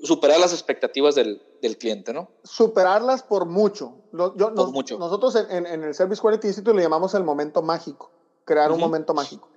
[0.03, 2.29] superar las expectativas del, del, cliente, ¿no?
[2.43, 3.93] Superarlas por mucho.
[4.11, 4.97] Yo, por mucho.
[4.97, 8.11] Nosotros en, en, el Service Quality Institute le llamamos el momento mágico,
[8.43, 9.47] crear un momento mágico.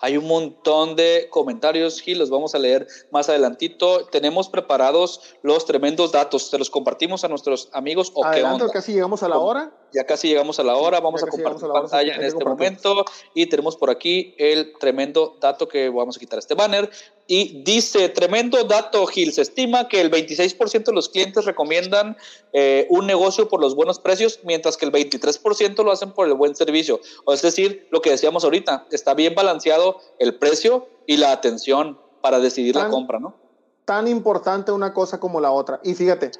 [0.00, 4.06] Hay un montón de comentarios, Gil, los vamos a leer más adelantito.
[4.06, 8.92] Tenemos preparados los tremendos datos, ¿se los compartimos a nuestros amigos o Adelante, qué casi
[8.92, 9.72] llegamos a la hora.
[9.92, 13.76] Ya casi llegamos a la hora, vamos a compartir pantalla en este momento y tenemos
[13.76, 16.90] por aquí el tremendo dato que vamos a quitar este banner.
[17.26, 22.16] Y dice, tremendo dato, Gil, se estima que el 26% de los clientes recomiendan
[22.54, 26.34] eh, un negocio por los buenos precios, mientras que el 23% lo hacen por el
[26.34, 27.00] buen servicio.
[27.26, 32.00] O es decir, lo que decíamos ahorita, está bien balanceado el precio y la atención
[32.22, 33.36] para decidir la compra, ¿no?
[33.84, 35.80] Tan importante una cosa como la otra.
[35.84, 36.30] Y fíjate,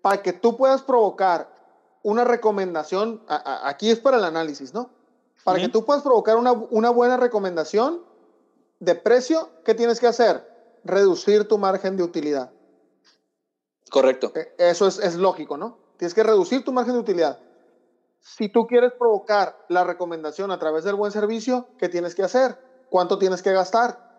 [0.00, 1.51] para que tú puedas provocar
[2.02, 4.90] una recomendación, aquí es para el análisis, ¿no?
[5.44, 8.00] Para que tú puedas provocar una, una buena recomendación,
[8.82, 10.44] de precio, ¿qué tienes que hacer?
[10.82, 12.50] Reducir tu margen de utilidad.
[13.90, 14.32] Correcto.
[14.34, 15.78] E, eso es, lógico, ¿no?
[15.98, 17.38] Tienes que reducir tu margen de utilidad.
[18.18, 22.58] Si tú quieres provocar la recomendación a través del buen servicio, ¿qué tienes que hacer?
[22.90, 24.10] ¿Cuánto tienes que gastar?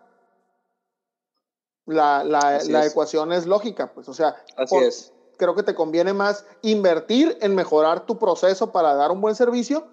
[1.84, 5.12] La, ecuación es lógica, pues, o sea, Así es.
[5.36, 9.86] Creo que te conviene más invertir en mejorar tu proceso para dar un buen servicio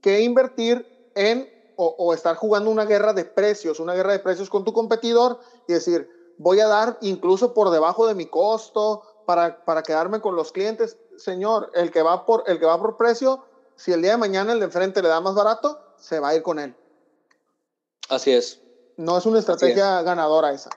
[0.00, 1.48] que invertir en
[1.80, 5.38] o, estar jugando una guerra de precios, una guerra de precios con tu competidor
[5.68, 10.34] y decir, voy a dar incluso por debajo de mi costo para, para quedarme con
[10.34, 10.96] los clientes.
[11.16, 13.44] Señor, el que, va por, el que va por precio,
[13.76, 16.34] si el día de mañana el de enfrente le da más barato, se va a
[16.34, 16.74] ir con él.
[18.08, 18.60] Así es.
[18.96, 20.70] No es una estrategia ganadora esa.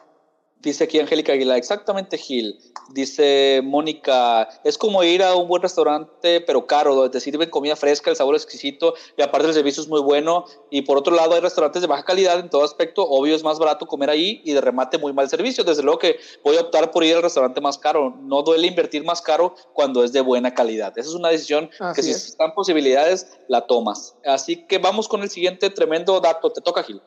[0.62, 2.60] Dice aquí Angélica Aguilar, exactamente Gil.
[2.94, 7.76] Dice Mónica, es como ir a un buen restaurante, pero caro, donde te sirven comida
[7.76, 10.46] fresca, el sabor es exquisito y aparte el servicio es muy bueno.
[10.70, 13.04] Y por otro lado, hay restaurantes de baja calidad en todo aspecto.
[13.10, 15.64] Obvio, es más barato comer ahí y de remate muy mal servicio.
[15.64, 18.16] Desde luego que voy a optar por ir al restaurante más caro.
[18.22, 20.96] No duele invertir más caro cuando es de buena calidad.
[20.96, 24.16] Esa es una decisión que si están posibilidades, la tomas.
[24.24, 26.52] Así que vamos con el siguiente tremendo dato.
[26.52, 27.02] Te toca, Gil.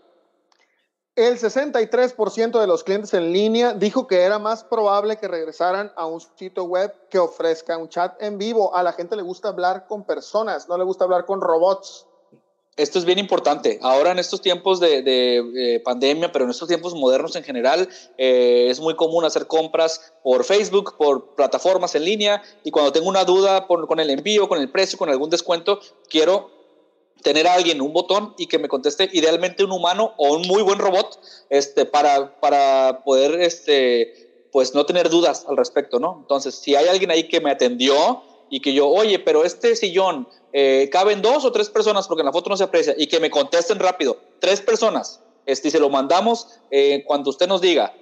[1.16, 6.06] El 63% de los clientes en línea dijo que era más probable que regresaran a
[6.06, 8.74] un sitio web que ofrezca un chat en vivo.
[8.74, 12.08] A la gente le gusta hablar con personas, no le gusta hablar con robots.
[12.76, 13.78] Esto es bien importante.
[13.80, 17.88] Ahora en estos tiempos de, pandemia, pero en estos tiempos modernos en general,
[18.18, 23.08] eh, es muy común hacer compras por Facebook, por plataformas en línea, y cuando tengo
[23.08, 26.63] una duda con el envío, con el precio, con algún descuento, quiero
[27.22, 30.62] tener a alguien un botón y que me conteste idealmente un humano o un muy
[30.62, 36.18] buen robot este, para, para poder este, pues no tener dudas al respecto, ¿no?
[36.20, 40.28] Entonces, si hay alguien ahí que me atendió y que yo, oye, pero este sillón,
[40.52, 42.06] eh, ¿caben dos o tres personas?
[42.06, 45.68] Porque en la foto no se aprecia, y que me contesten rápido, tres personas, este,
[45.68, 47.94] y se lo mandamos eh, cuando usted nos diga,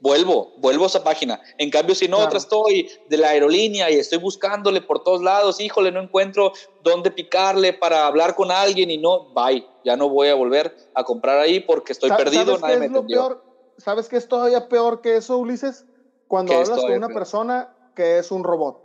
[0.00, 1.40] vuelvo, vuelvo a esa página.
[1.58, 5.60] En cambio, si no, otra estoy de la aerolínea y estoy buscándole por todos lados,
[5.60, 6.52] híjole, no encuentro
[6.82, 11.04] dónde picarle para hablar con alguien y no, bye, ya no voy a volver a
[11.04, 13.42] comprar ahí porque estoy perdido, nadie me Peor?
[13.78, 15.84] ¿Sabes qué es todavía peor que eso, Ulises?
[16.28, 18.82] Cuando hablas con una persona que es un robot.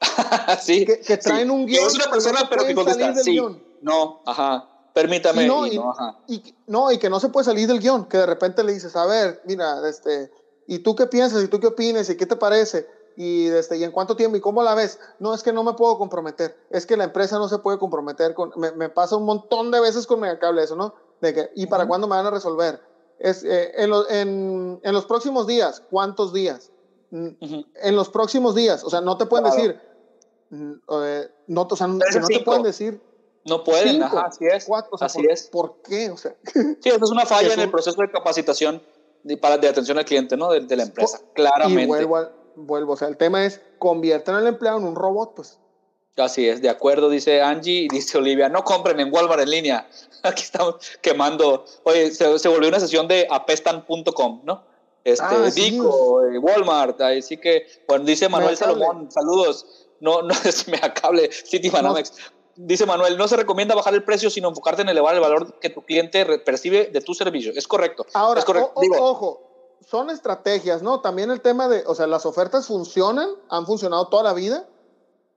[0.60, 0.84] sí.
[0.84, 1.86] Que, traen un guion.
[1.86, 3.40] es una persona, pero que contesta, sí,
[3.82, 5.46] no, ajá permítame.
[5.46, 5.78] no, y,
[6.66, 9.04] no, y, que no se puede salir del guion, que de repente le dices, a
[9.04, 10.32] ver, mira, este,
[10.66, 11.44] ¿y tú qué piensas?
[11.44, 12.08] ¿Y tú qué opinas?
[12.08, 12.88] ¿Y qué te parece?
[13.14, 14.38] Y, este, ¿y en cuánto tiempo?
[14.38, 14.98] ¿Y cómo la ves?
[15.18, 16.56] No, es que no me puedo comprometer.
[16.70, 18.32] Es que la empresa no se puede comprometer.
[18.32, 20.94] Con, me, pasa un montón de veces con Megacable eso, ¿no?
[21.20, 22.80] De que, ¿y para cuándo me van a resolver?
[23.18, 26.72] Es, eh, en, en, en, los próximos días, ¿cuántos días?
[27.10, 29.78] En los próximos días, o sea, no te pueden decir,
[30.50, 33.00] eh, no, o sea, no te pueden decir
[33.46, 34.64] no pueden, así es.
[34.64, 35.42] Cuatro, así ¿por, es.
[35.44, 36.10] ¿Por qué?
[36.10, 38.82] O sea, sí, es una falla en el proceso de capacitación
[39.22, 40.50] de, para, de atención al cliente, ¿no?
[40.50, 41.82] De, la empresa, claramente.
[41.82, 45.58] Y vuelvo, vuelvo, o sea, el tema es, convierten al empleado en un robot, pues.
[46.16, 49.88] Así es, de acuerdo, dice Angie y dice Olivia, no compren en Walmart en línea.
[50.22, 51.64] Aquí estamos quemando.
[51.84, 54.76] Oye, se, se volvió una sesión de apestan.com, ¿no?
[55.06, 60.66] este, ah, Dico, eh, Walmart, así que, bueno, dice Manuel Salomón, saludos, no, no es
[61.00, 62.12] cable, City Banamex.
[62.56, 65.70] Dice Manuel, no se recomienda bajar el precio, sino enfocarte en elevar el valor que
[65.70, 67.52] tu cliente percibe de tu servicio.
[67.54, 68.06] Es correcto.
[68.14, 68.72] Ahora, es correcto.
[68.98, 69.46] ojo,
[69.86, 71.00] son estrategias, ¿no?
[71.00, 74.66] También el tema de, o sea, las ofertas funcionan, han funcionado toda la vida.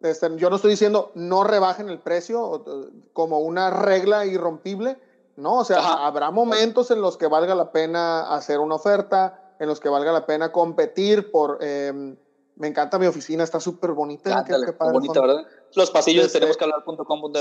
[0.01, 2.63] Este, yo no estoy diciendo no rebajen el precio
[3.11, 4.97] como una regla irrompible,
[5.35, 5.55] ¿no?
[5.55, 9.81] O sea, habrá momentos en los que valga la pena hacer una oferta, en los
[9.81, 11.57] que valga la pena competir por...
[11.61, 12.15] Em,
[12.59, 14.43] me encanta mi oficina, está súper bonita.
[14.45, 14.53] qué,
[14.91, 15.47] bonita, ¿verdad?
[15.75, 16.57] Los pasillos de este, tenemos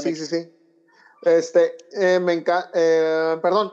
[0.02, 0.52] Sí, sí, sí.
[1.22, 3.72] Este, eh, me encanta, eh, perdón,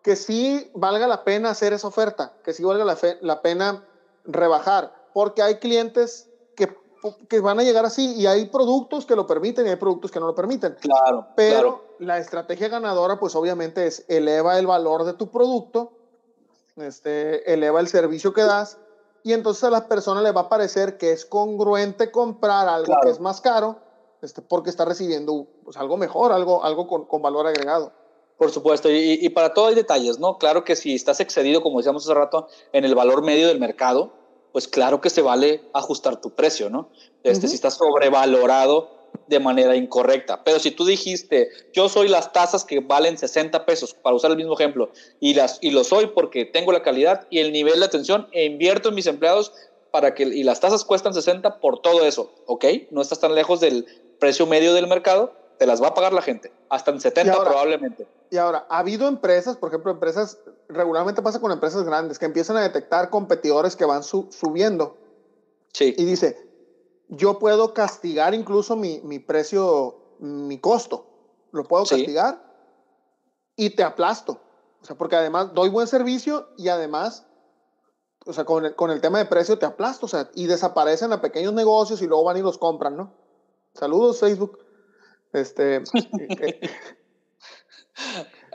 [0.00, 3.84] que sí valga la pena hacer esa oferta, que sí valga la, la pena
[4.24, 6.72] rebajar, porque hay clientes que,
[7.28, 10.20] que, van a llegar así y hay productos que lo permiten y hay productos que
[10.20, 10.76] no lo permiten.
[10.80, 11.26] Claro.
[11.34, 15.94] Pero la estrategia ganadora, pues obviamente es eleva el valor de tu producto,
[16.76, 18.78] este, eleva el servicio que das
[19.26, 23.10] y entonces a la persona le va a parecer que es congruente comprar algo que
[23.10, 23.76] es más caro
[24.22, 27.92] este, porque está recibiendo pues, algo mejor, algo, algo con, con valor agregado.
[28.38, 30.38] Por supuesto, y, y, para todo hay detalles, ¿no?
[30.38, 34.12] Claro que si estás excedido, como decíamos hace rato, en el valor medio del mercado,
[34.52, 36.90] pues claro que se vale ajustar tu precio, ¿no?
[37.24, 38.90] Este, Si estás sobrevalorado,
[39.28, 40.44] de manera incorrecta.
[40.44, 44.36] Pero si tú dijiste, yo soy las tazas que valen 60 pesos, para usar el
[44.36, 47.86] mismo ejemplo, y, las, y lo soy porque tengo la calidad y el nivel de
[47.86, 49.52] atención, e invierto en mis empleados
[49.90, 52.64] para que, y las tasas cuestan 60 por todo eso, ¿ok?
[52.90, 53.86] No estás tan lejos del
[54.18, 58.06] precio medio del mercado, te las va a pagar la gente, hasta en 70 probablemente.
[58.30, 62.56] Y ahora, ha habido empresas, por ejemplo, empresas, regularmente pasa con empresas grandes, que empiezan
[62.56, 64.96] a detectar competidores que van subiendo.
[65.72, 65.94] Sí.
[65.96, 66.45] Y dice,
[67.08, 71.06] yo puedo castigar incluso mi, mi precio, mi costo.
[71.52, 72.42] Lo puedo castigar
[73.54, 74.40] y te aplasto.
[74.82, 77.26] O sea, porque además doy buen servicio y además,
[78.24, 80.06] o sea, con el, con el tema de precio te aplasto.
[80.06, 83.14] O sea, y desaparecen a pequeños negocios y luego van y los compran, ¿no?
[83.72, 84.58] Saludos, Facebook.
[85.32, 85.82] Este.
[86.18, 86.70] Eh, eh,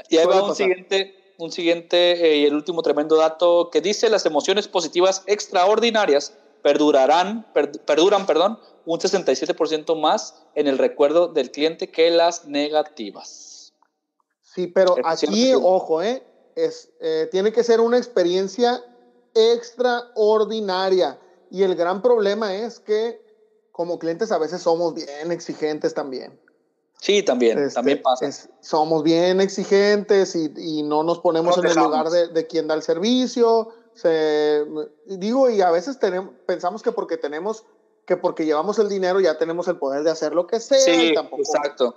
[0.10, 4.08] y ahí va un siguiente, un siguiente eh, y el último tremendo dato que dice
[4.08, 7.46] las emociones positivas extraordinarias perdurarán,
[7.86, 13.74] perduran perdón, un 67% más en el recuerdo del cliente que las negativas.
[14.42, 16.24] Sí, pero aquí, ojo, ¿eh?
[16.56, 18.84] Es, eh, tiene que ser una experiencia
[19.34, 21.20] extraordinaria.
[21.50, 23.22] Y el gran problema es que
[23.72, 26.40] como clientes a veces somos bien exigentes también.
[27.00, 28.30] Sí, también, este, también pasa.
[28.60, 32.76] somos bien exigentes y, y no nos ponemos en el lugar de, de, quien da
[32.76, 33.70] el servicio
[34.02, 34.66] se,
[35.06, 37.66] digo, y a veces tenemos, pensamos que porque tenemos,
[38.06, 40.80] que porque llevamos el dinero ya tenemos el poder de hacer lo que sea.
[40.80, 41.96] Sí, exacto.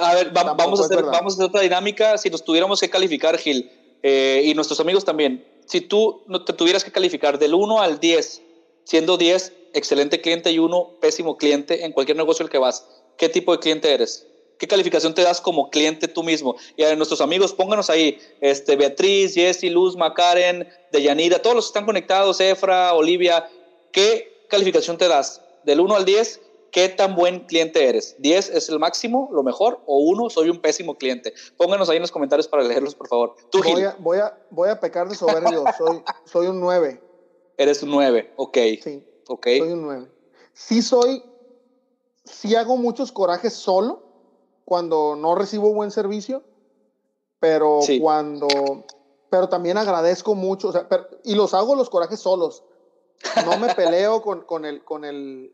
[0.00, 2.18] A ver, vamos, a hacer, vamos a hacer otra dinámica.
[2.18, 3.70] Si nos tuviéramos que calificar, Gil,
[4.02, 7.98] eh, y nuestros amigos también, si tú no te tuvieras que calificar del 1 al
[7.98, 8.42] 10,
[8.84, 12.86] siendo 10 excelente cliente y 1 pésimo cliente en cualquier negocio al que vas,
[13.16, 14.26] ¿qué tipo de cliente eres?
[14.60, 16.54] ¿Qué calificación te das como cliente tú mismo?
[16.76, 21.68] Y a nuestros amigos, pónganos ahí, este, Beatriz, Jessy, Luz, Macaren, Deyanira, todos los que
[21.70, 23.48] están conectados, Efra, Olivia,
[23.90, 25.40] ¿qué calificación te das?
[25.64, 26.42] Del 1 al 10,
[26.72, 28.18] ¿qué tan buen cliente eres?
[28.18, 29.80] ¿10 es el máximo, lo mejor?
[29.86, 31.32] ¿O 1 soy un pésimo cliente?
[31.56, 33.36] Pónganos ahí en los comentarios para leerlos, por favor.
[33.50, 37.02] Tú, voy, a, voy, a, voy a pecar de soberbio, soy, soy un 9.
[37.56, 38.58] Eres un 9, ok.
[38.84, 39.58] Sí, okay.
[39.58, 40.06] soy un 9.
[40.52, 41.22] Sí soy,
[42.24, 44.09] sí hago muchos corajes solo,
[44.70, 46.44] cuando no recibo buen servicio,
[47.40, 48.46] pero cuando,
[49.28, 50.86] pero también agradezco mucho, o sea,
[51.24, 52.62] y los hago los corajes solos.
[53.44, 55.52] No me peleo con, con, el, con, el,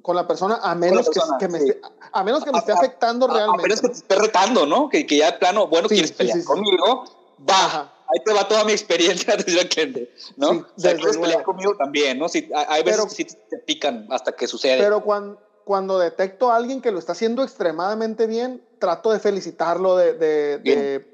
[0.00, 3.60] con la persona a menos que, me esté, a menos que me esté afectando realmente.
[3.60, 4.88] A menos que te esté retando, ¿no?
[4.88, 7.04] Que, que ya de plano, bueno, quieres pelear conmigo,
[7.46, 7.92] va.
[8.08, 10.52] Ahí te va toda mi experiencia desde el cliente, ¿no?
[10.52, 12.30] Sí, o sea, quieres pelear conmigo también, ¿no?
[12.30, 14.78] Si, hay veces que sí te pican hasta que sucede.
[14.78, 19.96] Pero cuando, cuando detecto a alguien que lo está haciendo extremadamente bien, trato de felicitarlo,
[19.96, 21.04] de, de,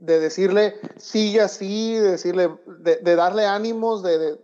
[0.00, 4.38] de, decirle sigue así, de, decirle, de, darle ánimos, de,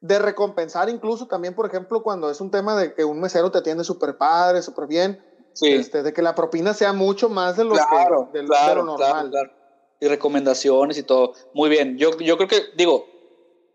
[0.00, 3.58] de, recompensar incluso también, por ejemplo, cuando es un tema de que un mesero te
[3.58, 5.20] atiende súper padre, súper bien,
[5.60, 9.32] este, de que la propina sea mucho más de lo, que, de, lo normal.
[9.98, 11.32] y recomendaciones y todo.
[11.52, 13.06] Muy bien, yo, yo creo que, digo,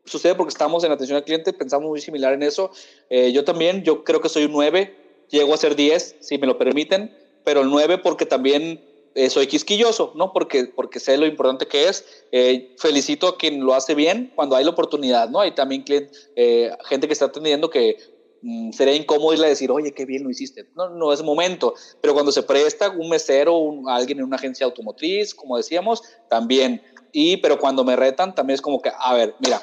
[0.05, 2.71] sucede porque estamos en atención al cliente, pensamos muy similar en eso.
[3.09, 4.95] Eh, yo también, yo creo que soy un 9,
[5.29, 8.83] llego a ser 10, si me lo permiten, pero el 9 porque también
[9.15, 10.33] eh, soy quisquilloso, ¿no?
[10.33, 12.05] Porque, porque sé lo importante que es.
[12.31, 15.39] Eh, felicito a quien lo hace bien cuando hay la oportunidad, ¿no?
[15.39, 17.97] Hay también gente que está atendiendo que
[18.41, 20.67] mm, sería incómodo irle a decir, oye, qué bien lo hiciste.
[20.75, 21.73] No, no es momento.
[22.01, 26.81] Pero cuando se presta un mesero, un, alguien en una agencia automotriz, como decíamos, también
[27.17, 29.61] y, pero cuando me retan también es como que, a ver, mira,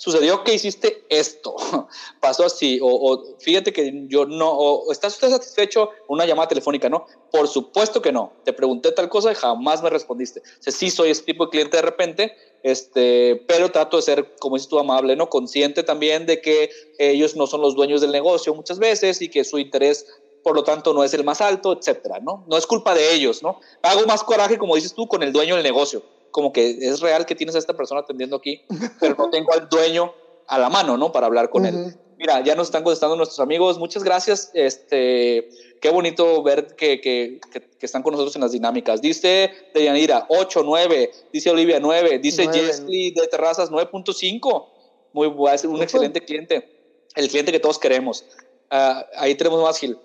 [0.00, 1.54] sucedió que hiciste esto,
[2.20, 7.04] pasó así, o, fíjate que yo no, o estás usted satisfecho una llamada telefónica, ¿no?
[7.30, 10.40] Por supuesto que no, te pregunté tal cosa y jamás me respondiste.
[10.66, 14.56] O sí soy ese tipo de cliente de repente, este, pero trato de ser, como
[14.56, 15.28] dices tú, amable, ¿no?
[15.28, 19.44] Consciente también de que ellos no son los dueños del negocio muchas veces y que
[19.44, 20.06] su interés
[20.42, 22.46] por lo tanto no es el más alto, etcétera, ¿no?
[22.48, 23.60] No es culpa de ellos, ¿no?
[23.82, 27.26] Hago más coraje, como dices tú, con el dueño del negocio como que es real
[27.26, 28.62] que tienes a esta persona atendiendo aquí,
[29.00, 30.12] pero no tengo al dueño
[30.46, 31.12] a la mano, ¿no?
[31.12, 31.94] Para hablar con él.
[32.20, 33.78] Mira, ya nos están contestando nuestros amigos.
[33.78, 34.50] Muchas gracias.
[34.52, 35.48] Este,
[35.80, 39.00] qué bonito ver que, que, que, están con nosotros en las dinámicas.
[39.00, 41.10] Dice Deyanira, 8, 9.
[41.32, 42.18] Dice Olivia, 9.
[42.18, 44.66] Dice Jesly de Terrazas, 9.5.
[45.14, 47.06] Muy bueno, un excelente cliente.
[47.14, 48.26] El cliente que todos queremos.
[48.70, 49.98] Uh, ahí tenemos más, Gil.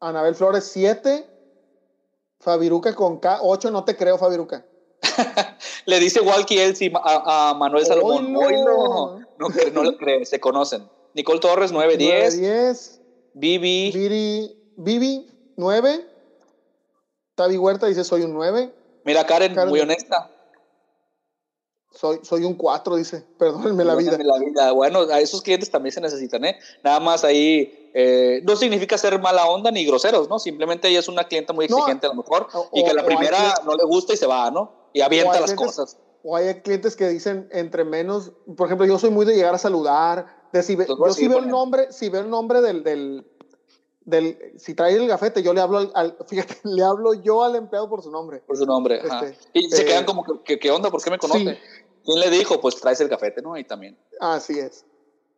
[0.00, 1.26] Anabel Flores, 7.
[2.40, 3.70] Fabiruca con K, 8.
[3.70, 4.66] No te creo, Fabiruca.
[5.86, 8.32] Le dice Walkie Elsie a, Manuel Salomón.
[8.32, 8.40] no.
[9.38, 10.88] no, no, lo cree, se conocen.
[11.14, 12.40] Nicole Torres, 910.
[12.40, 13.00] 10.
[13.34, 14.56] Vivi.
[14.76, 15.26] Vivi,
[15.56, 16.06] 9.
[17.34, 18.72] Tavi Huerta dice: Soy un 9.
[19.04, 20.30] Mira, Karen, muy honesta.
[21.92, 23.24] Soy, soy un 4, dice.
[23.38, 24.16] Perdónenme la vida.
[24.22, 24.72] la vida.
[24.72, 26.58] Bueno, a esos clientes también se necesitan, ¿eh?
[26.84, 27.90] Nada más ahí.
[27.92, 30.38] Eh, no significa ser mala onda ni groseros, ¿no?
[30.38, 33.74] Simplemente ella es una clienta muy exigente a lo mejor y que la primera no
[33.74, 34.79] le gusta y se va, ¿no?
[34.92, 35.98] Y avienta las cosas.
[36.22, 39.58] O hay clientes que dicen entre menos, por ejemplo, yo soy muy de llegar a
[39.58, 43.26] saludar, de si yo si veo el nombre, si veo el nombre del, del,
[44.04, 47.88] del, si trae el gafete, yo le hablo al, fíjate, le hablo yo al empleado
[47.88, 48.40] por su nombre.
[48.40, 50.90] Por su nombre, este, Y se quedan eh, como, ¿qué, ¿qué onda?
[50.90, 51.58] ¿Por qué me conoce?
[52.04, 52.60] ¿Quién le dijo?
[52.60, 53.54] Pues traes el gafete, ¿no?
[53.54, 53.98] Ahí también.
[54.20, 54.84] Así es.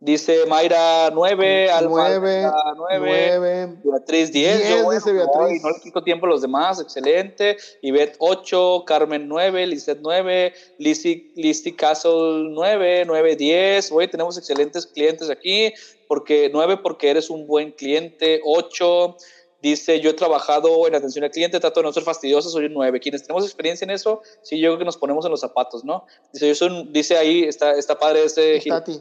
[0.04, 5.62] Dice Mayra 9, Alfa 9, 9, Beatriz 10, 10 dice Beatriz.
[5.62, 7.56] No, le quito tiempo a los demás, excelente.
[7.82, 13.92] Ivette 8, Carmen 9, Lizeth 9, Lizzy Castle 9, 9, 10.
[13.92, 15.72] Hoy tenemos excelentes clientes aquí,
[16.08, 19.16] porque 9 porque eres un buen cliente, 8.
[19.62, 22.74] Dice, yo he trabajado en atención al cliente, trato de no ser fastidioso, soy un
[22.74, 22.98] 9.
[22.98, 26.06] Quienes tenemos experiencia en eso, sí, yo creo que nos ponemos en los zapatos, ¿no?
[26.32, 28.60] Dice, yo soy dice ahí, está, está padre ese...
[28.66, 29.00] Tati.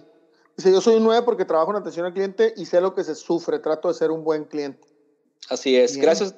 [0.63, 3.03] Dice, yo soy un 9 porque trabajo en atención al cliente y sé lo que
[3.03, 4.87] se sufre, trato de ser un buen cliente.
[5.49, 5.97] Así es.
[5.97, 6.35] Gracias.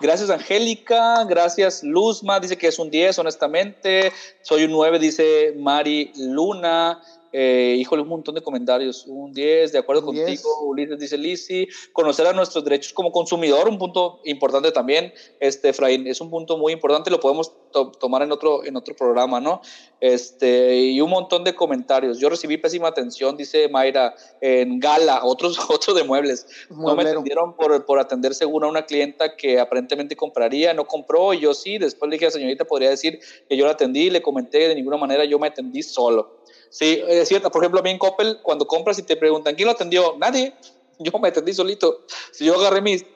[0.00, 4.12] Gracias Angélica, gracias Luzma, dice que es un 10, honestamente.
[4.42, 7.00] Soy un 9, dice Mari Luna.
[7.32, 9.06] Eh, híjole, un montón de comentarios.
[9.06, 11.68] Un 10, de acuerdo contigo, Ulises dice Lisi.
[11.92, 16.56] Conocer a nuestros derechos como consumidor, un punto importante también, este, Efraín, es un punto
[16.56, 17.52] muy importante, lo podemos
[18.00, 19.60] tomar en otro, en otro programa, ¿no?
[20.00, 22.18] Este, y un montón de comentarios.
[22.18, 26.46] Yo recibí pésima atención, dice Mayra, en Gala, otros, otros de muebles.
[26.70, 31.32] No me atendieron por, por atender según a una clienta que aparentemente compraría, no compró,
[31.34, 31.78] y yo sí.
[31.78, 34.74] Después le dije a la señorita, podría decir que yo la atendí, le comenté, de
[34.74, 36.39] ninguna manera yo me atendí solo.
[36.70, 37.50] Sí, es cierto.
[37.50, 40.14] Por ejemplo, a mí en Coppel, cuando compras y te preguntan, ¿quién lo atendió?
[40.18, 40.54] Nadie.
[40.98, 42.00] Yo me atendí solito.
[42.30, 43.06] Si yo agarré mis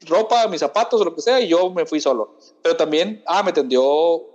[0.00, 2.34] ropa, mis zapatos o lo que sea, y yo me fui solo.
[2.60, 3.82] Pero también, ah, me atendió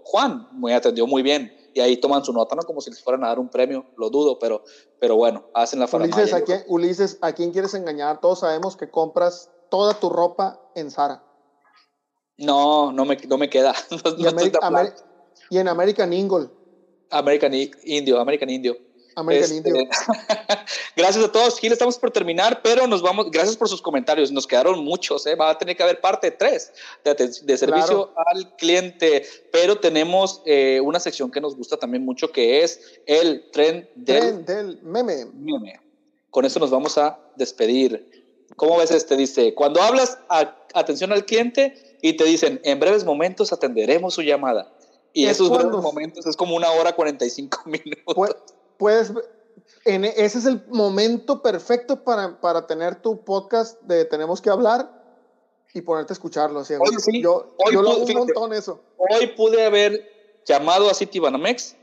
[0.03, 1.51] Juan, me atendió muy bien.
[1.73, 2.63] Y ahí toman su nota, ¿no?
[2.63, 4.63] Como si les fueran a dar un premio, lo dudo, pero,
[4.97, 8.21] pero bueno, hacen la Ulises, ¿a quién, Ulises, ¿a quién quieres engañar?
[8.21, 11.23] Todos sabemos que compras toda tu ropa en Zara.
[12.37, 13.75] No, no me, no me queda.
[14.17, 14.23] y,
[15.49, 16.49] y en American Eagle.
[17.09, 17.53] American
[17.83, 18.77] Indio, American Indio.
[19.15, 19.89] American este, Indio.
[20.95, 24.47] gracias a todos, Gil, estamos por terminar, pero nos vamos, gracias por sus comentarios, nos
[24.47, 25.35] quedaron muchos, ¿eh?
[25.35, 26.71] va a tener que haber parte 3
[27.43, 32.63] de, servicio al cliente, pero tenemos eh, una sección que nos gusta también mucho, que
[32.63, 35.25] es el tren del, del meme.
[35.33, 35.79] meme.
[36.29, 38.19] Con eso nos vamos a despedir.
[38.55, 39.15] ¿Cómo ves este?
[39.15, 44.21] Dice, cuando hablas a, atención al cliente y te dicen, en breves momentos atenderemos su
[44.21, 44.71] llamada
[45.13, 48.35] y esos breves momentos es como una hora 45 minutos.
[48.77, 49.11] Puedes,
[49.85, 54.49] en, e, ese es el momento perfecto para, para tener tu podcast de Tenemos que
[54.49, 54.99] hablar
[55.73, 56.59] y ponerte a escucharlo.
[56.59, 56.75] Así,
[57.21, 58.81] yo, hoy yo lo hago un montón eso.
[58.97, 61.75] Hoy pude haber llamado a City Banamex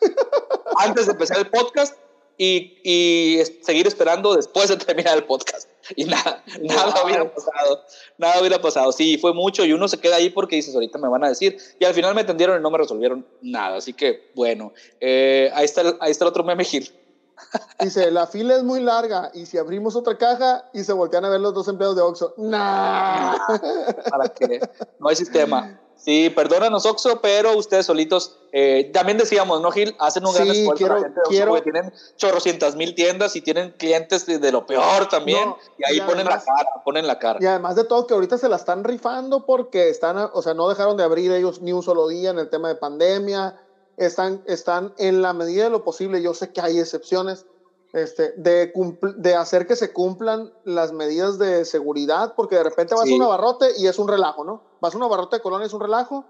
[0.76, 1.96] antes de empezar el podcast
[2.42, 7.84] y, y seguir esperando después de terminar el podcast y nada, nada hubiera pasado,
[8.16, 8.92] nada hubiera pasado.
[8.92, 11.58] Sí, fue mucho y uno se queda ahí porque dices, ahorita me van a decir,
[11.78, 13.76] y al final me entendieron y no me resolvieron nada.
[13.76, 16.90] Así que, bueno, eh, ahí, está el, ahí está el otro meme, Gil.
[17.78, 21.28] Dice, la fila es muy larga y si abrimos otra caja y se voltean a
[21.28, 23.36] ver los dos empleados de Oxxo, nah.
[24.10, 24.60] ¿Para qué?
[24.98, 25.78] No hay sistema.
[26.02, 29.94] Sí, perdónanos, Oxo, pero ustedes solitos, eh, también decíamos, ¿no, Gil?
[29.98, 33.42] Hacen un gran esfuerzo quiero, la gente de Oxxo porque tienen chorrocientas mil tiendas y
[33.42, 35.54] tienen clientes de, lo peor también.
[35.76, 37.38] y ahí ponen la cara, ponen la cara.
[37.42, 40.70] Y además de todo, que ahorita se la están rifando porque están, o sea, no
[40.70, 43.60] dejaron de abrir ellos ni un solo día en el tema de pandemia.
[43.98, 47.44] están, están en la medida de lo posible, yo sé que hay excepciones,
[47.92, 48.72] este, de,
[49.16, 53.22] de hacer que se cumplan las medidas de seguridad, porque de repente vas a un
[53.22, 54.69] abarrote y es un relajo, ¿no?
[54.80, 56.24] Vas a un abarrote de colonia, es un relajo,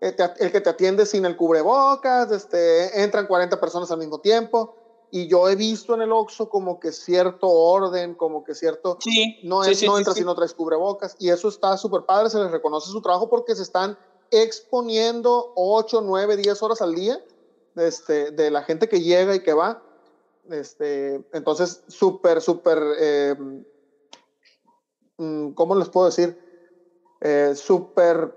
[0.00, 4.20] el, eh, el que te atiende sin el cubrebocas, este, entran 40 personas al mismo
[4.20, 4.76] tiempo,
[5.10, 8.98] y yo he visto en el Oxxo como que cierto orden, como que cierto...
[9.00, 12.38] Sí, no, es, no entra si no traes cubrebocas, y eso está súper padre, se
[12.38, 13.96] les reconoce su trabajo porque se están
[14.30, 17.20] exponiendo 8, 9, 10 horas al día
[17.76, 19.82] este, de la gente que llega y que va.
[20.50, 23.34] Este, entonces, súper, súper, eh,
[25.54, 26.45] ¿cómo les puedo decir?
[27.20, 28.36] Eh, súper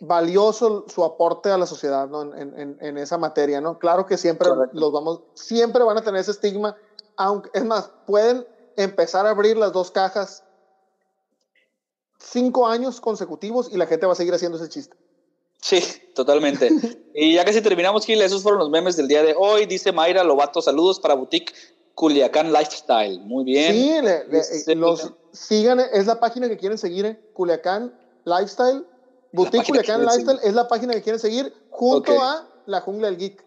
[0.00, 2.22] valioso su aporte a la sociedad ¿no?
[2.34, 3.60] en, en, en, esa materia.
[3.60, 3.78] ¿no?
[3.78, 6.76] Claro que siempre los vamos, siempre van a tener ese estigma,
[7.16, 8.46] aunque, es más, pueden
[8.76, 10.44] empezar a abrir las dos cajas
[12.18, 14.96] cinco años consecutivos y la gente va a seguir haciendo ese chiste.
[15.60, 15.82] Sí,
[16.14, 16.70] totalmente.
[17.14, 19.66] y ya casi terminamos, Gil, esos fueron los memes del día de hoy.
[19.66, 21.54] Dice Mayra Lobato, saludos para Boutique
[21.94, 23.20] Culiacán Lifestyle.
[23.20, 23.72] Muy bien.
[24.32, 27.20] Sí, los sigan, es la página que quieren seguir, ¿eh?
[27.32, 27.94] Culiacán
[28.24, 28.84] Lifestyle.
[29.32, 33.44] Boutique Culiacán Lifestyle es la página que quieren seguir junto a La Jungla del Geek.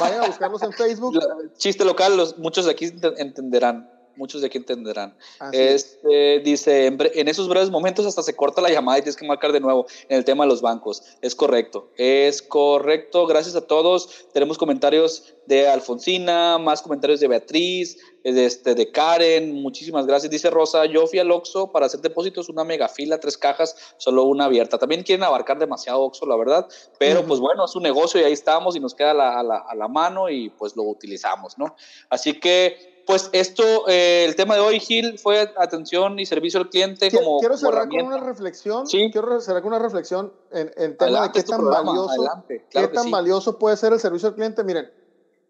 [0.00, 1.18] Vayan a buscarlos en Facebook.
[1.56, 5.16] Chiste local, los, muchos de aquí entenderán muchos de aquí entenderán.
[5.52, 9.52] Este, dice, en, esos breves momentos hasta se corta la llamada y tienes que marcar
[9.52, 11.02] de nuevo en el tema de los bancos.
[11.20, 13.26] Es correcto, es correcto.
[13.26, 14.26] Gracias a todos.
[14.32, 19.62] Tenemos comentarios de Alfonsina, más comentarios de Beatriz, de, este, de Karen.
[19.62, 20.30] Muchísimas gracias.
[20.30, 24.24] Dice Rosa, yo fui al Oxxo para hacer depósitos, una mega fila, tres cajas, solo
[24.24, 24.78] una abierta.
[24.78, 26.66] También quieren abarcar demasiado Oxxo, la verdad.
[26.98, 29.74] Pero pues bueno, es un negocio y ahí estamos y nos queda a la, a
[29.74, 31.76] la mano y pues lo utilizamos, ¿no?
[32.10, 36.68] Así que pues esto, eh, el tema de hoy, Gil, fue atención y servicio al
[36.68, 37.38] cliente como.
[37.38, 38.86] Quiero cerrar con una reflexión.
[38.86, 39.10] ¿Sí?
[39.12, 43.58] Quiero cerrar con una reflexión en, en tema de qué tan valioso, qué tan valioso
[43.58, 44.64] puede ser el servicio al cliente.
[44.64, 44.90] Miren,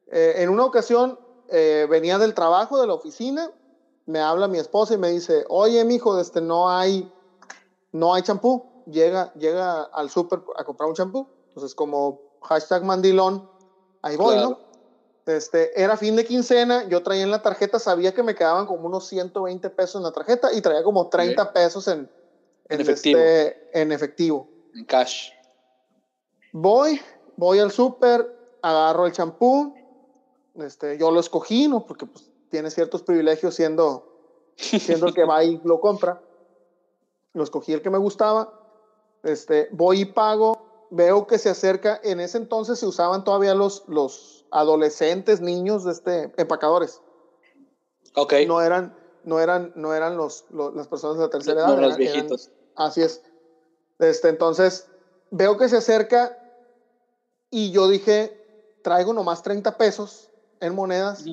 [0.08, 1.18] eh, en una ocasión
[1.48, 3.50] eh, venía del trabajo, de la oficina,
[4.04, 7.10] me habla mi esposa y me dice, oye, mijo, este, no hay,
[7.92, 8.84] no hay champú.
[8.86, 11.26] Llega, llega al súper a comprar un champú.
[11.48, 13.48] Entonces, como hashtag mandilón,
[14.02, 14.65] ahí voy, ¿no?
[15.26, 18.86] Este, era fin de quincena, yo traía en la tarjeta, sabía que me quedaban como
[18.86, 22.08] unos 120 pesos en la tarjeta y traía como 30 pesos en,
[22.68, 23.18] en, efectivo.
[23.18, 24.48] Este, en efectivo.
[24.74, 25.30] En cash.
[26.52, 27.00] Voy,
[27.36, 29.74] voy al súper, agarro el champú,
[30.54, 31.84] este, yo lo escogí, ¿no?
[31.86, 34.06] Porque pues, tiene ciertos privilegios siendo,
[34.56, 36.20] siendo el que va y lo compra.
[37.32, 38.52] Lo escogí el que me gustaba.
[39.22, 40.55] Este, voy y pago,
[40.90, 45.92] veo que se acerca, en ese entonces se usaban todavía los, los adolescentes, niños, de
[45.92, 47.00] este, empacadores.
[48.14, 48.34] Ok.
[48.46, 51.78] No eran, no eran, no eran los, las personas de la tercera edad.
[51.78, 52.50] los viejitos.
[52.74, 53.22] así es.
[53.98, 54.88] Este, entonces,
[55.30, 56.38] veo que se acerca
[57.50, 60.30] y yo dije, traigo nomás 30 pesos
[60.60, 61.24] en monedas.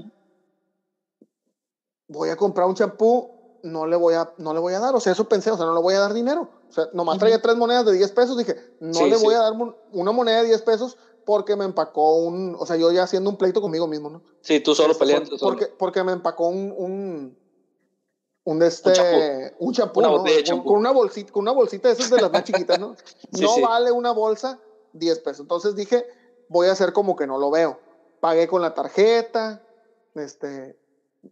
[2.07, 3.31] Voy a comprar un champú,
[3.63, 4.95] no le voy a, no le voy a dar.
[4.95, 6.49] O sea, eso pensé, o sea, no le voy a dar dinero.
[6.73, 8.35] O sea, nomás traía tres monedas de 10 pesos.
[8.35, 9.53] Dije, no le voy a dar
[9.91, 13.37] una moneda de 10 pesos porque me empacó un, o sea, yo ya haciendo un
[13.37, 14.23] pleito conmigo mismo, ¿no?
[14.41, 15.37] Sí, tú solo este, peleando.
[15.39, 17.37] Porque, porque me empacó un, un,
[18.43, 20.23] un este, un champú, ¿no?
[20.63, 22.95] con, una bolsita, con una bolsita de esas de las más chiquitas, ¿no?
[23.39, 24.59] no vale una bolsa
[24.93, 25.41] 10 pesos.
[25.41, 26.07] Entonces dije,
[26.49, 27.79] voy a hacer como que no lo veo.
[28.19, 29.61] Pagué con la tarjeta,
[30.15, 30.75] este,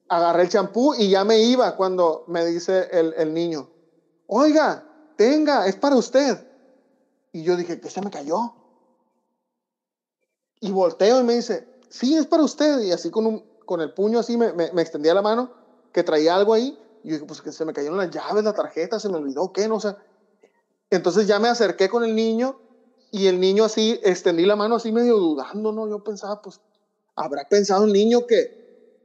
[0.07, 3.71] agarré el champú y ya me iba cuando me dice el, el niño,
[4.27, 4.90] oiga,
[5.21, 6.47] tenga, es para usted.
[7.31, 8.53] Y yo dije, ¿qué se me cayó?
[10.59, 12.79] Y volteo y me dice, sí, es para usted.
[12.81, 15.51] Y así con, un, con el puño así me, me, extendía la mano,
[15.93, 16.75] que traía algo ahí.
[17.03, 19.53] Y yo dije, pues que se me cayeron las llaves, la tarjeta, se me olvidó,
[19.53, 19.67] ¿qué?
[19.67, 19.95] No sé.
[20.89, 22.59] Entonces ya me acerqué con el niño
[23.11, 25.87] y el niño así, extendí la mano así medio dudando, ¿no?
[25.87, 26.61] Yo pensaba, pues,
[27.15, 28.60] habrá pensado el niño que,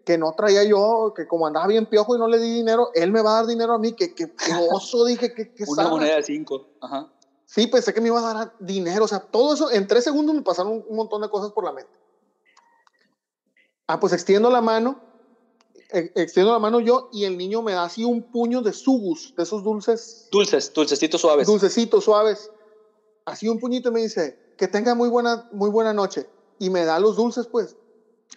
[0.06, 3.10] que no traía yo, que como andaba bien piojo y no le di dinero, él
[3.10, 4.32] me va a dar dinero a mí, que, que,
[4.70, 7.12] oso, dije, que, que Una moneda de cinco, ajá.
[7.44, 9.04] Sí, pensé que me iba a dar dinero.
[9.04, 11.72] O sea, todo eso, en tres segundos me pasaron un montón de cosas por la
[11.72, 11.90] mente.
[13.88, 15.00] Ah, pues extiendo la mano,
[15.92, 19.34] e, extiendo la mano yo y el niño me da así un puño de sugus,
[19.36, 20.28] de esos dulces.
[20.30, 21.48] Dulces, dulcecitos suaves.
[21.48, 22.50] Dulcecitos suaves.
[23.24, 26.28] Así un puñito y me dice, que tenga muy buena, muy buena noche.
[26.60, 27.76] Y me da los dulces, pues.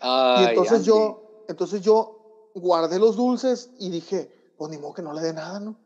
[0.02, 5.14] y entonces yo, entonces yo guardé los dulces y dije, pues ni modo que no
[5.14, 5.80] le dé nada, ¿no?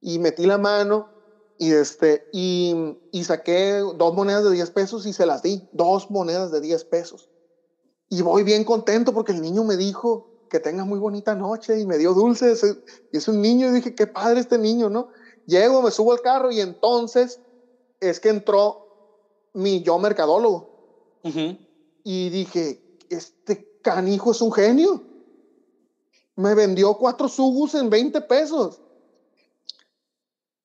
[0.00, 1.10] Y metí la mano
[1.58, 6.10] y, este, y, y, saqué dos monedas de 10 pesos y se las di, dos
[6.10, 7.28] monedas de 10 pesos.
[8.08, 11.84] Y voy bien contento porque el niño me dijo que tenga muy bonita noche y
[11.84, 12.64] me dio dulces.
[13.12, 15.08] Y es un niño y dije, qué padre este niño, ¿no?
[15.46, 17.40] Llego, me subo al carro y entonces
[18.00, 20.78] es que entró mi yo mercadólogo.
[22.04, 25.02] Y dije, este canijo es un genio.
[26.36, 28.80] Me vendió cuatro sugus en 20 pesos.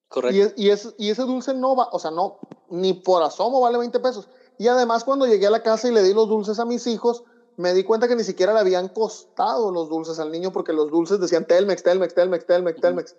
[0.07, 0.53] Correcto.
[0.55, 2.37] Y, y, ese dulce no va, o sea, no,
[2.69, 4.27] ni por asomo vale 20 pesos.
[4.59, 7.23] Y además cuando llegué a la casa y le di los dulces a mis hijos,
[7.57, 10.91] me di cuenta que ni siquiera le habían costado los dulces al niño porque los
[10.91, 13.15] dulces decían Telmex, Telmex, Telmex, Telmex, Telmex.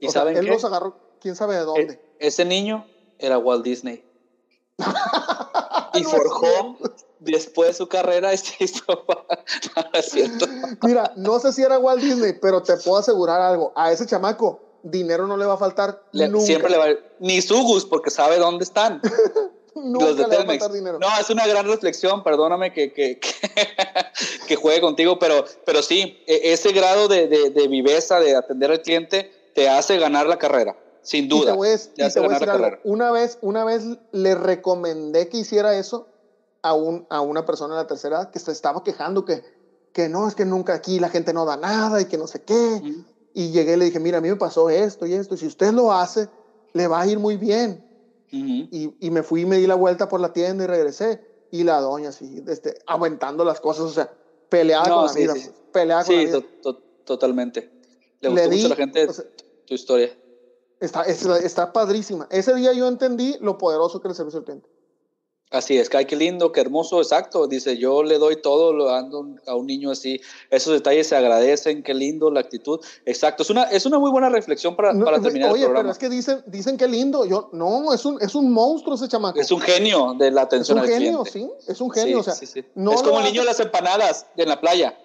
[0.00, 1.94] ¿Y saben él los agarró, quién sabe de dónde.
[2.18, 2.86] E, ese niño
[3.18, 4.04] era Walt Disney.
[5.94, 6.78] y forjó
[7.20, 9.04] después de su carrera y se hizo.
[10.82, 13.72] Mira, no sé si era Walt Disney, pero te puedo asegurar algo.
[13.76, 16.40] A ese chamaco dinero no le va a faltar nunca.
[16.40, 16.94] Siempre le va a...
[17.18, 19.00] Ni Sugus, porque sabe dónde están.
[19.74, 20.98] nunca Los de le va a faltar dinero.
[20.98, 23.18] No, es una gran reflexión, perdóname que, que,
[24.46, 28.70] que, juegue contigo, pero, pero sí, e, ese grado de, de, de, viveza, de atender
[28.70, 31.52] al cliente, te hace ganar la carrera, sin duda.
[31.52, 32.78] te voy, a, te voy a decir algo.
[32.82, 36.08] Una vez, una vez le recomendé que hiciera eso
[36.62, 39.44] a, un, a una persona de la tercera edad que se estaba quejando que,
[39.92, 42.42] que no, es que nunca aquí la gente no da nada y que no sé
[42.42, 42.82] qué.
[43.34, 45.46] Y llegué y le dije, mira, a mí me pasó esto y esto, y si
[45.46, 46.28] usted lo hace,
[46.72, 47.84] le va a ir muy bien.
[48.30, 51.20] y, y, me fui y me di la vuelta por la tienda y regresé.
[51.50, 54.10] Y la doña así, este, aumentando las cosas, o sea,
[54.48, 55.34] peleada con la vida.
[55.34, 55.50] Sí.
[55.72, 56.42] Peleada con la vida.
[57.04, 57.70] totalmente.
[58.20, 59.06] Le gustó mucho a la gente
[59.66, 60.16] tu historia.
[60.84, 62.26] Está, está, está, padrísima.
[62.30, 64.68] Ese día yo entendí lo poderoso que es el servicio al cliente.
[65.54, 67.46] Así es, que qué lindo, qué hermoso, exacto.
[67.46, 70.20] Dice, yo le doy todo, lo ando a un niño así.
[70.50, 72.80] Esos detalles se agradecen, qué lindo la actitud.
[73.06, 75.82] Exacto, es una, es una muy buena reflexión para, para terminar oye, el programa.
[75.82, 77.24] pero es que dicen, dicen qué lindo.
[77.24, 79.40] Yo, no, es un, es un monstruo ese chamaco.
[79.40, 81.10] Es un genio de la atención al cliente.
[81.10, 82.18] Es un genio, sí, es un genio.
[82.18, 82.64] o sea, sí, sí.
[82.74, 84.98] No es como el niño de las empanadas en la playa.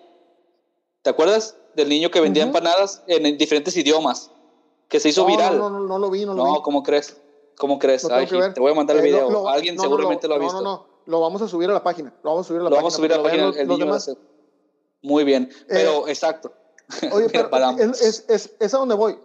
[1.04, 4.32] ¿Te acuerdas del niño que vendía empanadas en, en, diferentes idiomas?
[4.90, 5.58] Que se hizo no, viral.
[5.58, 6.52] No, no, no, lo vi, no lo vi.
[6.52, 7.16] No, ¿cómo crees?
[7.58, 8.06] ¿Cómo crees?
[8.10, 9.30] Ay, te voy a mandar el video.
[9.30, 10.62] Eh, lo, Alguien seguramente lo ha visto.
[10.62, 12.14] No, no, no lo vamos a subir a la página.
[12.24, 12.84] Lo vamos a subir a la lo página.
[12.84, 13.50] Vamos a subir a la página.
[13.50, 14.12] El, el demás.
[15.02, 16.54] Muy bien, pero eh, exacto.
[17.12, 17.50] Oye, pero
[17.80, 19.18] es, es, es, es, a donde voy.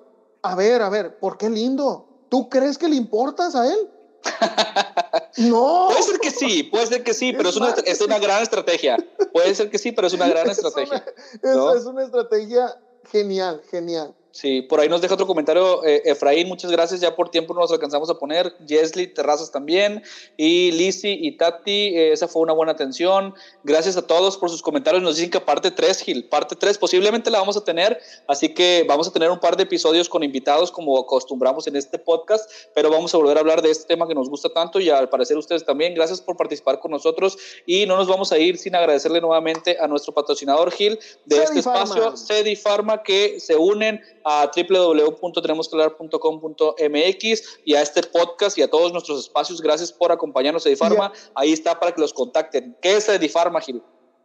[0.43, 2.27] A ver, a ver, ¿por qué lindo?
[2.31, 3.91] ¿Tú crees que le importas a él?
[5.51, 5.89] no.
[5.89, 8.97] Puede ser que sí, puede ser que sí, pero es, una, es una gran estrategia.
[9.33, 11.05] Puede ser que sí, pero es una gran estrategia.
[11.43, 11.75] Una, ¿no?
[11.75, 12.79] Es una estrategia
[13.11, 14.15] genial, genial.
[14.35, 17.71] Sí, por ahí nos deja otro comentario eh, Efraín, muchas gracias, ya por tiempo nos
[17.71, 20.03] alcanzamos a poner, Jesly Terrazas también,
[20.37, 23.33] y Lizzy y Tati, eh, esa fue una buena atención,
[23.63, 27.31] gracias a todos por sus comentarios, nos dicen que parte 3, Gil, parte 3 posiblemente
[27.31, 30.73] la vamos a tener, así que vamos a tener un par de episodios con invitados
[30.73, 34.17] como acostumbramos en este podcast, pero vamos a volver a hablar de este tema que
[34.17, 37.97] nos gusta tanto y al parecer ustedes también, gracias por participar con nosotros y no
[37.97, 42.17] nos vamos a ir sin agradecerle nuevamente a nuestro patrocinador Gil de Cedi este espacio,
[42.17, 49.21] Cedi Pharma, que se unen a www.tenemosquehablar.com.mx y a este podcast y a todos nuestros
[49.21, 49.61] espacios.
[49.61, 51.13] Gracias por acompañarnos, Edifarma.
[51.35, 52.77] Ahí está para que los contacten.
[52.81, 53.81] ¿Qué es Edifarma, Gil?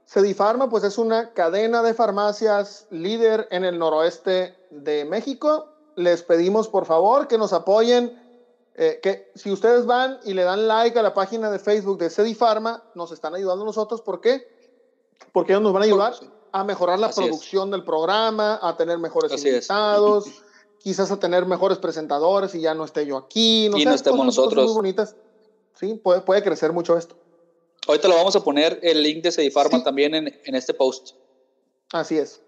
[0.05, 5.67] Cedifarma, pues es una cadena de farmacias líder en el noroeste de México.
[5.95, 8.19] Les pedimos por favor que nos apoyen,
[8.73, 12.09] eh, que si ustedes van y le dan like a la página de Facebook de
[12.09, 14.01] Cedifarma, nos están ayudando nosotros.
[14.01, 14.47] ¿Por qué?
[15.31, 16.13] Porque ellos nos van a ayudar
[16.51, 17.71] a mejorar la Así producción es.
[17.71, 20.33] del programa, a tener mejores Así invitados, es.
[20.79, 23.67] quizás a tener mejores presentadores y ya no esté yo aquí.
[23.69, 24.65] No y sé, no estemos nosotros.
[24.65, 25.15] Muy bonitas.
[25.79, 27.15] Sí, puede, puede crecer mucho esto.
[27.87, 29.83] Ahorita lo vamos a poner el link de Cedifarma Sí.
[29.83, 31.11] también en, en este post.
[31.91, 32.41] Así es.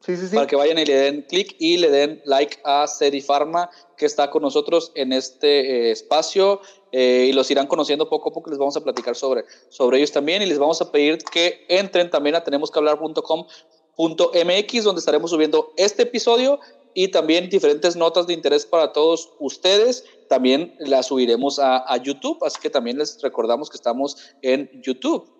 [0.00, 0.34] Sí, sí, sí.
[0.34, 4.30] Para que vayan y le den clic y le den like a Cedifarma, que está
[4.30, 6.60] con nosotros en este eh, espacio.
[6.92, 8.50] Eh, y los irán conociendo poco a poco.
[8.50, 10.42] Les vamos a platicar sobre, sobre ellos también.
[10.42, 16.60] Y les vamos a pedir que entren también a tenemosquehablar.com.mx, donde estaremos subiendo este episodio
[16.94, 20.04] y también diferentes notas de interés para todos ustedes.
[20.28, 22.38] También las subiremos a, a YouTube.
[22.44, 25.30] Así que también les recordamos que estamos en YouTube.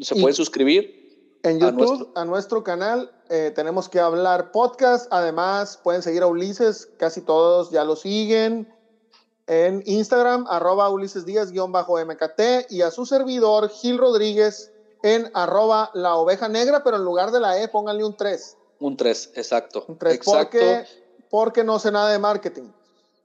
[0.00, 0.96] Se pueden suscribir.
[1.44, 5.06] En a YouTube, nuestro- a nuestro canal, eh, tenemos que hablar podcast.
[5.12, 8.68] Además, pueden seguir a Ulises, casi todos ya lo siguen.
[9.48, 12.70] En Instagram, arroba Ulises Díaz, guion bajo MKT.
[12.70, 14.70] Y a su servidor, Gil Rodríguez,
[15.02, 18.56] en arroba la oveja negra, pero en lugar de la E, pónganle un 3.
[18.80, 19.86] Un 3, exacto.
[19.88, 20.58] Un 3, exacto.
[20.58, 20.84] porque,
[21.30, 22.70] porque no sé nada de marketing.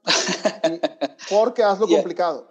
[1.30, 1.98] Porque hazlo Yeah.
[1.98, 2.46] complicado.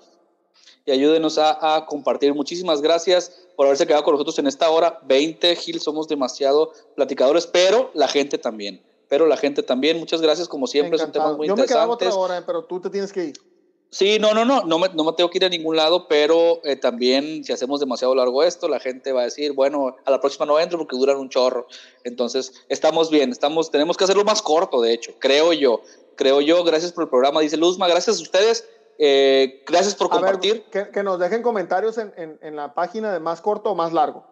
[0.86, 2.34] y ayúdenos a, a, compartir.
[2.34, 5.56] Muchísimas gracias por haberse quedado con nosotros en esta hora 20.
[5.56, 8.84] Gil, somos demasiado platicadores, pero la gente también.
[9.08, 10.00] Pero la gente también.
[10.00, 13.14] Muchas gracias, como siempre, temas muy Yo me quedaba otra hora, pero tú te tienes
[13.14, 13.53] que ir.
[13.94, 16.60] Sí, no, no, no, no me, no me tengo que ir a ningún lado, pero
[16.64, 20.20] eh, también si hacemos demasiado largo esto, la gente va a decir, bueno, a la
[20.20, 21.68] próxima no entro porque duran un chorro.
[22.04, 25.82] Entonces, estamos bien, estamos, tenemos que hacerlo más corto, de hecho, creo yo.
[26.16, 28.68] Creo yo, gracias por el programa, dice Luzma, gracias a ustedes.
[28.98, 30.66] Eh, gracias por compartir.
[30.74, 33.76] Ver, que, que, nos dejen comentarios en, en, en, la página de más corto o
[33.76, 34.26] más largo.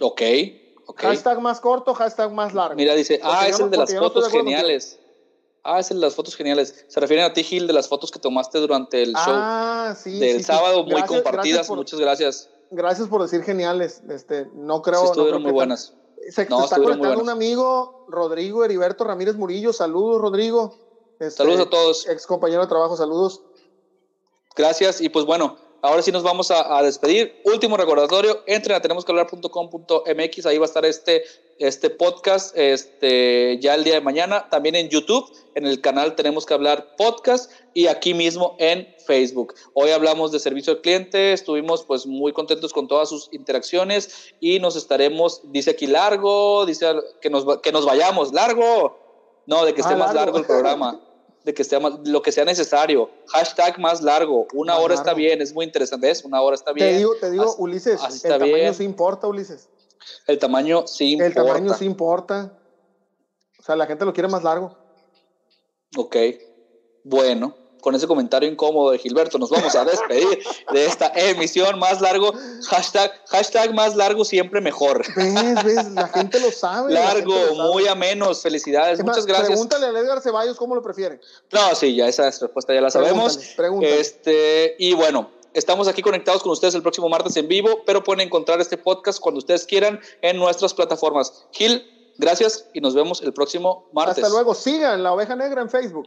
[0.00, 0.22] Ok.
[0.96, 2.76] Hashtag más corto, hashtag más largo.
[2.76, 5.00] Mira, dice, ah, es el de las fotos geniales.
[5.64, 6.86] Ah, es las fotos geniales.
[6.88, 10.18] Se refieren a ti, Gil, de las fotos que tomaste durante el show ah, sí,
[10.18, 11.68] del sábado, muy compartidas.
[11.68, 12.48] Muchas gracias.
[12.70, 14.02] Gracias por decir geniales.
[14.08, 15.04] Este, no creo.
[15.04, 15.94] Estuvieron muy buenas.
[16.30, 19.72] Se, está conectando un amigo, Rodrigo Heriberto Ramírez Murillo.
[19.72, 20.76] Saludos, Rodrigo.
[21.18, 22.08] Este, saludos a todos.
[22.08, 23.42] Ex compañero de trabajo, saludos.
[24.54, 25.00] Gracias.
[25.00, 27.40] Y pues bueno, ahora sí nos vamos a, despedir.
[27.44, 31.24] Último recordatorio, entren a tenemosquehablar.com.mx, ahí va a estar este,
[31.58, 36.46] este podcast este, ya el día de mañana, también en YouTube, en el canal Tenemos
[36.46, 39.54] que hablar podcast y aquí mismo en Facebook.
[39.74, 44.60] Hoy hablamos de servicio al cliente, estuvimos pues muy contentos con todas sus interacciones y
[44.60, 46.86] nos estaremos, dice aquí largo, dice
[47.20, 48.98] que nos, que nos vayamos, largo,
[49.46, 51.00] no, de que esté ah, más largo el programa.
[51.48, 53.10] de que sea lo que sea necesario.
[53.28, 54.46] Hashtag más largo.
[54.52, 56.06] Una hora está bien, es muy interesante.
[56.06, 56.22] ¿Ves?
[56.22, 56.90] Una hora está bien.
[56.90, 59.70] Te digo, te digo Ulises, el tamaño sí importa, Ulises.
[60.26, 61.26] El tamaño sí importa.
[61.26, 62.58] El tamaño sí importa.
[63.58, 64.76] O sea, la gente lo quiere más largo.
[65.96, 66.16] Ok.
[67.04, 72.02] Bueno con ese comentario incómodo de Gilberto, nos vamos a despedir de esta emisión más
[72.02, 72.34] largo.
[72.68, 75.06] Hashtag, hashtag más largo siempre mejor.
[75.16, 75.90] ¿Ves, ves?
[75.92, 76.92] La gente lo sabe.
[76.92, 78.42] Largo, muy a menos.
[78.42, 79.02] Felicidades.
[79.02, 79.48] Muchas gracias.
[79.48, 81.18] Pregúntale a Edgar Ceballos cómo lo prefiere.
[81.50, 83.38] No, sí, ya esa respuesta ya la sabemos.
[83.56, 88.04] Pregúntale, Este, y bueno, Estamos aquí conectados con ustedes el próximo martes en vivo, pero
[88.04, 91.46] pueden encontrar este podcast cuando ustedes quieran en nuestras plataformas.
[91.52, 91.84] Gil,
[92.18, 94.22] gracias y nos vemos el próximo martes.
[94.22, 94.54] Hasta luego.
[94.54, 96.06] Sigan La Oveja Negra en Facebook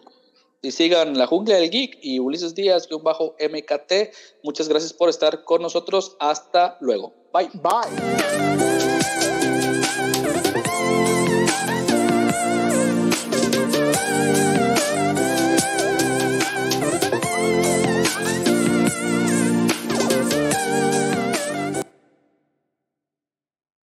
[0.62, 3.94] y sigan La Jungla del Geek y Ulises Díaz-MKT.
[4.44, 6.16] Muchas gracias por estar con nosotros.
[6.20, 7.14] Hasta luego.
[7.34, 7.50] Bye.
[7.54, 8.70] Bye.